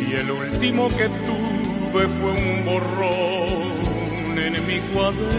Y 0.00 0.14
el 0.14 0.30
último 0.30 0.88
que 0.88 1.10
tuve 1.28 2.08
fue 2.08 2.30
un 2.30 2.64
borrón 2.64 4.38
en 4.38 4.54
mi 4.66 4.80
cuaderno. 4.94 5.34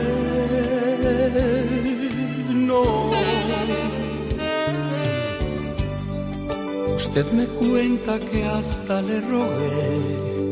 Usted 6.96 7.26
me 7.32 7.48
cuenta 7.48 8.20
que 8.20 8.46
hasta 8.46 9.02
le 9.02 9.20
rogué 9.22 10.46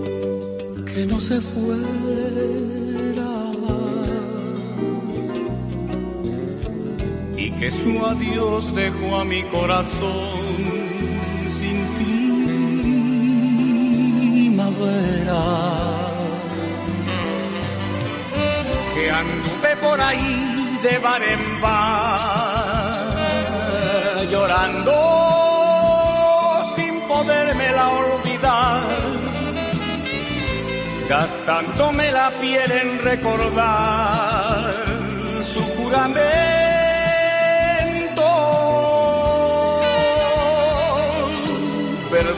que 0.91 1.05
no 1.05 1.21
se 1.21 1.39
fuera 1.39 2.72
que 7.63 7.71
su 7.71 8.05
adiós 8.05 8.75
dejó 8.75 9.19
a 9.21 9.23
mi 9.23 9.41
corazón 9.43 10.41
sin 11.57 11.77
primavera. 14.49 15.45
Que 18.93 19.03
anduve 19.11 19.71
por 19.81 20.01
ahí 20.01 20.77
de 20.83 20.97
bar 20.97 21.23
en 21.23 21.61
bar 21.61 23.07
llorando 24.29 24.95
sin 26.75 26.99
podérmela 27.11 27.85
olvidar, 27.91 28.81
gastándome 31.07 32.11
la 32.11 32.29
piel 32.41 32.69
en 32.71 32.99
recordar 32.99 34.73
su 35.53 35.61
juramento. 35.75 36.62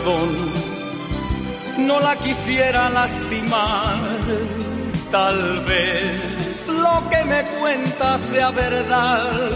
No 0.06 1.99
la 1.99 2.15
quisiera 2.18 2.91
lastimar, 2.91 4.03
tal 5.10 5.61
vez 5.65 6.68
lo 6.68 7.10
que 7.10 7.26
me 7.26 7.44
cuenta 7.60 8.15
sea 8.19 8.52
verdad. 8.52 9.49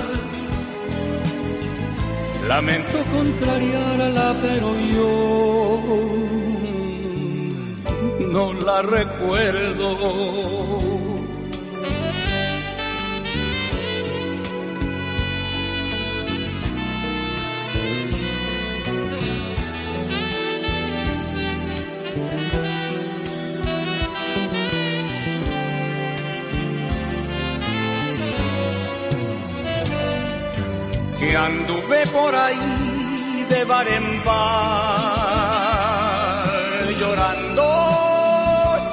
Lamento 2.48 2.98
contrariarla, 3.16 4.36
pero 4.42 4.76
yo 4.80 5.82
no 8.32 8.54
la 8.54 8.82
recuerdo. 8.82 10.59
Anduve 31.50 32.00
por 32.08 32.34
ahí 32.36 33.46
de 33.50 33.64
bar 33.66 33.88
en 33.88 34.24
bar, 34.24 34.40
llorando 37.00 37.68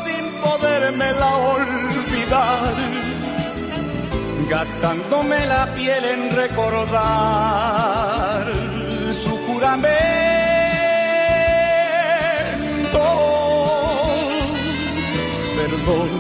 sin 0.05 0.25
podérmela 0.45 1.31
olvidar, 1.57 2.75
gastándome 4.49 5.47
la 5.47 5.65
piel 5.75 6.05
en 6.15 6.23
recordar 6.43 6.85
su 9.23 9.33
juramento. 9.47 9.97
Perdón, 15.59 16.11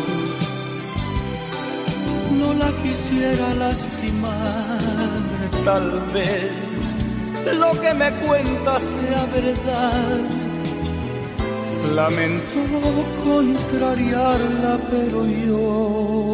no 2.38 2.48
la 2.62 2.70
quisiera 2.82 3.46
lastimar 3.54 4.15
tal 5.66 6.00
vez 6.14 6.96
lo 7.58 7.72
que 7.80 7.92
me 7.92 8.10
cuenta 8.24 8.78
sea 8.78 9.26
verdad. 9.34 10.20
Lamento 11.92 12.60
contrariarla, 13.24 14.78
pero 14.88 15.26
yo 15.26 16.25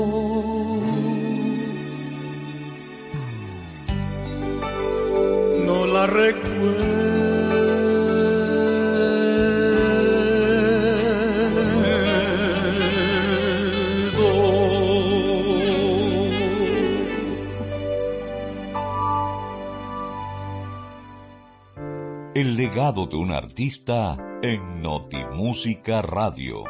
un 23.13 23.31
artista 23.31 24.17
en 24.43 24.83
Notimúsica 24.83 26.03
Radio. 26.03 26.65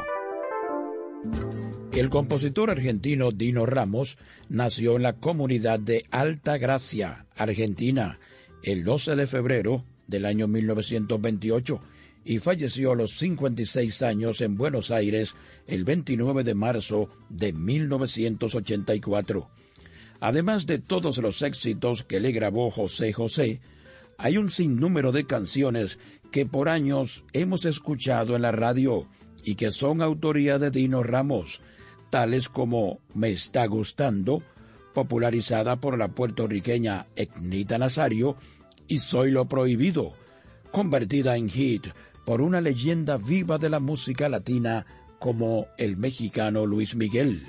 El 1.93 2.09
compositor 2.09 2.69
argentino 2.69 3.31
Dino 3.31 3.65
Ramos 3.65 4.17
nació 4.49 4.95
en 4.97 5.03
la 5.03 5.13
comunidad 5.13 5.79
de 5.79 6.03
Alta 6.11 6.57
Gracia, 6.57 7.25
Argentina, 7.37 8.19
el 8.63 8.83
12 8.83 9.15
de 9.15 9.27
febrero 9.27 9.85
del 10.07 10.25
año 10.25 10.47
1928 10.47 11.79
y 12.25 12.39
falleció 12.39 12.91
a 12.91 12.95
los 12.95 13.11
56 13.17 14.01
años 14.01 14.41
en 14.41 14.57
Buenos 14.57 14.91
Aires 14.91 15.35
el 15.67 15.83
29 15.83 16.43
de 16.43 16.55
marzo 16.55 17.09
de 17.29 17.53
1984. 17.53 19.49
Además 20.19 20.65
de 20.65 20.79
todos 20.79 21.17
los 21.19 21.41
éxitos 21.41 22.03
que 22.03 22.19
le 22.19 22.31
grabó 22.31 22.71
José 22.71 23.13
José, 23.13 23.61
hay 24.17 24.37
un 24.37 24.49
sinnúmero 24.49 25.11
de 25.11 25.25
canciones 25.25 25.99
que 26.31 26.45
por 26.45 26.69
años 26.69 27.23
hemos 27.33 27.65
escuchado 27.65 28.35
en 28.35 28.41
la 28.41 28.51
radio 28.51 29.07
y 29.43 29.55
que 29.55 29.71
son 29.71 30.01
autoría 30.01 30.57
de 30.57 30.71
Dino 30.71 31.03
Ramos, 31.03 31.61
tales 32.09 32.49
como 32.49 32.99
Me 33.13 33.31
está 33.31 33.65
gustando, 33.65 34.41
popularizada 34.93 35.79
por 35.79 35.97
la 35.97 36.09
puertorriqueña 36.09 37.07
Etnita 37.15 37.77
Nazario, 37.77 38.37
y 38.87 38.99
Soy 38.99 39.31
lo 39.31 39.45
prohibido, 39.45 40.13
convertida 40.71 41.37
en 41.37 41.49
hit 41.49 41.87
por 42.25 42.41
una 42.41 42.61
leyenda 42.61 43.17
viva 43.17 43.57
de 43.57 43.69
la 43.69 43.79
música 43.79 44.29
latina 44.29 44.85
como 45.19 45.67
el 45.77 45.97
mexicano 45.97 46.65
Luis 46.65 46.95
Miguel. 46.95 47.41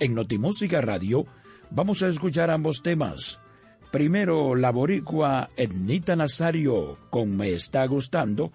En 0.00 0.14
Notimúsica 0.14 0.80
Radio 0.80 1.26
vamos 1.70 2.02
a 2.02 2.08
escuchar 2.08 2.50
ambos 2.50 2.82
temas. 2.82 3.40
Primero 3.90 4.54
la 4.54 4.70
boricua 4.72 5.48
Etnita 5.56 6.16
Nazario 6.16 6.98
con 7.10 7.36
Me 7.36 7.52
está 7.52 7.86
gustando 7.86 8.52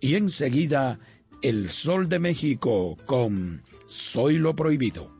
y 0.00 0.14
enseguida 0.14 0.98
El 1.42 1.70
Sol 1.70 2.08
de 2.08 2.18
México 2.18 2.96
con 3.06 3.62
Soy 3.86 4.38
lo 4.38 4.54
prohibido. 4.54 5.15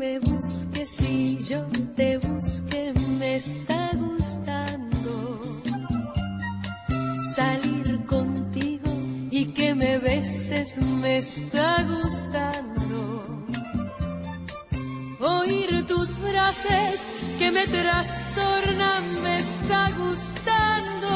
Me 0.00 0.18
busques 0.18 0.98
y 1.02 1.36
yo 1.44 1.60
te 1.94 2.16
busque 2.16 2.94
me 3.18 3.36
está 3.36 3.90
gustando. 3.94 5.12
Salir 7.34 8.06
contigo 8.06 8.90
y 9.30 9.44
que 9.52 9.74
me 9.74 9.98
beses 9.98 10.82
me 11.02 11.18
está 11.18 11.84
gustando. 11.84 13.46
Oír 15.20 15.86
tus 15.86 16.08
frases 16.18 17.06
que 17.38 17.52
me 17.52 17.66
trastornan 17.66 19.22
me 19.22 19.38
está 19.38 19.90
gustando. 20.02 21.12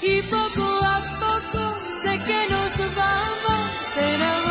Y 0.00 0.22
poco 0.22 0.66
a 0.94 0.98
poco 1.24 1.62
sé 2.02 2.12
que 2.28 2.40
nos 2.54 2.72
vamos 2.96 3.72
enamorando. 3.98 4.43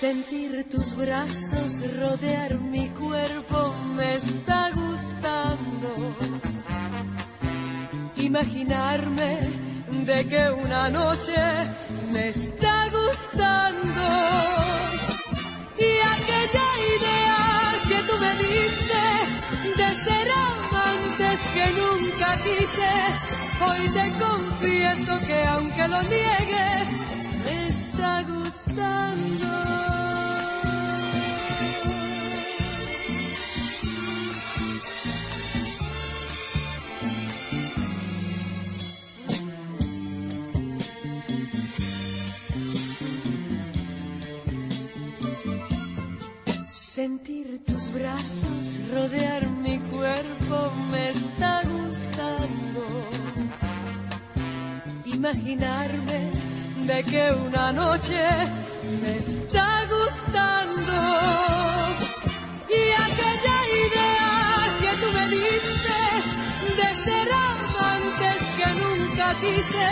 Sentir 0.00 0.68
tus 0.68 0.94
brazos 0.94 1.80
rodear 1.98 2.60
mi 2.60 2.90
cuerpo 2.90 3.74
me 3.96 4.16
está 4.16 4.70
gustando. 4.74 5.88
Imaginarme 8.16 9.40
de 10.04 10.28
que 10.28 10.50
una 10.50 10.90
noche 10.90 11.40
me 12.12 12.28
está 12.28 12.90
gustando. 12.90 14.06
Y 15.78 15.90
aquella 16.14 16.68
idea 16.96 17.40
que 17.88 17.98
tú 18.06 18.18
me 18.18 18.32
diste 18.44 19.02
de 19.80 19.88
ser 20.04 20.30
amor 20.30 20.96
quise. 22.44 22.92
Hoy 23.64 23.88
te 23.88 24.12
confieso 24.22 25.20
que 25.26 25.44
aunque 25.44 25.88
lo 25.88 26.02
niegue, 26.02 26.68
me 27.44 27.68
está 27.68 28.22
gustando. 28.24 29.85
Sentir 46.96 47.60
tus 47.66 47.92
brazos 47.92 48.80
rodear 48.90 49.46
mi 49.50 49.78
cuerpo 49.92 50.72
me 50.90 51.10
está 51.10 51.60
gustando. 51.60 52.86
Imaginarme 55.04 56.30
de 56.86 57.04
que 57.04 57.32
una 57.32 57.70
noche 57.74 58.24
me 59.02 59.18
está 59.18 59.86
gustando. 59.94 60.96
Y 62.70 62.82
aquella 63.06 63.58
idea 63.84 64.32
que 64.80 64.92
tú 65.00 65.08
me 65.12 65.24
diste 65.36 66.00
de 66.80 66.88
ser 67.04 67.28
amantes 67.52 68.40
que 68.56 68.68
nunca 68.82 69.34
quise, 69.44 69.88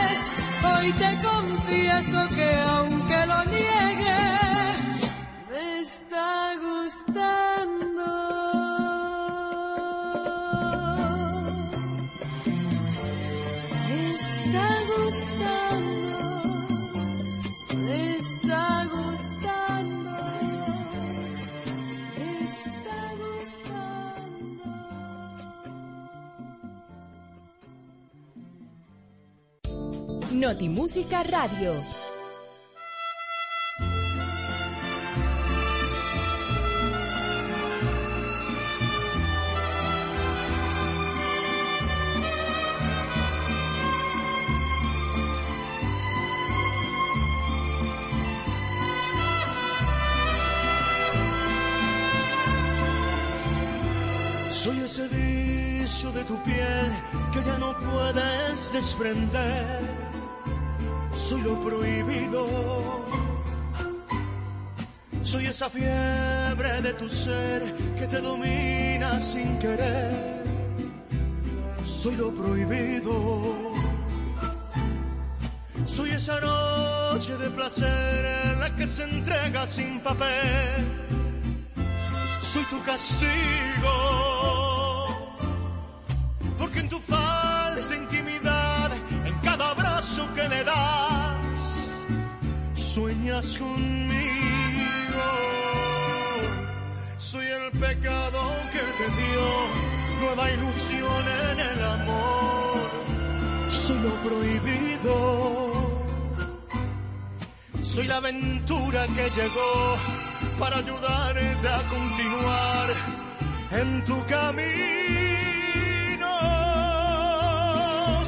hoy 0.72 0.90
te 0.93 1.10
confieso 1.28 2.28
que 2.35 2.51
aunque 2.72 3.26
lo 3.26 3.44
niegue, 3.44 4.44
está 5.55 6.56
gustando. 6.56 8.05
Está 14.14 14.68
gustando. 14.90 16.18
Está 17.94 18.85
gustando. 18.93 20.12
Está 22.18 23.01
gustando. 23.20 24.05
Notimúsica 30.32 31.22
Radio. 31.22 32.03
Soy 54.65 54.78
ese 54.78 55.07
vicio 55.09 56.11
de 56.12 56.24
tu 56.24 56.43
piel 56.43 56.91
que 57.35 57.43
ya 57.43 57.59
no 57.59 57.77
puedes 57.77 58.73
desprender. 58.73 59.81
Soy 61.12 61.43
lo 61.43 61.62
prohibido. 61.62 62.47
Soy 65.20 65.45
esa 65.45 65.69
fiebre 65.69 66.81
de 66.81 66.95
tu 66.95 67.11
ser 67.11 67.62
que 67.99 68.07
te 68.07 68.23
domina 68.23 69.20
sin 69.20 69.59
querer. 69.59 70.45
Soy 71.85 72.16
lo 72.16 72.35
prohibido. 72.35 73.12
Soy 75.85 76.11
esa 76.12 76.41
noche 76.41 77.36
de 77.36 77.51
placer 77.51 78.24
en 78.47 78.61
la 78.61 78.74
que 78.74 78.86
se 78.86 79.05
entrega 79.05 79.66
sin 79.66 80.01
papel 80.01 81.05
soy 82.55 82.64
tu 82.64 82.81
castigo. 82.85 83.97
Porque 86.56 86.78
en 86.81 86.89
tu 86.89 87.01
falsa 87.01 87.97
intimidad, 87.97 88.90
en 89.28 89.35
cada 89.40 89.70
abrazo 89.70 90.22
que 90.36 90.48
le 90.48 90.62
das, 90.62 91.64
sueñas 92.74 93.47
conmigo. 93.59 95.28
Soy 97.18 97.47
el 97.59 97.66
pecado 97.86 98.40
que 98.72 98.82
te 98.98 99.06
dio 99.20 99.47
nueva 100.20 100.44
ilusión 100.56 101.22
en 101.51 101.59
el 101.70 101.81
amor. 101.97 102.90
Soy 103.68 103.98
lo 104.06 104.12
prohibido. 104.26 105.94
Soy 107.95 108.09
la 108.09 108.16
aventura 108.16 109.07
que 109.07 109.31
llegó 109.31 109.97
para 110.59 110.79
ayudarte 110.79 111.69
a 111.69 111.81
continuar 111.89 112.89
en 113.71 114.05
tu 114.05 114.27
camino. 114.27 114.66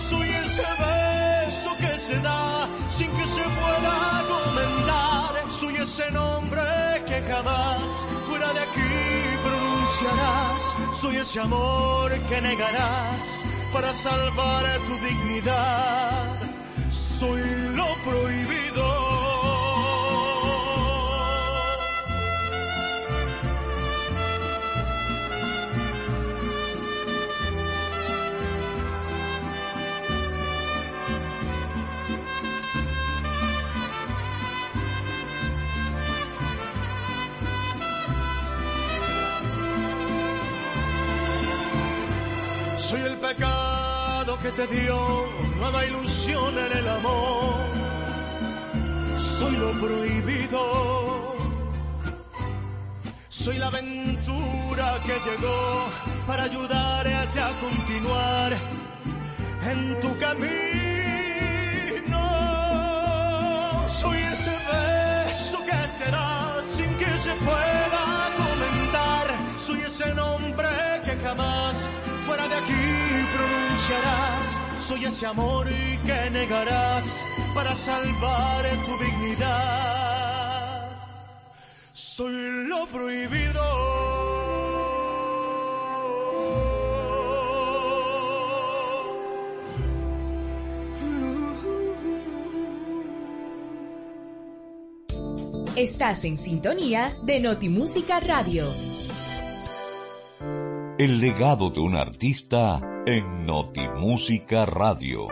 Soy 0.09 0.29
ese 0.29 0.63
beso 0.63 1.77
que 1.79 1.99
se 1.99 2.21
da 2.21 2.69
sin 2.91 3.11
que 3.11 3.25
se 3.25 3.43
pueda 3.43 4.25
comentar. 4.29 5.51
Soy 5.51 5.75
ese 5.79 6.13
nombre 6.13 6.63
que 7.05 7.23
jamás 7.29 8.07
fuera 8.25 8.53
de 8.53 8.61
aquí 8.61 8.93
pronunciarás. 9.43 10.97
Soy 11.01 11.17
ese 11.17 11.41
amor 11.41 12.13
que 12.29 12.41
negarás 12.41 13.43
para 13.73 13.93
salvar 13.93 14.65
tu 14.87 14.95
dignidad. 15.05 16.39
Soy 16.89 17.43
lo 17.75 17.87
prohibido. 18.05 18.66
Que 44.47 44.53
te 44.53 44.81
dio 44.81 44.97
nueva 45.59 45.85
ilusión 45.87 46.57
en 46.57 46.79
el 46.79 46.89
amor. 46.89 47.55
Soy 49.19 49.57
lo 49.57 49.73
prohibido. 49.73 50.61
Soy 53.29 53.59
la 53.59 53.67
aventura 53.67 54.87
que 55.07 55.15
llegó 55.27 55.89
para 56.29 56.45
ayudarte 56.45 57.41
a 57.41 57.51
continuar 57.61 58.53
en 59.73 60.01
tu 60.01 60.17
camino. 60.19 60.63
Soy 63.89 64.19
ese 64.35 64.55
beso 64.71 65.59
que 65.69 65.89
será 65.99 66.63
sin 66.63 66.91
que 67.01 67.19
se 67.19 67.35
pueda 67.49 68.05
comentar. 68.43 69.27
Soy 69.59 69.81
ese 69.81 70.15
nombre 70.15 70.69
que 71.05 71.17
jamás 71.25 71.89
fuera 72.37 72.49
de 72.49 72.55
aquí 72.57 72.73
pronunciarás. 73.35 74.47
Soy 74.87 75.05
ese 75.05 75.27
amor 75.27 75.67
que 76.05 76.31
negarás 76.31 77.05
para 77.55 77.75
salvar 77.75 78.65
tu 78.85 78.99
dignidad. 78.99 80.91
Soy 81.93 82.67
lo 82.69 82.87
prohibido. 82.89 83.97
Estás 95.77 96.25
en 96.25 96.39
sintonía 96.39 97.13
de 97.25 97.39
Notimúsica 97.41 98.19
Radio. 98.21 98.65
El 100.99 101.21
legado 101.21 101.69
de 101.69 101.81
un 101.81 101.95
artista 101.95 102.81
en 103.05 103.45
Notimúsica 103.45 104.65
Radio. 104.65 105.29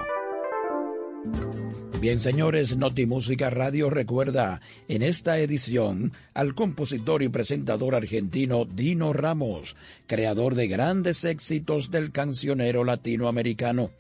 Bien, 2.03 2.21
señores, 2.21 2.77
Notimúsica 2.77 3.49
Radio 3.49 3.89
recuerda 3.89 4.61
en 4.89 5.01
esta 5.01 5.39
edición 5.39 6.13
al 6.35 6.55
compositor 6.55 7.23
y 7.23 7.31
presentador 7.31 7.95
argentino 7.95 8.67
Dino 8.67 9.15
Ramos, 9.15 9.75
creador 10.07 10.55
de 10.55 10.69
grandes 10.69 11.25
éxitos 11.25 11.91
del 11.91 12.13
cancionero 12.13 12.85
latinoamericano. 12.85 13.91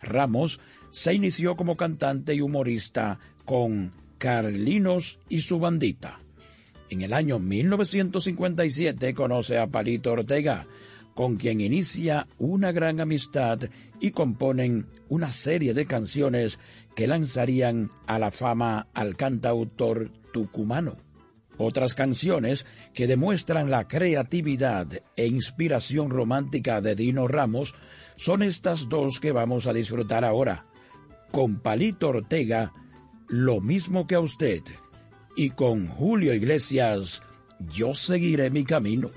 Ramos 0.00 0.60
se 0.90 1.12
inició 1.12 1.56
como 1.56 1.76
cantante 1.76 2.34
y 2.34 2.40
humorista 2.40 3.18
con 3.44 3.92
Carlinos 4.16 5.18
y 5.28 5.40
su 5.40 5.60
bandita. 5.60 6.20
En 6.88 7.02
el 7.02 7.12
año 7.12 7.38
1957 7.38 9.12
conoce 9.12 9.58
a 9.58 9.66
Palito 9.66 10.12
Ortega, 10.12 10.66
con 11.14 11.36
quien 11.36 11.60
inicia 11.60 12.26
una 12.38 12.72
gran 12.72 13.00
amistad 13.00 13.60
y 14.00 14.12
componen 14.12 14.86
una 15.08 15.32
serie 15.32 15.74
de 15.74 15.86
canciones 15.86 16.58
que 16.94 17.06
lanzarían 17.06 17.90
a 18.06 18.18
la 18.18 18.30
fama 18.30 18.88
al 18.94 19.16
cantautor 19.16 20.10
tucumano. 20.32 20.96
Otras 21.58 21.94
canciones 21.94 22.66
que 22.94 23.06
demuestran 23.06 23.70
la 23.70 23.86
creatividad 23.86 24.88
e 25.16 25.26
inspiración 25.26 26.10
romántica 26.10 26.80
de 26.80 26.94
Dino 26.94 27.28
Ramos 27.28 27.74
son 28.16 28.42
estas 28.42 28.88
dos 28.88 29.20
que 29.20 29.32
vamos 29.32 29.66
a 29.66 29.72
disfrutar 29.72 30.24
ahora. 30.24 30.66
Con 31.30 31.60
Palito 31.60 32.08
Ortega, 32.08 32.72
Lo 33.28 33.60
mismo 33.60 34.06
que 34.06 34.14
a 34.14 34.20
usted. 34.20 34.62
Y 35.36 35.50
con 35.50 35.86
Julio 35.86 36.34
Iglesias, 36.34 37.22
Yo 37.72 37.94
seguiré 37.94 38.50
mi 38.50 38.64
camino. 38.64 39.10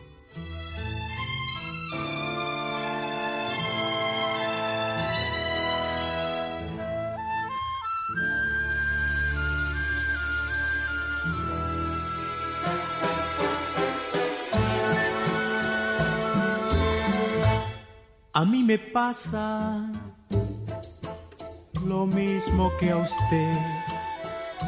A 18.38 18.44
mí 18.44 18.62
me 18.64 18.78
pasa 18.78 19.90
lo 21.88 22.06
mismo 22.06 22.70
que 22.78 22.91
a 22.91 22.98
usted. 22.98 23.57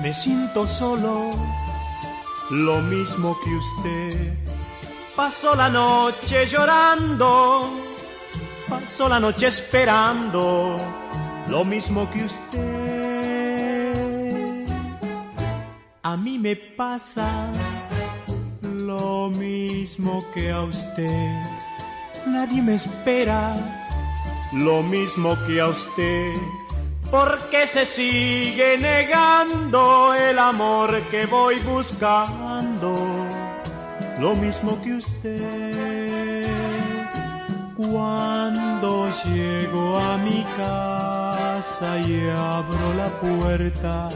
Me 0.01 0.13
siento 0.13 0.65
solo, 0.65 1.31
lo 2.49 2.81
mismo 2.83 3.37
que 3.43 3.53
usted. 3.53 4.37
Paso 5.17 5.53
la 5.53 5.67
noche 5.69 6.45
llorando, 6.45 7.69
paso 8.69 9.09
la 9.09 9.19
noche 9.19 9.47
esperando, 9.47 10.77
lo 11.49 11.65
mismo 11.65 12.09
que 12.09 12.23
usted. 12.23 12.65
A 16.03 16.15
mí 16.15 16.39
me 16.39 16.55
pasa 16.55 17.51
lo 18.61 19.29
mismo 19.29 20.23
que 20.33 20.51
a 20.51 20.61
usted 20.61 21.56
nadie 22.27 22.61
me 22.61 22.75
espera, 22.75 23.55
lo 24.53 24.83
mismo 24.83 25.35
que 25.45 25.59
a 25.61 25.67
usted, 25.67 26.33
porque 27.09 27.65
se 27.65 27.85
sigue 27.85 28.77
negando 28.77 30.13
el 30.13 30.37
amor 30.37 31.01
que 31.09 31.25
voy 31.25 31.59
buscando, 31.59 32.95
lo 34.19 34.35
mismo 34.35 34.81
que 34.81 34.93
usted. 34.93 36.47
Cuando 37.75 39.09
llego 39.25 39.97
a 39.99 40.17
mi 40.17 40.43
casa 40.57 41.99
y 41.99 42.27
abro 42.29 42.93
la 42.95 43.07
puerta, 43.21 44.09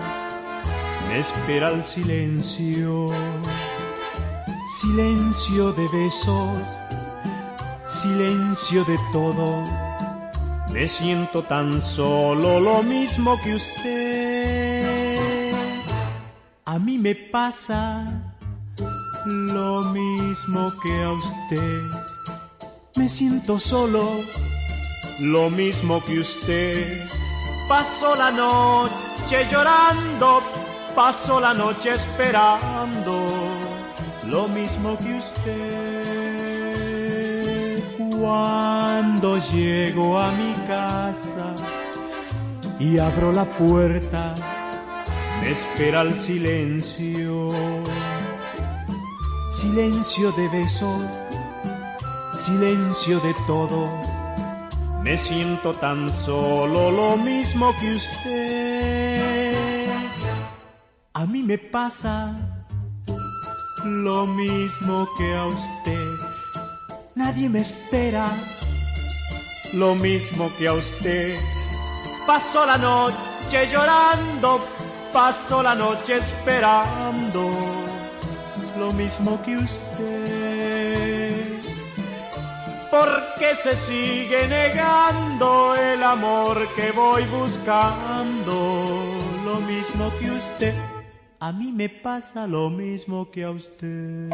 me 1.08 1.20
espera 1.20 1.70
el 1.70 1.84
silencio, 1.84 3.08
silencio 4.80 5.72
de 5.74 5.88
besos 5.90 6.82
silencio 8.02 8.84
de 8.86 8.98
todo. 9.12 9.64
Me 10.74 10.88
siento 10.88 11.44
tan 11.44 11.80
solo 11.80 12.60
lo 12.60 12.82
mismo 12.82 13.40
que 13.44 13.54
usted. 13.54 15.52
A 16.66 16.80
mí 16.80 16.98
me 16.98 17.14
pasa 17.14 18.34
lo 19.26 19.84
mismo 19.84 20.72
que 20.82 21.04
a 21.04 21.12
usted. 21.12 21.82
Me 22.96 23.08
siento 23.08 23.60
solo 23.60 24.22
lo 25.20 25.52
mismo 25.52 26.04
que 26.04 26.22
usted. 26.22 27.08
Paso 27.70 28.16
la 28.16 28.32
noche 28.32 29.46
llorando, 29.52 30.42
paso 30.96 31.40
la 31.40 31.54
noche 31.54 31.94
esperando 31.94 33.28
lo 34.26 34.48
mismo 34.48 34.98
que 34.98 35.14
usted. 35.18 35.91
Cuando 38.22 39.40
llego 39.52 40.20
a 40.20 40.32
mi 40.34 40.54
casa 40.68 41.56
y 42.80 43.00
abro 43.00 43.32
la 43.32 43.46
puerta, 43.46 44.36
me 45.42 45.50
espera 45.50 46.02
el 46.02 46.14
silencio. 46.14 47.50
Silencio 49.52 50.32
de 50.34 50.48
besos, 50.50 51.02
silencio 52.32 53.20
de 53.22 53.34
todo. 53.48 53.90
Me 55.04 55.18
siento 55.18 55.74
tan 55.74 56.08
solo 56.08 56.92
lo 56.92 57.18
mismo 57.18 57.74
que 57.80 57.92
usted. 57.92 59.56
A 61.14 61.26
mí 61.26 61.42
me 61.42 61.58
pasa 61.58 62.36
lo 63.84 64.28
mismo 64.28 65.08
que 65.18 65.36
a 65.36 65.48
usted 65.48 66.01
nadie 67.16 67.50
me 67.50 67.62
espera, 67.62 68.30
lo 69.74 69.96
mismo 69.96 70.52
que 70.58 70.68
a 70.68 70.74
usted. 70.74 71.38
Paso 72.26 72.66
la 72.66 72.78
noche 72.78 73.68
llorando, 73.68 74.60
paso 75.12 75.62
la 75.64 75.76
noche 75.76 76.14
esperando, 76.16 77.50
lo 78.78 78.92
mismo 78.94 79.42
que 79.44 79.58
usted. 79.58 80.82
Porque 82.90 83.56
se 83.56 83.74
sigue 83.76 84.48
negando 84.48 85.76
el 85.76 86.04
amor 86.04 86.68
que 86.76 86.92
voy 86.92 87.26
buscando, 87.26 88.84
lo 89.46 89.62
mismo 89.62 90.12
que 90.20 90.32
usted. 90.32 90.76
A 91.40 91.52
mí 91.52 91.72
me 91.72 91.90
pasa 91.90 92.46
lo 92.46 92.70
mismo 92.70 93.32
que 93.32 93.44
a 93.44 93.50
usted. 93.50 94.30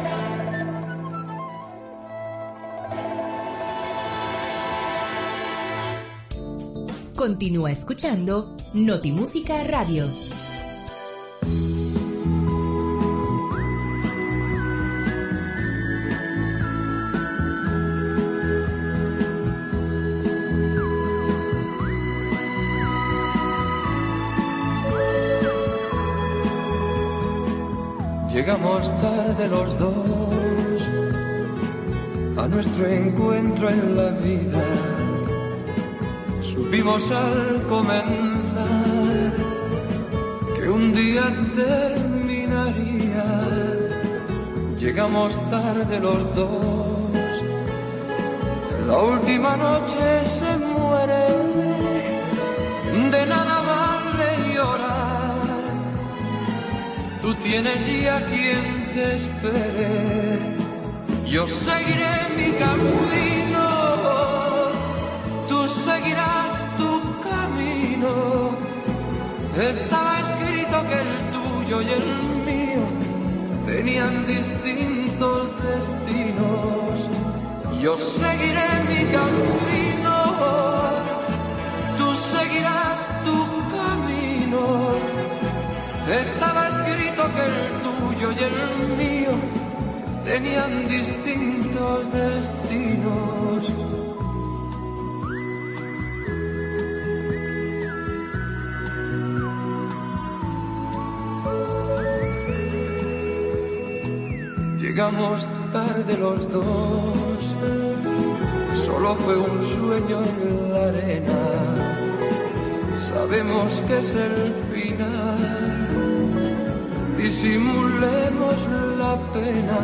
Continúa 7.14 7.72
escuchando 7.72 8.56
Notimúsica 8.72 9.64
Radio. 9.64 10.06
Llegamos 28.32 28.88
tarde 29.00 29.48
los 29.48 29.78
dos 29.78 30.37
nuestro 32.50 32.86
encuentro 32.86 33.68
en 33.70 33.96
la 33.96 34.10
vida 34.10 34.64
Supimos 36.68 37.10
al 37.10 37.62
comenzar 37.66 39.32
que 40.54 40.68
un 40.68 40.92
día 40.92 41.24
terminaría. 41.56 43.24
Llegamos 44.78 45.34
tarde 45.50 45.98
los 45.98 46.34
dos. 46.34 47.42
La 48.86 48.98
última 48.98 49.56
noche 49.56 50.26
se 50.26 50.58
muere. 50.58 51.26
De 53.12 53.26
nada 53.26 53.62
vale 53.72 54.54
llorar. 54.54 55.40
Tú 57.22 57.34
tienes 57.36 57.86
ya 58.02 58.24
quien 58.26 58.90
te 58.92 59.16
espere. 59.16 60.57
Yo 61.30 61.46
seguiré 61.46 62.14
mi 62.38 62.52
camino. 62.52 63.66
Tú 65.46 65.68
seguirás 65.68 66.52
tu 66.78 66.90
camino. 67.20 68.56
Estaba 69.60 70.20
escrito 70.20 70.76
que 70.88 70.98
el 71.06 71.12
tuyo 71.36 71.82
y 71.82 71.90
el 71.90 72.06
mío 72.48 72.84
tenían 73.66 74.26
distintos 74.26 75.50
destinos. 75.62 77.08
Yo 77.82 77.98
seguiré 77.98 78.68
mi 78.88 79.04
camino, 79.18 80.14
tú 81.98 82.08
seguirás 82.16 82.98
tu 83.26 83.38
camino. 83.76 84.62
Estaba 86.10 86.68
escrito 86.68 87.22
que 87.34 87.44
el 87.52 87.58
tuyo 87.84 88.32
y 88.32 88.42
el 88.44 88.96
mío 88.96 89.57
tenían 90.28 90.86
distintos 90.86 92.12
destinos. 92.12 93.72
Llegamos 104.78 105.46
tarde 105.72 106.18
los 106.18 106.52
dos, 106.52 107.40
solo 108.84 109.14
fue 109.16 109.36
un 109.36 109.62
sueño 109.64 110.18
en 110.42 110.72
la 110.72 110.84
arena. 110.88 111.40
Sabemos 113.08 113.82
que 113.86 113.98
es 113.98 114.12
el 114.12 114.52
final, 114.72 115.38
disimulemos 117.16 118.56
pena. 119.32 119.78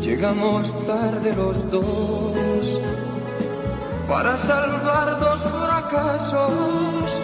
Llegamos 0.00 0.74
tarde 0.86 1.34
los 1.34 1.70
dos 1.70 2.80
para 4.08 4.36
salvar 4.36 5.18
dos 5.18 5.40
fracasos. 5.40 7.20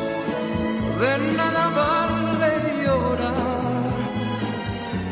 De 1.00 1.12
nada 1.36 1.68
vale 1.80 2.84
llorar, 2.84 3.90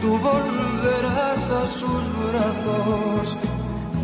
tú 0.01 0.19
volverás 0.19 1.43
a 1.63 1.67
sus 1.67 2.03
brazos. 2.29 3.37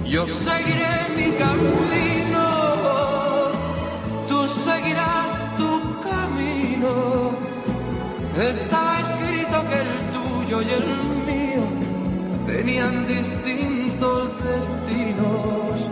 Yo 0.04 0.26
seguiré 0.26 0.94
mi 1.16 1.30
camino, 1.44 2.46
tú 4.28 4.48
seguirás 4.48 5.32
tu 5.58 5.72
camino. 6.08 7.32
Estaba 8.38 9.00
escrito 9.00 9.56
que 9.68 9.78
el 9.80 9.92
tuyo 10.12 10.62
y 10.62 10.70
el 10.70 10.86
mío 10.86 11.13
tenían 12.64 13.06
distintos 13.06 14.32
destinos. 14.42 15.90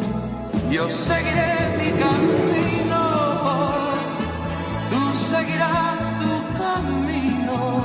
Yo 0.71 0.89
seguiré 0.89 1.53
mi 1.77 1.91
camino, 2.01 3.03
tú 4.91 5.03
seguirás 5.31 5.99
tu 6.21 6.33
camino. 6.63 7.85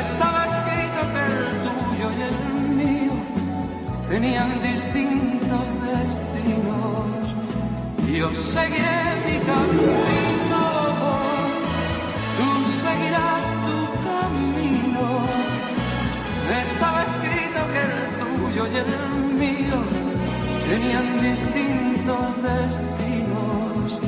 Estaba 0.00 0.40
escrito 0.52 1.00
que 1.12 1.22
el 1.30 1.42
tuyo 1.64 2.08
y 2.18 2.22
el 2.30 2.38
mío 2.80 3.14
tenían 4.08 4.50
distintos 4.60 5.66
destinos. 5.86 7.24
Yo 8.12 8.28
seguiré 8.34 9.02
mi 9.24 9.38
camino, 9.50 10.31
tuyo 18.52 18.66
y 18.66 18.76
el 18.76 18.86
mío 19.34 19.78
tenían 20.68 21.22
distintos 21.22 22.42
destinos. 22.42 24.00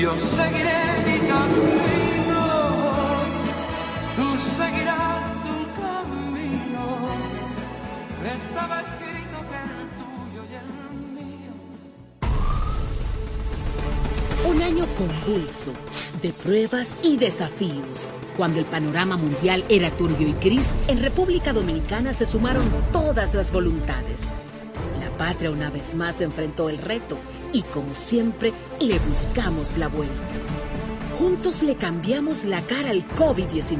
Yo 0.00 0.16
seguiré 0.16 0.80
mi 1.06 1.18
camino, 1.28 2.42
tú 4.16 4.26
seguirás 4.56 5.24
tu 5.44 5.56
camino. 5.80 6.84
Estaba 8.36 8.76
escrito 8.80 9.36
que 9.48 9.58
el 9.68 9.80
tuyo 10.00 10.42
y 10.50 10.54
el 10.62 10.68
mío. 11.16 11.52
Un 14.44 14.56
año 14.62 14.84
convulso 14.96 15.72
de 16.20 16.32
pruebas 16.32 16.88
y 17.02 17.16
desafíos. 17.16 18.08
Cuando 18.36 18.58
el 18.58 18.66
panorama 18.66 19.16
mundial 19.16 19.64
era 19.68 19.90
turbio 19.96 20.28
y 20.28 20.32
gris, 20.32 20.72
en 20.86 21.02
República 21.02 21.52
Dominicana 21.52 22.12
se 22.12 22.26
sumaron 22.26 22.64
todas 22.92 23.34
las 23.34 23.50
voluntades. 23.50 24.22
La 25.00 25.10
patria 25.16 25.50
una 25.50 25.70
vez 25.70 25.94
más 25.94 26.20
enfrentó 26.20 26.68
el 26.68 26.78
reto 26.78 27.18
y 27.52 27.62
como 27.62 27.94
siempre 27.94 28.52
le 28.80 28.98
buscamos 29.00 29.76
la 29.76 29.88
vuelta. 29.88 30.14
Juntos 31.18 31.62
le 31.62 31.76
cambiamos 31.76 32.44
la 32.44 32.64
cara 32.66 32.90
al 32.90 33.06
COVID-19 33.08 33.78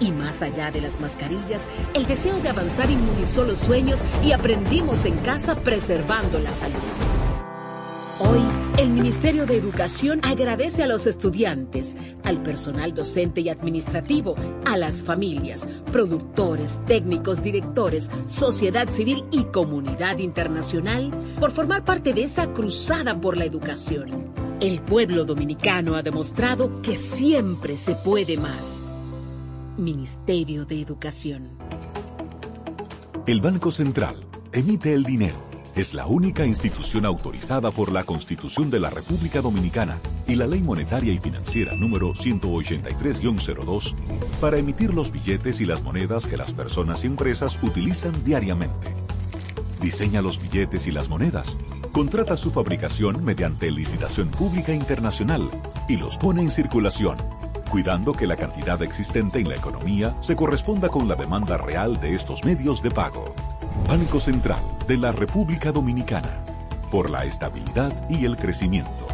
y 0.00 0.12
más 0.12 0.42
allá 0.42 0.70
de 0.70 0.80
las 0.80 1.00
mascarillas, 1.00 1.62
el 1.94 2.06
deseo 2.06 2.38
de 2.40 2.48
avanzar 2.48 2.90
inmunizó 2.90 3.44
los 3.44 3.58
sueños 3.58 4.00
y 4.24 4.32
aprendimos 4.32 5.04
en 5.04 5.16
casa 5.18 5.54
preservando 5.56 6.38
la 6.40 6.52
salud. 6.52 6.74
Hoy, 8.18 8.40
el 8.84 8.90
Ministerio 8.90 9.46
de 9.46 9.56
Educación 9.56 10.20
agradece 10.22 10.82
a 10.82 10.86
los 10.86 11.06
estudiantes, 11.06 11.96
al 12.22 12.42
personal 12.42 12.92
docente 12.92 13.40
y 13.40 13.48
administrativo, 13.48 14.34
a 14.66 14.76
las 14.76 15.00
familias, 15.00 15.66
productores, 15.90 16.78
técnicos, 16.86 17.42
directores, 17.42 18.10
sociedad 18.26 18.90
civil 18.90 19.24
y 19.30 19.44
comunidad 19.44 20.18
internacional 20.18 21.10
por 21.40 21.50
formar 21.50 21.86
parte 21.86 22.12
de 22.12 22.24
esa 22.24 22.52
cruzada 22.52 23.18
por 23.22 23.38
la 23.38 23.46
educación. 23.46 24.30
El 24.60 24.82
pueblo 24.82 25.24
dominicano 25.24 25.94
ha 25.94 26.02
demostrado 26.02 26.82
que 26.82 26.96
siempre 26.96 27.78
se 27.78 27.94
puede 27.94 28.36
más. 28.36 28.84
Ministerio 29.78 30.66
de 30.66 30.82
Educación. 30.82 31.56
El 33.26 33.40
Banco 33.40 33.72
Central 33.72 34.26
emite 34.52 34.92
el 34.92 35.04
dinero. 35.04 35.53
Es 35.76 35.92
la 35.92 36.06
única 36.06 36.46
institución 36.46 37.04
autorizada 37.04 37.72
por 37.72 37.90
la 37.90 38.04
Constitución 38.04 38.70
de 38.70 38.78
la 38.78 38.90
República 38.90 39.40
Dominicana 39.40 39.98
y 40.28 40.36
la 40.36 40.46
Ley 40.46 40.60
Monetaria 40.60 41.12
y 41.12 41.18
Financiera 41.18 41.74
número 41.74 42.12
183-02 42.12 43.96
para 44.40 44.58
emitir 44.58 44.94
los 44.94 45.10
billetes 45.10 45.60
y 45.60 45.66
las 45.66 45.82
monedas 45.82 46.28
que 46.28 46.36
las 46.36 46.52
personas 46.52 47.02
y 47.02 47.08
empresas 47.08 47.58
utilizan 47.60 48.12
diariamente. 48.22 48.94
Diseña 49.80 50.22
los 50.22 50.40
billetes 50.40 50.86
y 50.86 50.92
las 50.92 51.08
monedas, 51.08 51.58
contrata 51.90 52.36
su 52.36 52.52
fabricación 52.52 53.24
mediante 53.24 53.68
licitación 53.72 54.28
pública 54.28 54.72
internacional 54.72 55.50
y 55.88 55.96
los 55.96 56.16
pone 56.18 56.42
en 56.42 56.52
circulación 56.52 57.16
cuidando 57.74 58.12
que 58.12 58.28
la 58.28 58.36
cantidad 58.36 58.80
existente 58.84 59.40
en 59.40 59.48
la 59.48 59.56
economía 59.56 60.16
se 60.20 60.36
corresponda 60.36 60.90
con 60.90 61.08
la 61.08 61.16
demanda 61.16 61.56
real 61.56 62.00
de 62.00 62.14
estos 62.14 62.44
medios 62.44 62.80
de 62.84 62.92
pago. 62.92 63.34
Banco 63.88 64.18
Central 64.18 64.62
de 64.88 64.96
la 64.96 65.12
República 65.12 65.70
Dominicana, 65.70 66.42
por 66.90 67.10
la 67.10 67.24
estabilidad 67.24 67.92
y 68.08 68.24
el 68.24 68.36
crecimiento. 68.36 69.13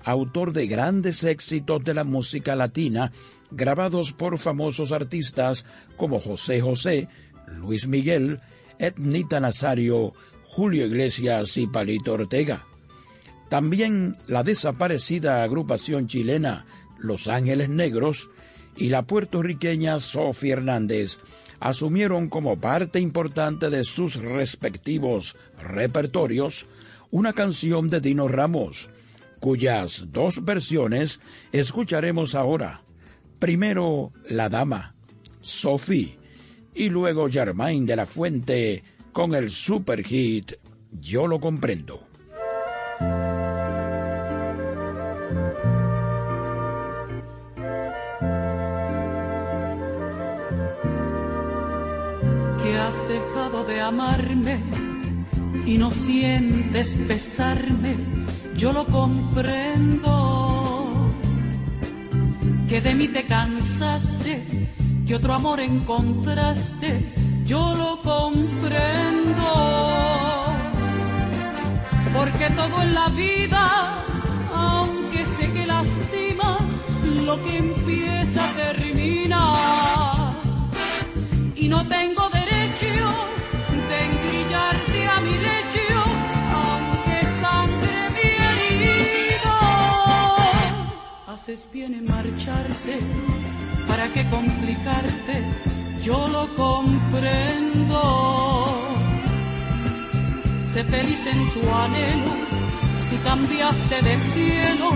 autor 0.03 0.53
de 0.53 0.65
grandes 0.65 1.23
éxitos 1.23 1.83
de 1.83 1.93
la 1.93 2.03
música 2.03 2.55
latina 2.55 3.11
grabados 3.53 4.11
por 4.11 4.37
famosos 4.37 4.91
artistas 4.91 5.65
como 5.95 6.19
José 6.19 6.61
José, 6.61 7.07
Luis 7.59 7.87
Miguel, 7.87 8.39
Etnita 8.79 9.39
Nazario, 9.39 10.13
Julio 10.47 10.85
Iglesias 10.85 11.57
y 11.57 11.67
Palito 11.67 12.13
Ortega. 12.13 12.65
También 13.49 14.17
la 14.27 14.43
desaparecida 14.43 15.43
agrupación 15.43 16.07
chilena 16.07 16.65
Los 16.97 17.27
Ángeles 17.27 17.69
Negros 17.69 18.29
y 18.75 18.89
la 18.89 19.03
puertorriqueña 19.03 19.99
Sofía 19.99 20.53
Hernández 20.53 21.19
asumieron 21.59 22.27
como 22.27 22.59
parte 22.59 22.99
importante 22.99 23.69
de 23.69 23.83
sus 23.83 24.15
respectivos 24.15 25.35
repertorios 25.61 26.67
una 27.09 27.33
canción 27.33 27.89
de 27.89 28.01
Dino 28.01 28.27
Ramos, 28.27 28.89
cuyas 29.39 30.07
dos 30.11 30.43
versiones 30.43 31.19
escucharemos 31.51 32.35
ahora. 32.35 32.82
Primero 33.43 34.13
La 34.29 34.47
Dama, 34.47 34.95
Sophie, 35.41 36.17
y 36.73 36.87
luego 36.87 37.27
Germain 37.29 37.85
de 37.85 37.97
la 37.97 38.05
Fuente 38.05 38.81
con 39.11 39.35
el 39.35 39.51
super 39.51 40.01
hit 40.01 40.53
Yo 40.91 41.27
lo 41.27 41.41
comprendo. 41.41 41.99
que 52.63 52.77
has 52.77 53.07
dejado 53.09 53.65
de 53.65 53.81
amarme 53.81 54.63
y 55.65 55.77
no 55.77 55.91
sientes 55.91 56.95
pesarme, 56.95 57.97
yo 58.55 58.71
lo 58.71 58.85
comprendo. 58.85 60.62
Que 62.73 62.81
de 62.81 62.95
mí 62.95 63.07
te 63.07 63.23
cansaste, 63.27 64.67
que 65.05 65.13
otro 65.13 65.35
amor 65.35 65.59
encontraste, 65.59 67.13
yo 67.45 67.75
lo 67.75 68.01
comprendo. 68.01 69.45
Porque 72.11 72.49
todo 72.49 72.81
en 72.81 72.95
la 72.95 73.09
vida, 73.09 74.03
aunque 74.51 75.23
sé 75.23 75.53
que 75.53 75.67
lastima, 75.67 76.57
lo 77.27 77.43
que 77.43 77.57
empieza 77.57 78.51
termina. 78.55 80.33
Y 81.55 81.69
no 81.69 81.87
tengo 81.87 82.27
derecho 82.29 82.42
Haces 91.43 91.67
bien 91.73 91.93
en 91.93 92.05
marcharte, 92.05 92.99
¿para 93.85 94.07
qué 94.13 94.25
complicarte? 94.29 95.43
Yo 96.01 96.29
lo 96.29 96.47
comprendo. 96.55 97.99
Sé 100.73 100.85
feliz 100.85 101.19
en 101.27 101.51
tu 101.51 101.69
anhelo, 101.69 102.31
si 103.09 103.17
cambiaste 103.17 104.01
de 104.03 104.17
cielo, 104.19 104.91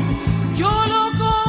yo 0.56 0.72
lo 0.72 1.12
comprendo. 1.20 1.47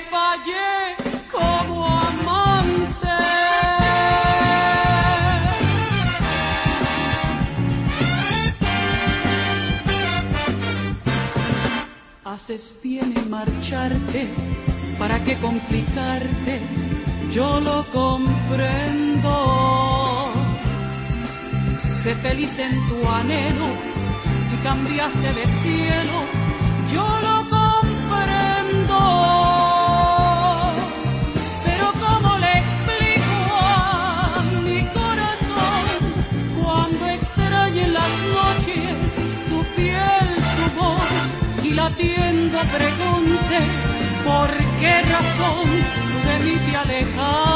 Fallé 0.00 0.96
como 1.30 1.86
amante? 1.86 3.08
Haces 12.24 12.74
bien 12.82 13.12
en 13.16 13.30
marcharte, 13.30 14.28
¿para 14.98 15.22
qué 15.22 15.38
complicarte? 15.38 16.60
Yo 17.30 17.60
lo 17.60 17.84
comprendo. 17.92 19.32
Sé 21.82 22.14
feliz 22.16 22.58
en 22.58 22.88
tu 22.88 23.08
anhelo, 23.08 23.66
si 24.48 24.56
cambiaste 24.62 25.32
de 25.34 25.46
cielo, 25.62 26.24
yo 26.92 27.06
lo 27.20 27.41
qué 45.22 45.28
razón 45.28 45.68
de 46.24 46.44
mí 46.44 46.70
te 46.70 46.76
alejaste? 46.76 47.51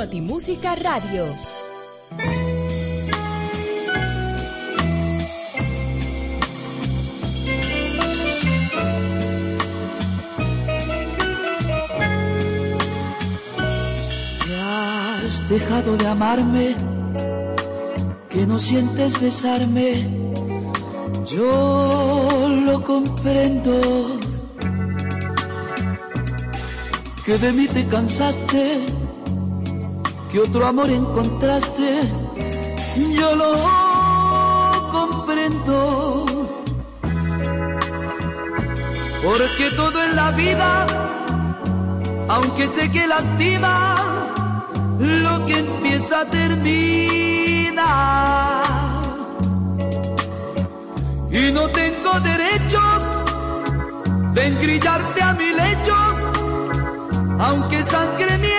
Notimúsica 0.00 0.74
Radio. 0.76 1.26
has 15.26 15.48
dejado 15.50 15.98
de 15.98 16.06
amarme, 16.06 16.74
que 18.30 18.46
no 18.46 18.58
sientes 18.58 19.20
besarme, 19.20 20.08
yo 21.26 22.48
lo 22.48 22.82
comprendo. 22.82 24.18
Que 27.26 27.36
de 27.36 27.52
mí 27.52 27.68
te 27.68 27.84
cansaste, 27.86 28.99
que 30.30 30.40
otro 30.40 30.66
amor 30.66 30.90
encontraste, 30.90 32.02
yo 33.18 33.36
lo 33.36 33.52
comprendo. 34.90 36.26
Porque 39.22 39.70
todo 39.76 40.02
en 40.02 40.16
la 40.16 40.30
vida 40.32 40.86
aunque 42.30 42.68
sé 42.68 42.88
que 42.92 43.06
lastima, 43.08 43.96
lo 45.00 45.46
que 45.46 45.58
empieza 45.58 46.24
termina. 46.26 47.88
Y 51.32 51.50
no 51.52 51.68
tengo 51.70 52.20
derecho 52.20 52.80
de 54.34 54.46
engrillarte 54.46 55.22
a 55.22 55.32
mi 55.32 55.50
lecho, 55.62 55.96
aunque 57.40 57.82
sangre 57.90 58.38
mi 58.38 58.49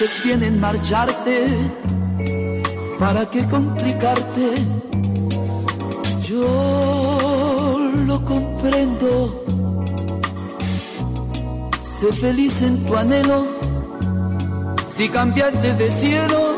Haces 0.00 0.24
bien 0.24 0.42
en 0.42 0.58
marcharte, 0.58 1.46
¿para 2.98 3.28
qué 3.28 3.44
complicarte? 3.44 4.54
Yo 6.26 7.78
lo 8.06 8.24
comprendo. 8.24 9.44
Sé 11.82 12.10
feliz 12.14 12.62
en 12.62 12.82
tu 12.86 12.96
anhelo. 12.96 13.46
Si 14.96 15.06
cambiaste 15.10 15.74
de 15.74 15.90
cielo, 15.90 16.49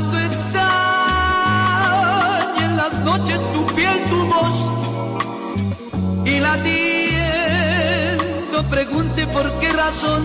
cuando 0.00 0.18
está 0.18 0.68
en 2.64 2.76
las 2.76 2.94
noches 3.04 3.40
tu 3.52 3.66
piel, 3.74 3.98
tu 4.08 4.26
voz? 4.26 4.54
y 6.24 6.38
latiendo 6.40 7.38
pregunte 8.68 9.26
por 9.28 9.50
qué 9.60 9.72
razón 9.72 10.22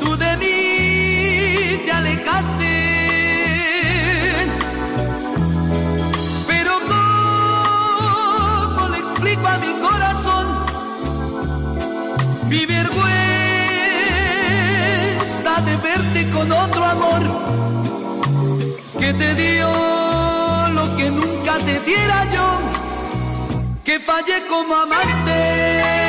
tú 0.00 0.16
de 0.16 0.36
mí 0.38 1.82
te 1.84 1.92
alejaste. 1.92 2.72
Pero 6.48 6.72
¿cómo 8.76 8.88
le 8.88 8.98
explico 8.98 9.46
a 9.46 9.58
mi 9.58 9.72
corazón 9.86 10.46
mi 12.48 12.66
vergüenza 12.66 13.14
de 15.66 15.76
verte 15.76 16.30
con 16.30 16.50
otro 16.52 16.84
amor 16.84 17.33
te 19.18 19.34
dio 19.34 19.68
lo 20.78 20.96
que 20.96 21.10
nunca 21.10 21.58
te 21.58 21.80
diera 21.80 22.24
yo, 22.32 22.46
que 23.84 24.00
fallé 24.00 24.46
como 24.48 24.74
amante? 24.74 26.03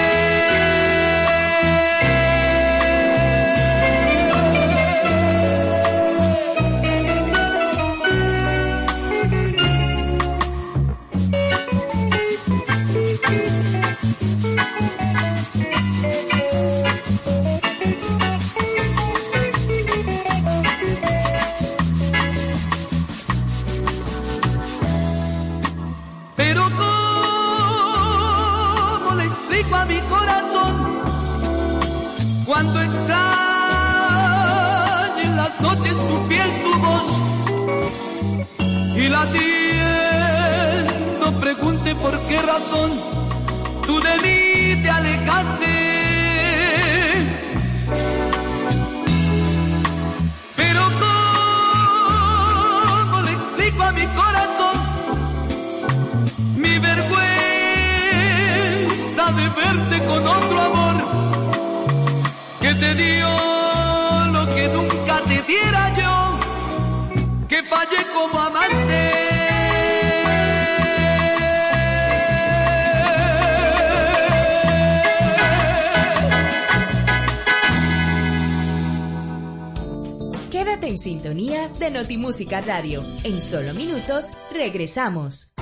Por 42.02 42.20
qué 42.28 42.42
razón 42.42 42.92
tú 43.86 44.00
de 44.00 44.16
mí 44.24 44.82
te 44.82 44.90
alejaste? 44.90 45.76
Pero 50.56 50.82
¿cómo 53.06 53.22
le 53.22 53.32
explico 53.32 53.84
a 53.84 53.92
mi 53.92 54.06
corazón 54.08 54.78
mi 56.58 56.80
vergüenza 56.80 57.26
de 59.40 59.50
verte 59.62 59.96
con 60.08 60.28
otro 60.28 60.62
amor 60.62 60.96
que 62.62 62.74
te 62.74 62.96
dio 62.96 63.30
lo 64.32 64.48
que 64.56 64.68
nunca 64.70 65.22
te 65.28 65.42
diera 65.44 65.94
yo, 65.96 66.40
que 67.48 67.64
fallé 67.64 68.06
como 68.14 68.40
amante. 68.40 69.15
En 80.96 81.00
sintonía 81.00 81.68
de 81.78 81.92
Notimúsica 81.92 82.62
Radio. 82.62 83.04
En 83.26 83.42
solo 83.42 83.74
minutos 83.74 84.32
regresamos. 84.54 85.54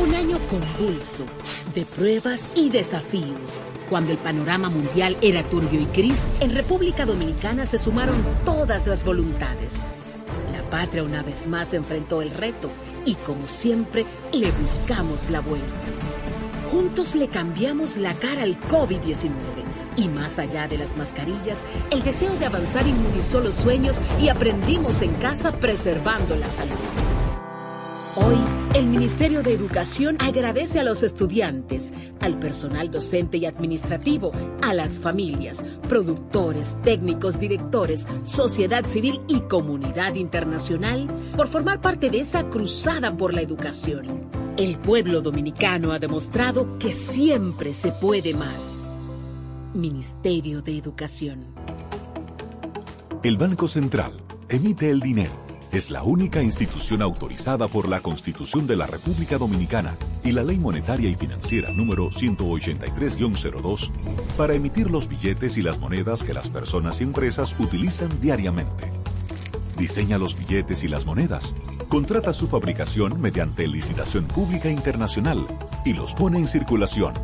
Un 0.00 0.14
año 0.14 0.38
convulso 0.48 1.26
de 1.74 1.84
pruebas 1.84 2.40
y 2.56 2.70
desafíos. 2.70 3.60
Cuando 3.90 4.12
el 4.12 4.18
panorama 4.18 4.70
mundial 4.70 5.18
era 5.20 5.46
turbio 5.46 5.82
y 5.82 5.84
gris, 5.94 6.24
en 6.40 6.54
República 6.54 7.04
Dominicana 7.04 7.66
se 7.66 7.76
sumaron 7.76 8.16
todas 8.46 8.86
las 8.86 9.04
voluntades. 9.04 9.74
La 10.50 10.62
patria 10.70 11.02
una 11.02 11.22
vez 11.22 11.46
más 11.46 11.74
enfrentó 11.74 12.22
el 12.22 12.30
reto 12.30 12.70
y 13.04 13.14
como 13.16 13.46
siempre 13.46 14.06
le 14.32 14.50
buscamos 14.52 15.28
la 15.28 15.40
vuelta. 15.40 15.66
Juntos 16.70 17.14
le 17.14 17.28
cambiamos 17.28 17.98
la 17.98 18.18
cara 18.18 18.44
al 18.44 18.58
COVID-19 18.58 19.61
y 19.96 20.08
más 20.08 20.38
allá 20.38 20.68
de 20.68 20.78
las 20.78 20.96
mascarillas, 20.96 21.58
el 21.90 22.02
deseo 22.02 22.34
de 22.36 22.46
avanzar 22.46 22.86
inmunizó 22.86 23.40
los 23.40 23.54
sueños 23.54 23.96
y 24.20 24.28
aprendimos 24.28 25.02
en 25.02 25.14
casa 25.14 25.52
preservando 25.52 26.36
la 26.36 26.50
salud. 26.50 26.76
Hoy, 28.14 28.36
el 28.74 28.88
Ministerio 28.88 29.42
de 29.42 29.54
Educación 29.54 30.18
agradece 30.20 30.78
a 30.78 30.84
los 30.84 31.02
estudiantes, 31.02 31.94
al 32.20 32.38
personal 32.38 32.90
docente 32.90 33.38
y 33.38 33.46
administrativo, 33.46 34.32
a 34.60 34.74
las 34.74 34.98
familias, 34.98 35.64
productores, 35.88 36.76
técnicos, 36.82 37.40
directores, 37.40 38.06
sociedad 38.22 38.84
civil 38.86 39.22
y 39.28 39.40
comunidad 39.40 40.14
internacional 40.16 41.08
por 41.34 41.48
formar 41.48 41.80
parte 41.80 42.10
de 42.10 42.20
esa 42.20 42.50
cruzada 42.50 43.16
por 43.16 43.32
la 43.32 43.40
educación. 43.40 44.28
El 44.58 44.76
pueblo 44.76 45.22
dominicano 45.22 45.92
ha 45.92 45.98
demostrado 45.98 46.78
que 46.78 46.92
siempre 46.92 47.72
se 47.72 47.92
puede 47.92 48.34
más. 48.34 48.81
Ministerio 49.74 50.60
de 50.60 50.76
Educación. 50.76 51.46
El 53.22 53.38
Banco 53.38 53.68
Central 53.68 54.22
emite 54.50 54.90
el 54.90 55.00
dinero. 55.00 55.32
Es 55.70 55.90
la 55.90 56.02
única 56.02 56.42
institución 56.42 57.00
autorizada 57.00 57.68
por 57.68 57.88
la 57.88 58.00
Constitución 58.00 58.66
de 58.66 58.76
la 58.76 58.86
República 58.86 59.38
Dominicana 59.38 59.96
y 60.22 60.32
la 60.32 60.42
Ley 60.42 60.58
Monetaria 60.58 61.08
y 61.08 61.14
Financiera 61.14 61.72
número 61.72 62.10
183-02 62.10 63.90
para 64.36 64.52
emitir 64.52 64.90
los 64.90 65.08
billetes 65.08 65.56
y 65.56 65.62
las 65.62 65.78
monedas 65.78 66.22
que 66.22 66.34
las 66.34 66.50
personas 66.50 67.00
y 67.00 67.04
empresas 67.04 67.56
utilizan 67.58 68.10
diariamente. 68.20 68.92
Diseña 69.78 70.18
los 70.18 70.36
billetes 70.36 70.84
y 70.84 70.88
las 70.88 71.06
monedas, 71.06 71.56
contrata 71.88 72.34
su 72.34 72.46
fabricación 72.46 73.18
mediante 73.22 73.66
licitación 73.66 74.26
pública 74.26 74.70
internacional 74.70 75.46
y 75.86 75.94
los 75.94 76.12
pone 76.12 76.38
en 76.38 76.46
circulación, 76.46 77.14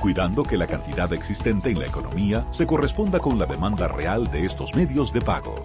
cuidando 0.00 0.42
que 0.42 0.56
la 0.56 0.66
cantidad 0.66 1.12
existente 1.12 1.70
en 1.70 1.78
la 1.78 1.86
economía 1.86 2.46
se 2.50 2.66
corresponda 2.66 3.18
con 3.18 3.38
la 3.38 3.46
demanda 3.46 3.88
real 3.88 4.30
de 4.30 4.44
estos 4.44 4.74
medios 4.74 5.12
de 5.12 5.20
pago. 5.20 5.64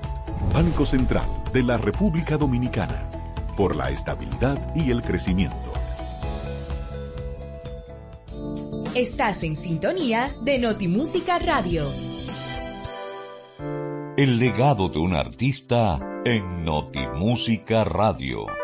Banco 0.53 0.85
Central 0.85 1.29
de 1.53 1.63
la 1.63 1.77
República 1.77 2.37
Dominicana, 2.37 3.09
por 3.55 3.75
la 3.75 3.89
estabilidad 3.89 4.75
y 4.75 4.91
el 4.91 5.03
crecimiento. 5.03 5.73
Estás 8.95 9.43
en 9.43 9.55
sintonía 9.55 10.29
de 10.43 10.59
Notimúsica 10.59 11.39
Radio. 11.39 11.85
El 14.17 14.37
legado 14.37 14.89
de 14.89 14.99
un 14.99 15.15
artista 15.15 15.97
en 16.25 16.65
Notimúsica 16.65 17.85
Radio. 17.85 18.60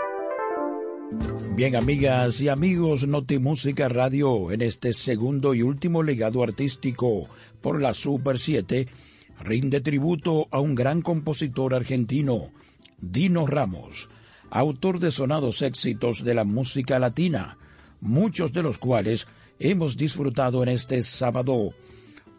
Bien, 1.55 1.75
amigas 1.77 2.41
y 2.41 2.49
amigos, 2.49 3.07
Notimúsica 3.07 3.87
Radio, 3.87 4.51
en 4.51 4.61
este 4.61 4.91
segundo 4.91 5.53
y 5.53 5.61
último 5.61 6.03
legado 6.03 6.43
artístico 6.43 7.29
por 7.61 7.81
la 7.81 7.93
Super 7.93 8.37
7, 8.37 8.87
rinde 9.39 9.79
tributo 9.79 10.47
a 10.51 10.59
un 10.59 10.75
gran 10.75 11.01
compositor 11.01 11.73
argentino, 11.73 12.51
Dino 12.99 13.47
Ramos, 13.47 14.09
autor 14.49 14.99
de 14.99 15.11
sonados 15.11 15.61
éxitos 15.61 16.25
de 16.25 16.33
la 16.33 16.43
música 16.43 16.99
latina, 16.99 17.57
muchos 18.01 18.51
de 18.51 18.63
los 18.63 18.77
cuales 18.77 19.27
hemos 19.59 19.95
disfrutado 19.95 20.61
en 20.61 20.69
este 20.69 21.01
sábado. 21.01 21.69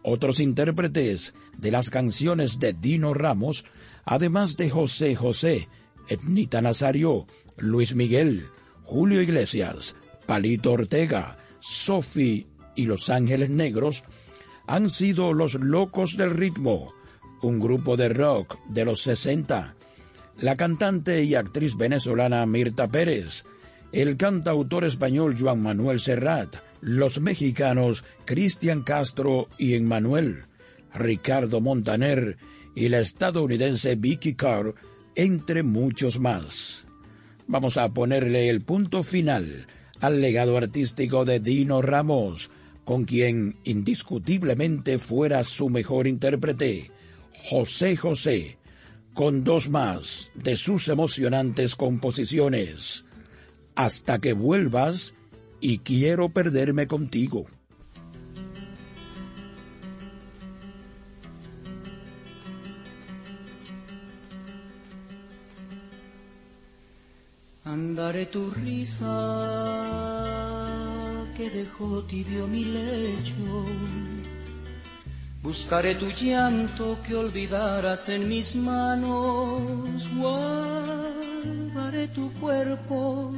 Otros 0.03 0.41
intérpretes 0.41 1.35
de 1.57 1.71
las 1.71 1.89
canciones 1.89 2.59
de 2.59 2.75
Dino 2.75 3.15
Ramos, 3.15 3.65
además 4.05 4.59
de 4.59 4.69
José 4.69 5.17
José, 5.17 5.69
Etnita 6.09 6.61
Nazario, 6.61 7.27
Luis 7.57 7.95
Miguel, 7.95 8.45
Julio 8.89 9.21
Iglesias, 9.21 9.97
Palito 10.25 10.73
Ortega, 10.73 11.37
Sofi 11.61 12.47
y 12.75 12.87
Los 12.87 13.11
Ángeles 13.11 13.51
Negros, 13.51 14.03
han 14.67 14.89
sido 14.89 15.35
Los 15.35 15.57
Locos 15.57 16.17
del 16.17 16.31
Ritmo, 16.31 16.95
un 17.43 17.61
grupo 17.61 17.99
de 17.99 18.09
rock 18.09 18.59
de 18.71 18.87
los 18.87 19.03
60, 19.03 19.77
la 20.41 20.57
cantante 20.57 21.23
y 21.23 21.35
actriz 21.35 21.77
venezolana 21.77 22.47
Mirta 22.47 22.89
Pérez, 22.89 23.45
el 23.93 24.17
cantautor 24.17 24.85
español 24.85 25.35
Juan 25.39 25.63
Manuel 25.63 26.01
Serrat, 26.01 26.57
los 26.81 27.21
mexicanos 27.21 28.05
Cristian 28.25 28.85
Castro 28.85 29.51
y 29.59 29.75
Emmanuel, 29.75 30.47
Ricardo 30.95 31.61
Montaner 31.61 32.39
y 32.75 32.89
la 32.89 33.01
estadounidense 33.01 33.97
Vicky 33.97 34.35
Carr, 34.35 34.75
entre 35.15 35.63
muchos 35.63 36.19
más. 36.21 36.88
Vamos 37.49 37.79
a 37.79 37.89
ponerle 37.95 38.51
el 38.51 38.61
punto 38.61 39.03
final 39.03 39.67
al 40.01 40.21
legado 40.21 40.59
artístico 40.59 41.25
de 41.25 41.41
Dino 41.41 41.81
Ramos, 41.81 42.51
con 42.85 43.07
quien 43.07 43.57
indiscutiblemente 43.65 44.99
fuera 44.99 45.43
su 45.45 45.71
mejor 45.71 46.07
intérprete, 46.07 46.91
José 47.49 47.97
José, 47.97 48.59
con 49.15 49.45
dos 49.45 49.71
más 49.71 50.31
de 50.35 50.57
sus 50.57 50.89
emocionantes 50.89 51.75
composiciones. 51.75 53.07
Hasta 53.75 54.19
que 54.19 54.35
vuelvas 54.35 55.15
y 55.61 55.79
quiero 55.79 56.29
perderme 56.29 56.87
contigo. 56.87 57.47
Mandaré 67.69 68.25
tu 68.25 68.49
risa 68.49 69.17
que 71.37 71.51
dejó 71.51 72.03
tibio 72.05 72.47
mi 72.47 72.65
lecho. 72.65 73.67
Buscaré 75.43 75.95
tu 75.97 76.09
llanto 76.21 76.99
que 77.05 77.15
olvidarás 77.15 78.09
en 78.09 78.27
mis 78.27 78.57
manos. 78.57 80.09
Guardaré 80.17 82.09
tu 82.09 82.33
cuerpo 82.41 83.35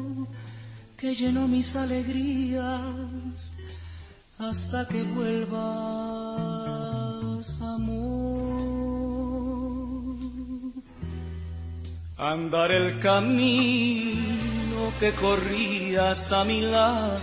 que 0.96 1.16
llenó 1.16 1.48
mis 1.48 1.74
alegrías 1.74 3.52
hasta 4.38 4.86
que 4.86 5.02
vuelvas, 5.02 5.60
amor. 7.62 8.09
Andar 12.20 12.70
el 12.70 12.98
camino 12.98 14.92
que 15.00 15.12
corrías 15.12 16.32
a 16.32 16.44
mi 16.44 16.60
lado, 16.60 17.18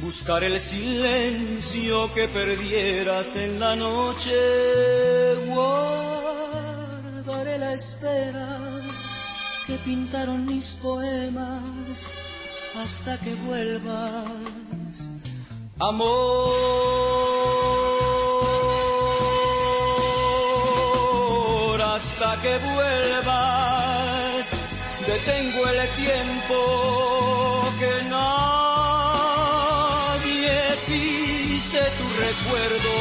buscar 0.00 0.42
el 0.44 0.58
silencio 0.58 2.14
que 2.14 2.26
perdieras 2.28 3.36
en 3.36 3.60
la 3.60 3.76
noche, 3.76 4.32
guardaré 5.46 7.58
la 7.58 7.74
espera 7.74 8.58
que 9.66 9.74
pintaron 9.84 10.46
mis 10.46 10.70
poemas 10.82 12.06
hasta 12.80 13.18
que 13.18 13.34
vuelvas, 13.46 15.10
amor, 15.78 17.37
hasta 21.98 22.30
que 22.42 22.54
vuelvas. 22.58 24.44
Detengo 25.06 25.62
el 25.68 25.80
tiempo 26.04 26.58
que 27.80 27.94
nadie 28.16 28.58
pise 30.86 31.82
tu 31.98 32.06
recuerdo 32.26 32.94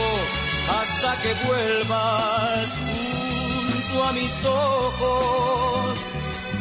hasta 0.80 1.10
que 1.22 1.32
vuelvas 1.48 2.68
junto 2.88 3.96
a 4.08 4.10
mis 4.14 4.36
ojos 4.46 6.00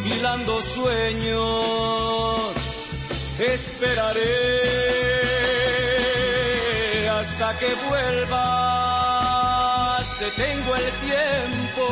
hilando 0.05 0.55
sueños, 0.77 2.53
esperaré 3.55 4.21
hasta 7.19 7.49
que 7.59 7.71
vuelvas. 7.89 9.06
Detengo 10.27 10.75
el 10.75 10.91
tiempo 11.07 11.85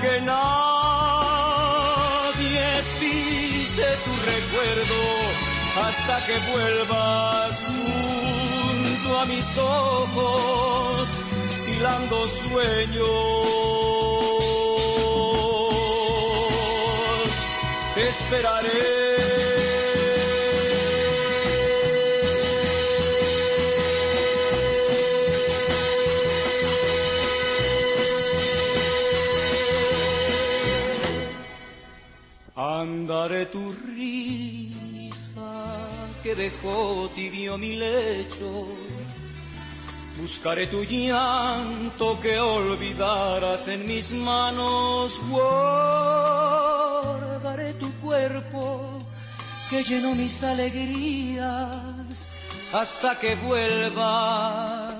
que 0.00 0.20
nadie 0.20 0.76
pise 3.00 3.88
tu 4.04 4.12
recuerdo 4.32 5.00
hasta 5.84 6.14
que 6.26 6.36
vuelvas 6.52 7.52
junto 7.66 9.08
a 9.18 9.24
mis 9.24 9.58
ojos, 9.58 11.08
hilando 11.66 12.28
sueños 12.28 13.46
esperaré. 17.96 19.15
Andaré 32.80 33.42
tu 33.46 33.72
risa 33.94 35.52
que 36.22 36.32
dejó 36.34 37.08
tibio 37.14 37.56
mi 37.56 37.76
lecho. 37.76 38.50
Buscaré 40.20 40.66
tu 40.66 40.82
llanto 40.84 42.20
que 42.20 42.38
olvidarás 42.38 43.68
en 43.68 43.86
mis 43.86 44.12
manos. 44.12 45.20
Guardaré 45.30 46.54
tu 47.74 47.90
cuerpo 48.04 48.62
que 49.70 49.82
llenó 49.82 50.14
mis 50.14 50.42
alegrías 50.44 52.28
hasta 52.72 53.18
que 53.18 53.34
vuelvas, 53.36 54.94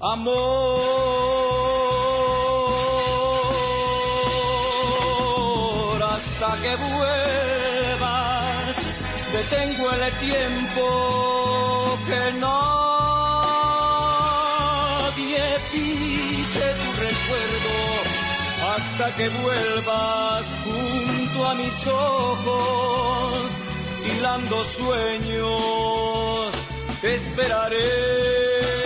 amor, 0.00 1.83
hasta 6.24 6.50
que 6.62 6.72
vuelvas. 6.76 8.76
Detengo 9.32 9.86
el 9.92 10.02
tiempo 10.28 10.84
que 12.08 12.22
nadie 12.40 12.54
pise 15.72 16.66
tu 16.80 16.88
recuerdo 17.08 17.74
hasta 18.74 19.06
que 19.16 19.26
vuelvas 19.28 20.44
junto 20.64 21.38
a 21.46 21.54
mis 21.56 21.76
ojos, 21.88 23.52
hilando 24.06 24.56
sueños, 24.80 26.50
te 27.02 27.08
esperaré 27.14 28.83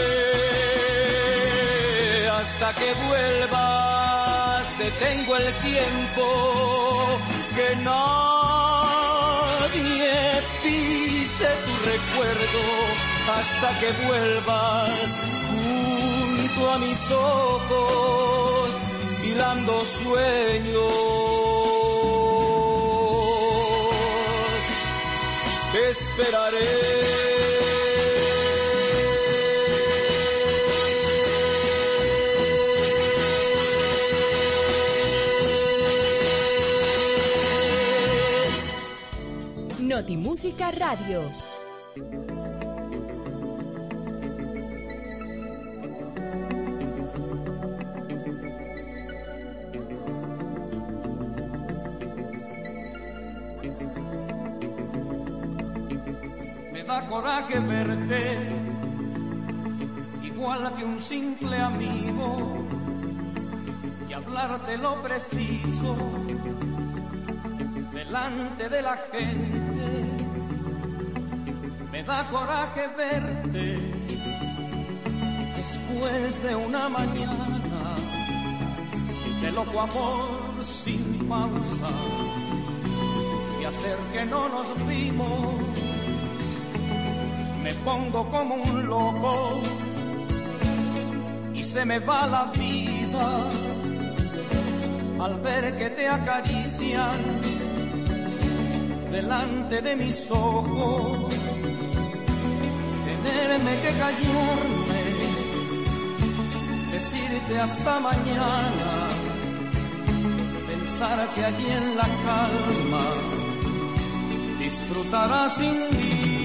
hasta 2.49 2.73
que 2.81 2.91
vuelvas, 3.07 4.79
detengo 4.79 5.37
el 5.37 5.53
tiempo 5.71 6.25
que 7.55 7.77
nadie 7.77 8.45
pise 10.63 11.49
tu 11.65 11.75
recuerdo 11.93 12.63
hasta 13.37 13.69
que 13.81 13.91
vuelvas 14.07 15.07
junto 15.51 16.61
a 16.71 16.79
mis 16.79 17.11
ojos 17.11 18.71
hilando 19.23 19.75
sueños. 19.85 20.93
Esperaré. 25.91 27.38
Notimúsica 40.09 40.71
Radio. 40.71 41.21
Me 56.73 56.83
da 56.85 57.07
coraje 57.07 57.61
verte 57.61 58.39
igual 60.23 60.75
que 60.75 60.85
un 60.87 60.99
simple 60.99 61.59
amigo 61.59 62.65
y 64.09 64.13
hablarte 64.15 64.79
lo 64.79 65.03
preciso 65.03 65.95
delante 67.93 68.71
de 68.71 68.81
la 68.81 68.97
gente. 69.13 69.68
Da 72.09 72.25
coraje 72.25 72.89
verte 72.97 73.79
después 75.55 76.43
de 76.43 76.57
una 76.57 76.89
mañana 76.89 77.97
de 79.43 79.53
loco 79.53 79.79
amor 79.79 80.65
sin 80.65 81.29
pausa 81.29 81.91
y 83.61 83.65
hacer 83.67 83.99
que 84.15 84.25
no 84.25 84.49
nos 84.49 84.69
vimos. 84.87 85.55
Me 87.63 87.75
pongo 87.75 88.31
como 88.31 88.55
un 88.55 88.87
loco 88.87 89.61
y 91.53 91.63
se 91.63 91.85
me 91.85 91.99
va 91.99 92.27
la 92.27 92.45
vida 92.53 93.29
al 95.21 95.35
ver 95.43 95.77
que 95.77 95.91
te 95.91 96.09
acarician 96.09 97.19
delante 99.11 99.83
de 99.83 99.97
mis 99.97 100.31
ojos, 100.31 101.35
que 103.83 103.91
callarme, 104.03 105.03
decirte 106.93 107.61
hasta 107.61 108.01
mañana, 108.01 108.93
pensar 110.67 111.29
que 111.35 111.45
allí 111.45 111.67
en 111.71 111.97
la 111.97 112.09
calma 112.27 113.05
disfrutarás 114.59 115.57
sin 115.57 115.77
mí. 115.97 116.38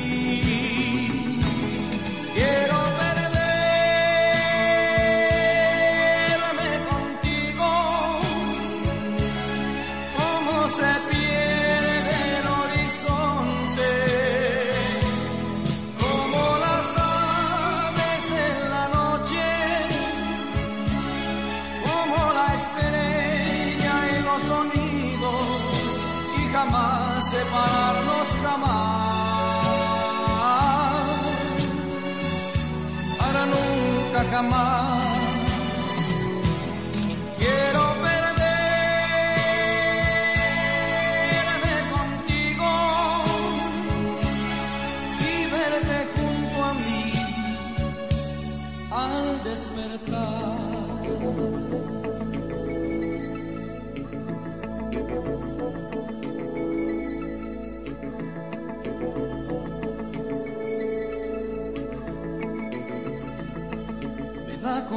Jamás 34.44 34.73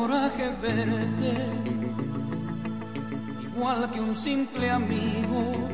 coraje 0.06 0.48
verte, 0.62 1.34
igual 3.42 3.90
que 3.90 4.00
un 4.00 4.14
simple 4.14 4.70
amigo, 4.70 5.68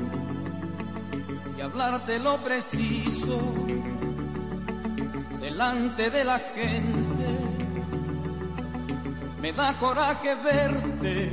y 1.54 1.60
hablarte 1.60 2.18
lo 2.18 2.42
preciso 2.42 3.38
delante 5.38 6.09
de 6.09 6.24
la 6.24 6.38
gente. 6.38 7.28
Me 9.42 9.52
da 9.52 9.74
coraje 9.74 10.34
verte 10.36 11.30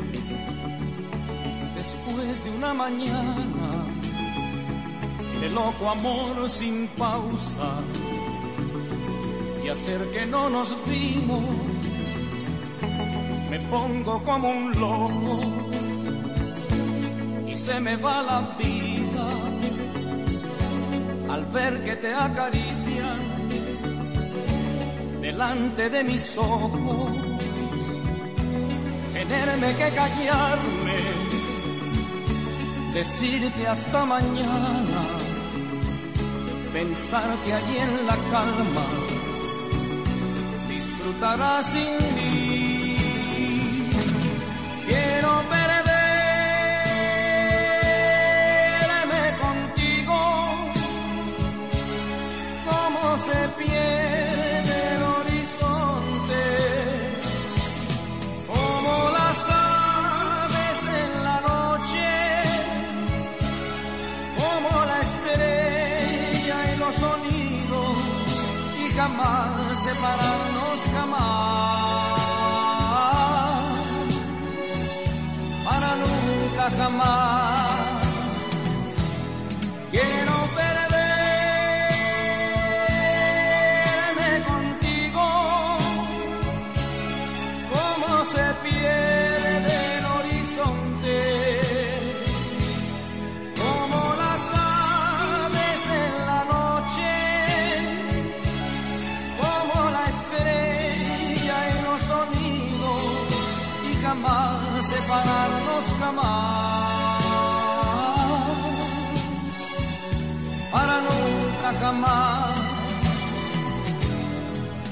después 1.77 2.43
de 2.43 2.49
una 2.49 2.73
mañana 2.73 3.85
de 5.39 5.49
loco 5.51 5.89
amor 5.89 6.49
sin 6.49 6.89
pausa 6.97 7.79
y 9.63 9.69
hacer 9.69 10.01
que 10.11 10.25
no 10.25 10.49
nos 10.49 10.75
vimos. 10.85 11.68
Pongo 13.69 14.23
como 14.23 14.49
un 14.49 14.71
loco 14.79 15.39
y 17.47 17.55
se 17.55 17.79
me 17.79 17.95
va 17.97 18.23
la 18.23 18.41
vida 18.57 19.27
al 21.29 21.45
ver 21.45 21.83
que 21.83 21.95
te 21.95 22.13
acarician 22.13 23.19
delante 25.21 25.89
de 25.89 26.03
mis 26.03 26.37
ojos. 26.37 27.11
Tenerme 29.13 29.75
que 29.75 29.89
callarme, 30.01 30.99
decirte 32.93 33.67
hasta 33.67 34.05
mañana, 34.05 35.03
pensar 36.73 37.29
que 37.45 37.53
allí 37.53 37.77
en 37.77 38.07
la 38.07 38.17
calma 38.31 38.87
disfrutarás 40.67 41.65
sin 41.67 41.97
mí. 42.15 42.78
Como 53.51 54.18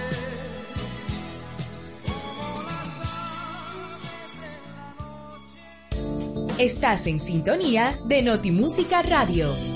como 2.07 2.45
las 2.63 2.93
aves 3.91 4.33
en 4.39 4.55
la 6.59 6.63
Estás 6.63 7.03
en 7.09 7.19
sintonía 7.19 7.99
de 8.05 8.23
Notimúsica 8.23 9.03
Radio. 9.03 9.74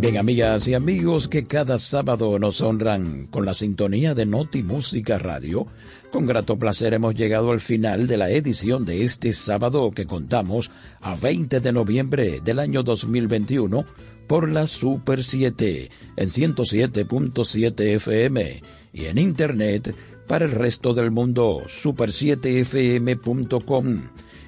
Bien, 0.00 0.16
amigas 0.16 0.66
y 0.66 0.72
amigos 0.72 1.28
que 1.28 1.44
cada 1.44 1.78
sábado 1.78 2.38
nos 2.38 2.62
honran 2.62 3.26
con 3.26 3.44
la 3.44 3.52
sintonía 3.52 4.14
de 4.14 4.24
Noti 4.24 4.62
Música 4.62 5.18
Radio, 5.18 5.66
con 6.10 6.24
grato 6.24 6.58
placer 6.58 6.94
hemos 6.94 7.14
llegado 7.14 7.52
al 7.52 7.60
final 7.60 8.06
de 8.06 8.16
la 8.16 8.30
edición 8.30 8.86
de 8.86 9.02
este 9.02 9.34
sábado 9.34 9.90
que 9.90 10.06
contamos 10.06 10.70
a 11.02 11.16
20 11.16 11.60
de 11.60 11.72
noviembre 11.72 12.40
del 12.42 12.60
año 12.60 12.82
2021 12.82 13.84
por 14.26 14.48
la 14.48 14.66
Super 14.66 15.22
7 15.22 15.90
en 16.16 16.28
107.7 16.28 17.80
FM 17.96 18.62
y 18.94 19.04
en 19.04 19.18
Internet 19.18 19.94
para 20.26 20.46
el 20.46 20.52
resto 20.52 20.94
del 20.94 21.10
mundo 21.10 21.60
super7fm.com. 21.66 24.02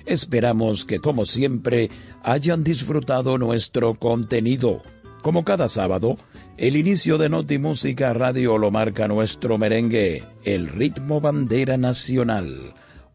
Esperamos 0.06 0.86
que 0.86 0.98
como 0.98 1.26
siempre 1.26 1.90
hayan 2.22 2.64
disfrutado 2.64 3.36
nuestro 3.36 3.96
contenido. 3.96 4.80
Como 5.22 5.44
cada 5.44 5.68
sábado, 5.68 6.16
el 6.56 6.76
inicio 6.76 7.16
de 7.16 7.28
Noti 7.28 7.58
Música 7.58 8.12
Radio 8.12 8.58
lo 8.58 8.72
marca 8.72 9.06
nuestro 9.06 9.56
merengue, 9.56 10.24
el 10.42 10.66
ritmo 10.68 11.20
bandera 11.20 11.76
nacional. 11.76 12.52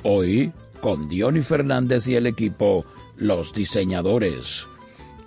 Hoy, 0.04 0.54
con 0.80 1.10
Diony 1.10 1.42
Fernández 1.42 2.08
y 2.08 2.16
el 2.16 2.26
equipo, 2.26 2.86
los 3.18 3.54
diseñadores. 3.54 4.68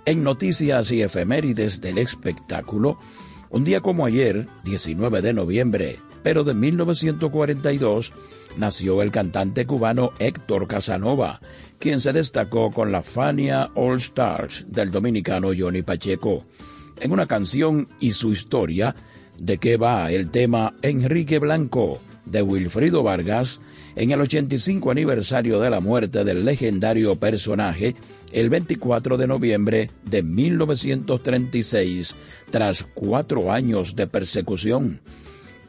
En 0.05 0.23
noticias 0.23 0.91
y 0.91 1.03
efemérides 1.03 1.81
del 1.81 1.99
espectáculo, 1.99 2.97
un 3.51 3.63
día 3.63 3.81
como 3.81 4.07
ayer, 4.07 4.47
19 4.63 5.21
de 5.21 5.33
noviembre, 5.33 5.99
pero 6.23 6.43
de 6.43 6.55
1942, 6.55 8.11
nació 8.57 9.03
el 9.03 9.11
cantante 9.11 9.67
cubano 9.67 10.13
Héctor 10.17 10.67
Casanova, 10.67 11.41
quien 11.77 11.99
se 11.99 12.11
destacó 12.11 12.71
con 12.71 12.91
la 12.91 13.03
Fania 13.03 13.69
All 13.75 13.97
Stars 13.97 14.65
del 14.67 14.89
dominicano 14.89 15.49
Johnny 15.55 15.83
Pacheco. 15.83 16.39
En 17.01 17.11
una 17.11 17.25
canción 17.25 17.89
y 17.99 18.11
su 18.11 18.31
historia, 18.31 18.95
de 19.39 19.57
qué 19.57 19.75
va 19.77 20.11
el 20.11 20.29
tema 20.29 20.75
Enrique 20.83 21.39
Blanco 21.39 21.97
de 22.25 22.43
Wilfrido 22.43 23.01
Vargas, 23.01 23.59
en 23.95 24.11
el 24.11 24.21
85 24.21 24.91
aniversario 24.91 25.59
de 25.59 25.71
la 25.71 25.79
muerte 25.79 26.23
del 26.23 26.45
legendario 26.45 27.15
personaje, 27.19 27.95
el 28.31 28.51
24 28.51 29.17
de 29.17 29.25
noviembre 29.25 29.89
de 30.05 30.21
1936, 30.21 32.15
tras 32.51 32.83
cuatro 32.93 33.51
años 33.51 33.95
de 33.95 34.05
persecución. 34.05 35.01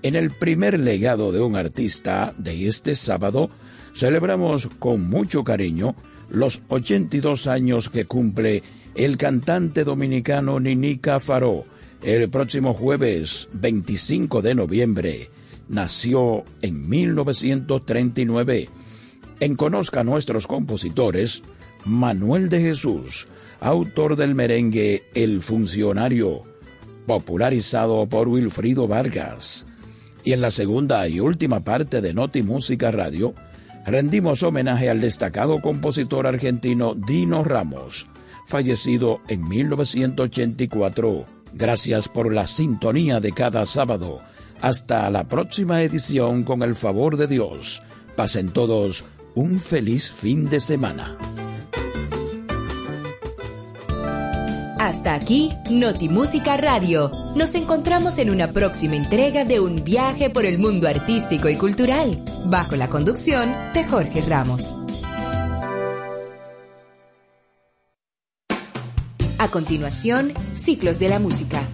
En 0.03 0.17
el 0.17 0.33
primer 0.33 0.79
legado 0.79 1.33
de 1.33 1.41
un 1.41 1.57
artista 1.57 2.35
de 2.37 2.67
este 2.67 2.95
sábado, 2.95 3.49
celebramos 3.95 4.69
con 4.79 5.09
mucho 5.09 5.45
cariño 5.45 5.97
los 6.29 6.61
82 6.69 7.47
años 7.47 7.89
que 7.89 8.05
cumple 8.05 8.63
el 8.95 9.17
cantante 9.17 9.85
dominicano 9.85 10.61
Nini 10.61 10.99
Cáfaro. 10.99 11.65
El 12.03 12.29
próximo 12.31 12.75
jueves 12.75 13.49
25 13.53 14.43
de 14.43 14.55
noviembre 14.55 15.31
nació 15.69 16.45
en 16.61 16.89
1939. 16.89 18.69
En 19.41 19.57
Conozca 19.57 20.01
a 20.01 20.05
nuestros 20.05 20.47
compositores, 20.47 21.43
Manuel 21.85 22.49
de 22.49 22.61
Jesús, 22.61 23.29
autor 23.61 24.17
del 24.17 24.35
merengue 24.35 25.03
El 25.15 25.43
Funcionario, 25.43 26.43
popularizado 27.07 28.09
por 28.09 28.29
Wilfrido 28.29 28.87
Vargas. 28.89 29.67
Y 30.25 30.33
en 30.33 30.41
la 30.41 30.51
segunda 30.51 31.09
y 31.09 31.21
última 31.21 31.61
parte 31.65 32.01
de 32.01 32.15
Noti 32.15 32.43
Música 32.43 32.91
Radio, 32.91 33.35
rendimos 33.87 34.43
homenaje 34.43 34.91
al 34.91 35.01
destacado 35.01 35.61
compositor 35.61 36.27
argentino 36.27 36.95
Dino 36.95 37.43
Ramos, 37.43 38.07
fallecido 38.53 39.23
en 39.29 39.49
1984. 39.49 41.23
Gracias 41.55 42.07
por 42.07 42.35
la 42.35 42.47
sintonía 42.47 43.19
de 43.19 43.33
cada 43.33 43.65
sábado. 43.65 44.21
Hasta 44.61 45.09
la 45.09 45.25
próxima 45.25 45.83
edición 45.83 46.45
con 46.45 46.63
el 46.63 46.75
favor 46.75 47.17
de 47.17 47.29
Dios. 47.29 47.83
Pasen 48.15 48.51
todos 48.51 49.07
un 49.35 49.59
feliz 49.59 50.11
fin 50.11 50.51
de 50.51 50.61
semana. 50.61 51.17
Hasta 54.79 55.15
aquí, 55.15 55.51
Notimúsica 55.71 56.59
Radio. 56.59 57.11
Nos 57.35 57.55
encontramos 57.55 58.19
en 58.19 58.29
una 58.29 58.53
próxima 58.53 58.97
entrega 58.97 59.47
de 59.47 59.61
un 59.61 59.83
viaje 59.83 60.29
por 60.29 60.45
el 60.45 60.59
mundo 60.59 60.89
artístico 60.89 61.49
y 61.49 61.57
cultural, 61.57 62.23
bajo 62.45 62.77
la 62.77 62.89
conducción 62.89 63.55
de 63.73 63.85
Jorge 63.85 64.21
Ramos. 64.21 64.82
A 69.43 69.49
continuación, 69.51 70.33
Ciclos 70.53 71.01
de 71.01 71.09
la 71.09 71.19
Música. 71.19 71.67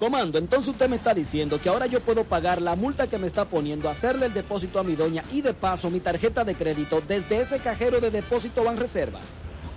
Comando, 0.00 0.38
entonces 0.38 0.70
usted 0.70 0.88
me 0.88 0.96
está 0.96 1.14
diciendo 1.14 1.60
que 1.62 1.68
ahora 1.68 1.86
yo 1.86 2.00
puedo 2.00 2.24
pagar 2.24 2.60
la 2.60 2.74
multa 2.74 3.06
que 3.06 3.16
me 3.16 3.28
está 3.28 3.44
poniendo, 3.44 3.88
hacerle 3.88 4.26
el 4.26 4.34
depósito 4.34 4.80
a 4.80 4.82
mi 4.82 4.96
doña 4.96 5.22
y 5.32 5.40
de 5.40 5.54
paso 5.54 5.88
mi 5.88 6.00
tarjeta 6.00 6.42
de 6.42 6.56
crédito 6.56 7.00
desde 7.06 7.40
ese 7.40 7.60
cajero 7.60 8.00
de 8.00 8.10
depósito 8.10 8.64
Banreservas. 8.64 9.22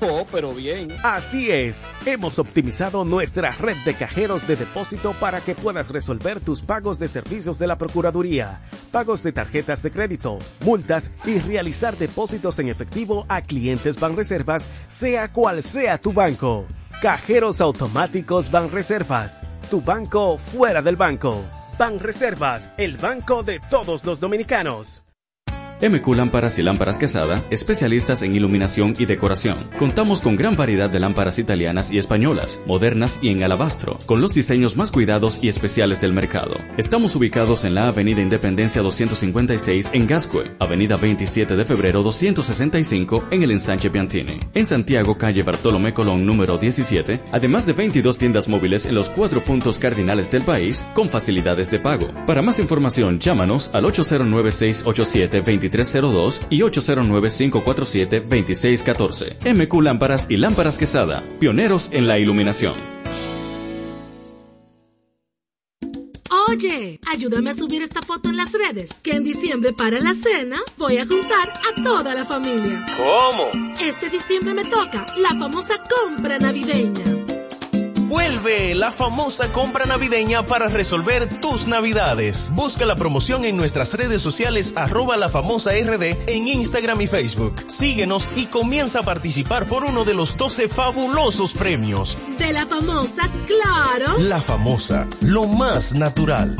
Oh, 0.01 0.25
pero 0.31 0.53
bien. 0.53 0.89
Así 1.03 1.49
es, 1.49 1.87
hemos 2.05 2.37
optimizado 2.37 3.03
nuestra 3.03 3.51
red 3.51 3.75
de 3.77 3.95
cajeros 3.95 4.47
de 4.47 4.55
depósito 4.55 5.13
para 5.19 5.41
que 5.41 5.55
puedas 5.55 5.89
resolver 5.89 6.39
tus 6.39 6.61
pagos 6.61 6.99
de 6.99 7.07
servicios 7.07 7.57
de 7.57 7.65
la 7.65 7.77
Procuraduría, 7.77 8.61
pagos 8.91 9.23
de 9.23 9.31
tarjetas 9.31 9.81
de 9.81 9.89
crédito, 9.89 10.37
multas 10.63 11.09
y 11.25 11.39
realizar 11.39 11.97
depósitos 11.97 12.59
en 12.59 12.69
efectivo 12.69 13.25
a 13.27 13.41
clientes 13.41 13.99
Banreservas, 13.99 14.67
sea 14.87 15.33
cual 15.33 15.63
sea 15.63 15.97
tu 15.97 16.13
banco. 16.13 16.65
Cajeros 17.01 17.59
automáticos 17.59 18.51
Banreservas, 18.51 19.41
tu 19.71 19.81
banco 19.81 20.37
fuera 20.37 20.81
del 20.81 20.95
banco. 20.95 21.43
Banreservas, 21.79 22.69
el 22.77 22.97
banco 22.97 23.41
de 23.43 23.59
todos 23.69 24.05
los 24.05 24.19
dominicanos. 24.19 25.03
MQ 25.81 26.15
Lámparas 26.15 26.57
y 26.57 26.63
Lámparas 26.63 26.97
Quesada, 26.97 27.43
especialistas 27.49 28.23
en 28.23 28.35
iluminación 28.35 28.95
y 28.97 29.05
decoración. 29.05 29.57
Contamos 29.77 30.21
con 30.21 30.35
gran 30.35 30.55
variedad 30.55 30.89
de 30.89 30.99
lámparas 30.99 31.37
italianas 31.37 31.91
y 31.91 31.99
españolas, 31.99 32.59
modernas 32.65 33.19
y 33.21 33.29
en 33.29 33.43
alabastro, 33.43 33.99
con 34.05 34.19
los 34.19 34.33
diseños 34.33 34.75
más 34.75 34.91
cuidados 34.91 35.43
y 35.43 35.49
especiales 35.49 36.01
del 36.01 36.13
mercado. 36.13 36.55
Estamos 36.77 37.15
ubicados 37.15 37.63
en 37.63 37.75
la 37.75 37.87
Avenida 37.87 38.21
Independencia 38.21 38.81
256 38.81 39.91
en 39.93 40.07
Gascue, 40.07 40.51
Avenida 40.59 40.97
27 40.97 41.55
de 41.55 41.65
Febrero 41.65 42.01
265 42.01 43.27
en 43.29 43.43
el 43.43 43.51
Ensanche 43.51 43.91
Piantini. 43.91 44.39
En 44.55 44.65
Santiago, 44.65 45.17
calle 45.17 45.43
Bartolomé 45.43 45.93
Colón 45.93 46.25
número 46.25 46.57
17, 46.57 47.21
además 47.31 47.67
de 47.67 47.73
22 47.73 48.17
tiendas 48.17 48.47
móviles 48.47 48.85
en 48.85 48.95
los 48.95 49.09
cuatro 49.09 49.41
puntos 49.43 49.77
cardinales 49.77 50.31
del 50.31 50.43
país 50.43 50.83
con 50.95 51.07
facilidades 51.07 51.69
de 51.69 51.79
pago. 51.79 52.07
Para 52.25 52.41
más 52.41 52.57
información, 52.57 53.19
llámanos 53.19 53.69
al 53.73 53.85
809 53.85 54.51
687 54.51 55.41
2302 55.69 56.41
y 56.49 56.59
809-547-2614. 56.61 59.53
MQ 59.53 59.81
Lámparas 59.81 60.27
y 60.29 60.37
Lámparas 60.37 60.77
Quesada, 60.77 61.23
pioneros 61.39 61.89
en 61.93 62.07
la 62.07 62.19
iluminación. 62.19 62.75
Oye, 66.49 66.99
ayúdame 67.05 67.49
a 67.49 67.53
subir 67.53 67.81
esta 67.81 68.01
foto 68.01 68.29
en 68.29 68.37
las 68.37 68.53
redes, 68.53 69.01
que 69.03 69.11
en 69.11 69.23
diciembre 69.23 69.73
para 69.73 69.99
la 69.99 70.13
cena 70.13 70.61
voy 70.77 70.97
a 70.97 71.05
juntar 71.05 71.49
a 71.49 71.83
toda 71.83 72.15
la 72.15 72.25
familia. 72.25 72.85
¿Cómo? 72.95 73.75
Este 73.81 74.09
diciembre 74.09 74.53
me 74.53 74.63
toca 74.63 75.13
la 75.17 75.37
famosa 75.37 75.75
compra 75.89 76.39
navideña. 76.39 77.16
Vuelve 78.07 78.73
la 78.73 78.93
famosa 78.93 79.51
compra 79.51 79.85
navideña 79.85 80.41
para 80.43 80.69
resolver 80.69 81.27
tus 81.41 81.67
navidades. 81.67 82.49
Busca 82.53 82.85
la 82.85 82.95
promoción 82.95 83.43
en 83.43 83.57
nuestras 83.57 83.93
redes 83.95 84.21
sociales 84.21 84.73
arroba 84.77 85.17
la 85.17 85.27
famosa 85.27 85.71
RD 85.71 86.15
en 86.27 86.47
Instagram 86.47 87.01
y 87.01 87.07
Facebook. 87.07 87.65
Síguenos 87.67 88.29
y 88.37 88.45
comienza 88.45 88.99
a 88.99 89.03
participar 89.03 89.67
por 89.67 89.83
uno 89.83 90.05
de 90.05 90.13
los 90.13 90.37
12 90.37 90.69
fabulosos 90.69 91.53
premios. 91.53 92.17
De 92.39 92.53
la 92.53 92.65
famosa, 92.65 93.29
claro. 93.45 94.17
La 94.19 94.39
famosa, 94.39 95.05
lo 95.19 95.45
más 95.45 95.93
natural. 95.93 96.57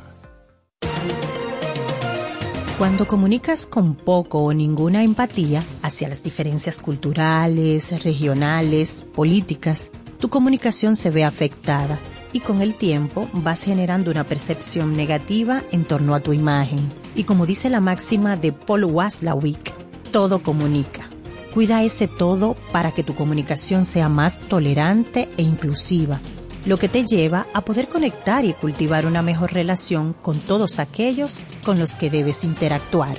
Cuando 2.79 3.05
comunicas 3.05 3.67
con 3.67 3.93
poco 3.93 4.39
o 4.39 4.53
ninguna 4.55 5.03
empatía 5.03 5.63
hacia 5.83 6.09
las 6.09 6.23
diferencias 6.23 6.79
culturales, 6.79 8.03
regionales, 8.03 9.05
políticas, 9.13 9.91
tu 10.19 10.29
comunicación 10.29 10.95
se 10.95 11.11
ve 11.11 11.25
afectada 11.25 11.99
y 12.33 12.39
con 12.39 12.63
el 12.63 12.73
tiempo 12.73 13.29
vas 13.33 13.61
generando 13.61 14.09
una 14.09 14.23
percepción 14.23 14.97
negativa 14.97 15.61
en 15.71 15.85
torno 15.85 16.15
a 16.15 16.21
tu 16.21 16.33
imagen. 16.33 16.79
Y 17.15 17.25
como 17.25 17.45
dice 17.45 17.69
la 17.69 17.81
máxima 17.81 18.35
de 18.35 18.51
Paul 18.51 18.85
Waslawick, 18.85 19.75
todo 20.11 20.41
comunica. 20.41 21.07
Cuida 21.53 21.83
ese 21.83 22.07
todo 22.07 22.55
para 22.71 22.93
que 22.93 23.03
tu 23.03 23.13
comunicación 23.13 23.85
sea 23.85 24.09
más 24.09 24.39
tolerante 24.39 25.29
e 25.37 25.43
inclusiva 25.43 26.19
lo 26.65 26.77
que 26.77 26.89
te 26.89 27.05
lleva 27.05 27.47
a 27.53 27.61
poder 27.61 27.87
conectar 27.87 28.43
y 28.45 28.53
cultivar 28.53 29.05
una 29.05 29.21
mejor 29.21 29.53
relación 29.53 30.13
con 30.13 30.39
todos 30.39 30.79
aquellos 30.79 31.41
con 31.63 31.79
los 31.79 31.95
que 31.95 32.09
debes 32.09 32.43
interactuar. 32.43 33.17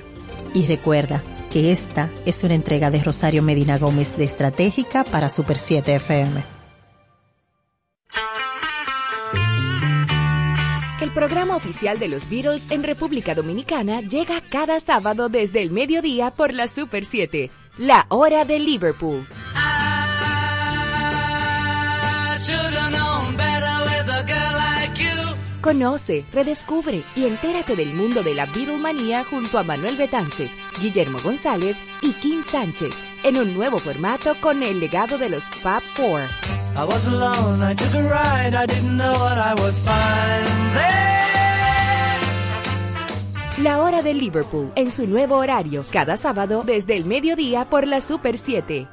Y 0.55 0.67
recuerda 0.67 1.23
que 1.51 1.71
esta 1.71 2.11
es 2.25 2.43
una 2.45 2.55
entrega 2.55 2.91
de 2.91 3.03
Rosario 3.03 3.43
Medina 3.43 3.79
Gómez 3.79 4.17
de 4.17 4.25
Estratégica 4.25 5.05
para 5.05 5.31
Super 5.31 5.57
7 5.57 5.95
FM. 5.95 6.45
El 11.01 11.13
programa 11.13 11.57
oficial 11.57 11.99
de 11.99 12.09
los 12.09 12.29
Beatles 12.29 12.71
en 12.71 12.83
República 12.83 13.35
Dominicana 13.35 14.01
llega 14.01 14.41
cada 14.51 14.81
sábado 14.81 15.29
desde 15.29 15.63
el 15.63 15.71
mediodía 15.71 16.31
por 16.31 16.53
la 16.53 16.69
Super 16.69 17.05
7, 17.05 17.51
la 17.79 18.07
hora 18.09 18.45
de 18.45 18.59
Liverpool. 18.59 19.25
Conoce, 25.67 26.25
redescubre 26.33 27.03
y 27.17 27.25
entérate 27.25 27.75
del 27.75 27.93
mundo 27.93 28.23
de 28.23 28.37
la 28.37 28.47
Beatlemanía 28.47 29.25
junto 29.25 29.59
a 29.59 29.65
Manuel 29.65 29.97
Betances, 29.97 30.53
Guillermo 30.81 31.19
González 31.25 31.77
y 32.03 32.13
Kim 32.13 32.45
Sánchez 32.45 32.95
en 33.25 33.37
un 33.37 33.53
nuevo 33.53 33.81
formato 33.81 34.37
con 34.41 34.63
el 34.63 34.79
legado 34.79 35.19
de 35.19 35.29
los 35.29 35.43
Fab 35.43 35.83
Four. 35.83 36.21
I 36.77 36.85
was 36.85 37.05
alone, 37.09 37.69
I 37.69 37.75
took 37.75 37.93
a 37.95 38.03
ride, 38.03 38.55
I 38.55 38.65
didn't 38.65 38.97
know 38.97 39.11
what 39.15 39.39
I 39.39 39.61
would 39.61 39.75
find 39.75 40.47
there. 40.73 40.95
La 43.61 43.83
hora 43.83 44.03
de 44.03 44.15
Liverpool 44.15 44.71
en 44.77 44.93
su 44.93 45.09
nuevo 45.09 45.35
horario, 45.35 45.85
cada 45.91 46.17
sábado 46.17 46.63
desde 46.65 46.97
el 46.97 47.07
mediodía 47.07 47.69
por 47.69 47.89
la 47.89 48.01
Super 48.01 48.39
7. 48.39 48.87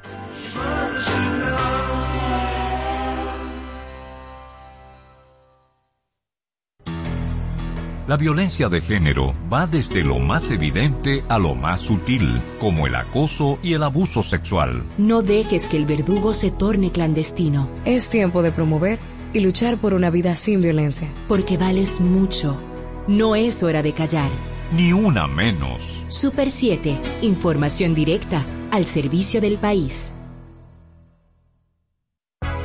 La 8.06 8.18
violencia 8.18 8.68
de 8.68 8.82
género 8.82 9.32
va 9.50 9.66
desde 9.66 10.04
lo 10.04 10.18
más 10.18 10.50
evidente 10.50 11.24
a 11.26 11.38
lo 11.38 11.54
más 11.54 11.80
sutil, 11.80 12.38
como 12.60 12.86
el 12.86 12.96
acoso 12.96 13.58
y 13.62 13.72
el 13.72 13.82
abuso 13.82 14.22
sexual. 14.22 14.84
No 14.98 15.22
dejes 15.22 15.68
que 15.68 15.78
el 15.78 15.86
verdugo 15.86 16.34
se 16.34 16.50
torne 16.50 16.92
clandestino. 16.92 17.70
Es 17.86 18.10
tiempo 18.10 18.42
de 18.42 18.52
promover 18.52 18.98
y 19.32 19.40
luchar 19.40 19.78
por 19.78 19.94
una 19.94 20.10
vida 20.10 20.34
sin 20.34 20.60
violencia. 20.60 21.08
Porque 21.28 21.56
vales 21.56 22.02
mucho. 22.02 22.58
No 23.08 23.36
es 23.36 23.62
hora 23.62 23.82
de 23.82 23.92
callar. 23.92 24.28
Ni 24.76 24.92
una 24.92 25.26
menos. 25.26 25.80
Super 26.08 26.50
7. 26.50 26.98
Información 27.22 27.94
directa 27.94 28.44
al 28.70 28.84
servicio 28.84 29.40
del 29.40 29.56
país. 29.56 30.14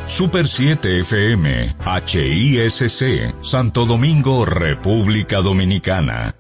Super 0.10 0.48
7 0.48 1.04
FM, 1.04 1.76
HISC, 1.86 3.36
Santo 3.42 3.86
Domingo, 3.86 4.44
República 4.44 5.40
Dominicana. 5.40 6.39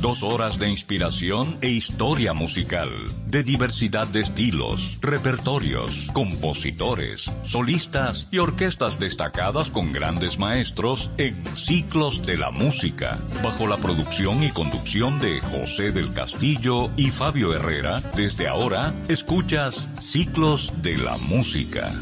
Dos 0.00 0.22
horas 0.22 0.60
de 0.60 0.68
inspiración 0.68 1.58
e 1.60 1.70
historia 1.70 2.32
musical, 2.32 2.88
de 3.26 3.42
diversidad 3.42 4.06
de 4.06 4.20
estilos, 4.20 5.00
repertorios, 5.02 6.06
compositores, 6.12 7.28
solistas 7.42 8.28
y 8.30 8.38
orquestas 8.38 9.00
destacadas 9.00 9.70
con 9.70 9.92
grandes 9.92 10.38
maestros 10.38 11.10
en 11.18 11.34
Ciclos 11.56 12.24
de 12.24 12.36
la 12.36 12.52
Música, 12.52 13.18
bajo 13.42 13.66
la 13.66 13.76
producción 13.76 14.44
y 14.44 14.50
conducción 14.50 15.18
de 15.18 15.40
José 15.40 15.90
del 15.90 16.14
Castillo 16.14 16.90
y 16.96 17.10
Fabio 17.10 17.52
Herrera. 17.52 18.00
Desde 18.14 18.46
ahora, 18.46 18.94
escuchas 19.08 19.88
Ciclos 20.00 20.72
de 20.80 20.96
la 20.96 21.16
Música. 21.16 21.92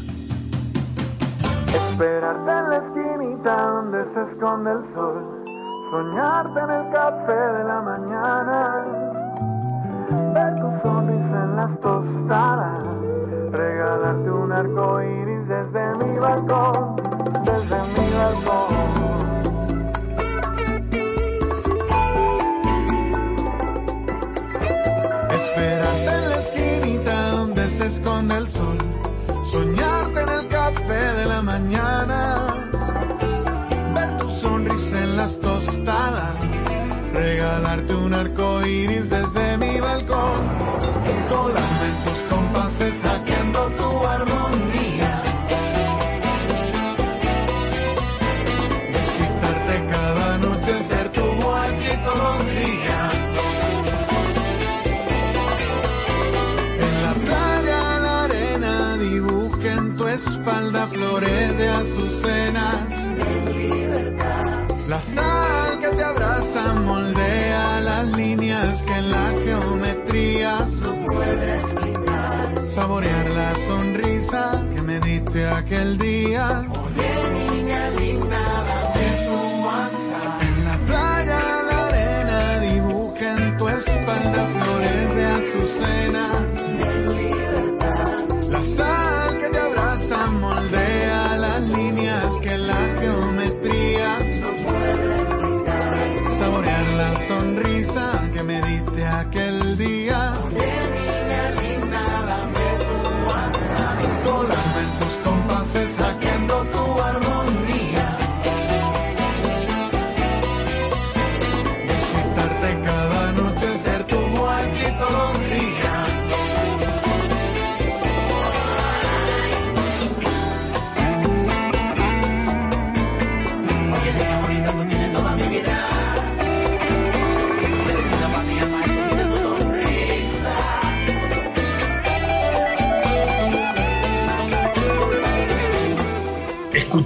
Esperarte 1.73 2.51
en 2.51 2.69
la 2.69 2.77
esquinita 2.77 3.71
donde 3.71 4.03
se 4.13 4.31
esconde 4.31 4.71
el 4.71 4.93
sol 4.93 5.36
soñarte 5.91 6.59
en 6.59 6.69
el 6.69 6.89
café 6.91 7.33
de 7.33 7.63
la 7.63 7.81
mañana, 7.81 8.85
ver 10.33 10.55
tu 10.55 10.81
sonrisa 10.81 11.43
en 11.43 11.55
las 11.55 11.79
tostadas, 11.79 12.83
regalarte 13.51 14.31
un 14.31 14.51
arco 14.51 15.01
iris 15.01 15.47
desde 15.47 15.95
mi 16.05 16.19
balcón, 16.19 16.95
desde 17.43 17.77
mi 17.93 18.05
balcón. 18.19 18.97
Esperarte 25.31 26.11
en 26.17 26.29
la 26.29 26.35
esquinita 26.35 27.31
donde 27.31 27.69
se 27.69 27.85
esconde 27.85 28.37
el 28.37 28.47
sol, 28.47 28.77
soñarte 29.51 30.21
en 30.21 30.29
el 30.29 30.47
café 30.47 31.13
de 31.13 31.26
aquel 75.45 75.97
día. 75.97 76.67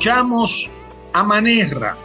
Escuchamos 0.01 0.67
a 1.13 1.21
Manerra, 1.21 1.95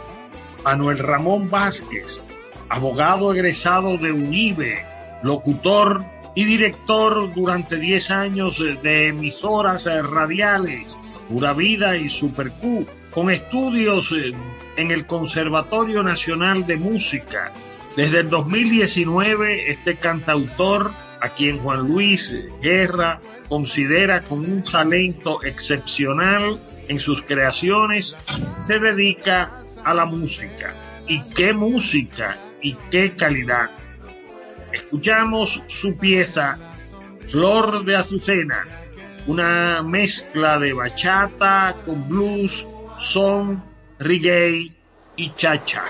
Manuel 0.63 0.99
Ramón 0.99 1.49
Vázquez, 1.49 2.21
abogado 2.69 3.33
egresado 3.33 3.97
de 3.97 4.11
UNIBE, 4.11 4.85
locutor 5.23 6.05
y 6.35 6.43
director 6.43 7.33
durante 7.33 7.77
10 7.77 8.11
años 8.11 8.63
de 8.83 9.07
emisoras 9.07 9.85
radiales, 9.85 10.99
Pura 11.27 11.53
Vida 11.53 11.97
y 11.97 12.07
Super 12.07 12.51
Q, 12.51 12.85
con 13.09 13.31
estudios 13.31 14.11
eh, 14.11 14.31
en 14.75 14.91
el 14.91 15.07
Conservatorio 15.07 16.03
Nacional 16.03 16.67
de 16.67 16.77
Música. 16.77 17.51
Desde 17.95 18.19
el 18.19 18.29
2019, 18.29 19.71
este 19.71 19.95
cantautor, 19.95 20.91
a 21.19 21.29
quien 21.29 21.57
Juan 21.57 21.87
Luis 21.87 22.31
Guerra 22.61 23.21
considera 23.49 24.21
con 24.21 24.41
un 24.41 24.61
talento 24.61 25.43
excepcional 25.43 26.59
en 26.87 26.99
sus 26.99 27.21
creaciones, 27.21 28.17
se 28.61 28.79
dedica 28.79 29.61
a 29.83 29.93
la 29.93 30.05
música. 30.05 30.73
¿Y 31.07 31.21
qué 31.29 31.53
música? 31.53 32.37
¿Y 32.61 32.73
qué 32.91 33.15
calidad? 33.15 33.69
Escuchamos 34.71 35.63
su 35.67 35.97
pieza 35.97 36.57
Flor 37.21 37.83
de 37.83 37.95
Azucena, 37.95 38.65
una 39.25 39.81
mezcla 39.81 40.57
de 40.59 40.73
bachata 40.73 41.75
con 41.85 42.07
blues, 42.07 42.65
son, 42.99 43.63
reggae 43.99 44.71
y 45.15 45.29
cha-cha. 45.31 45.83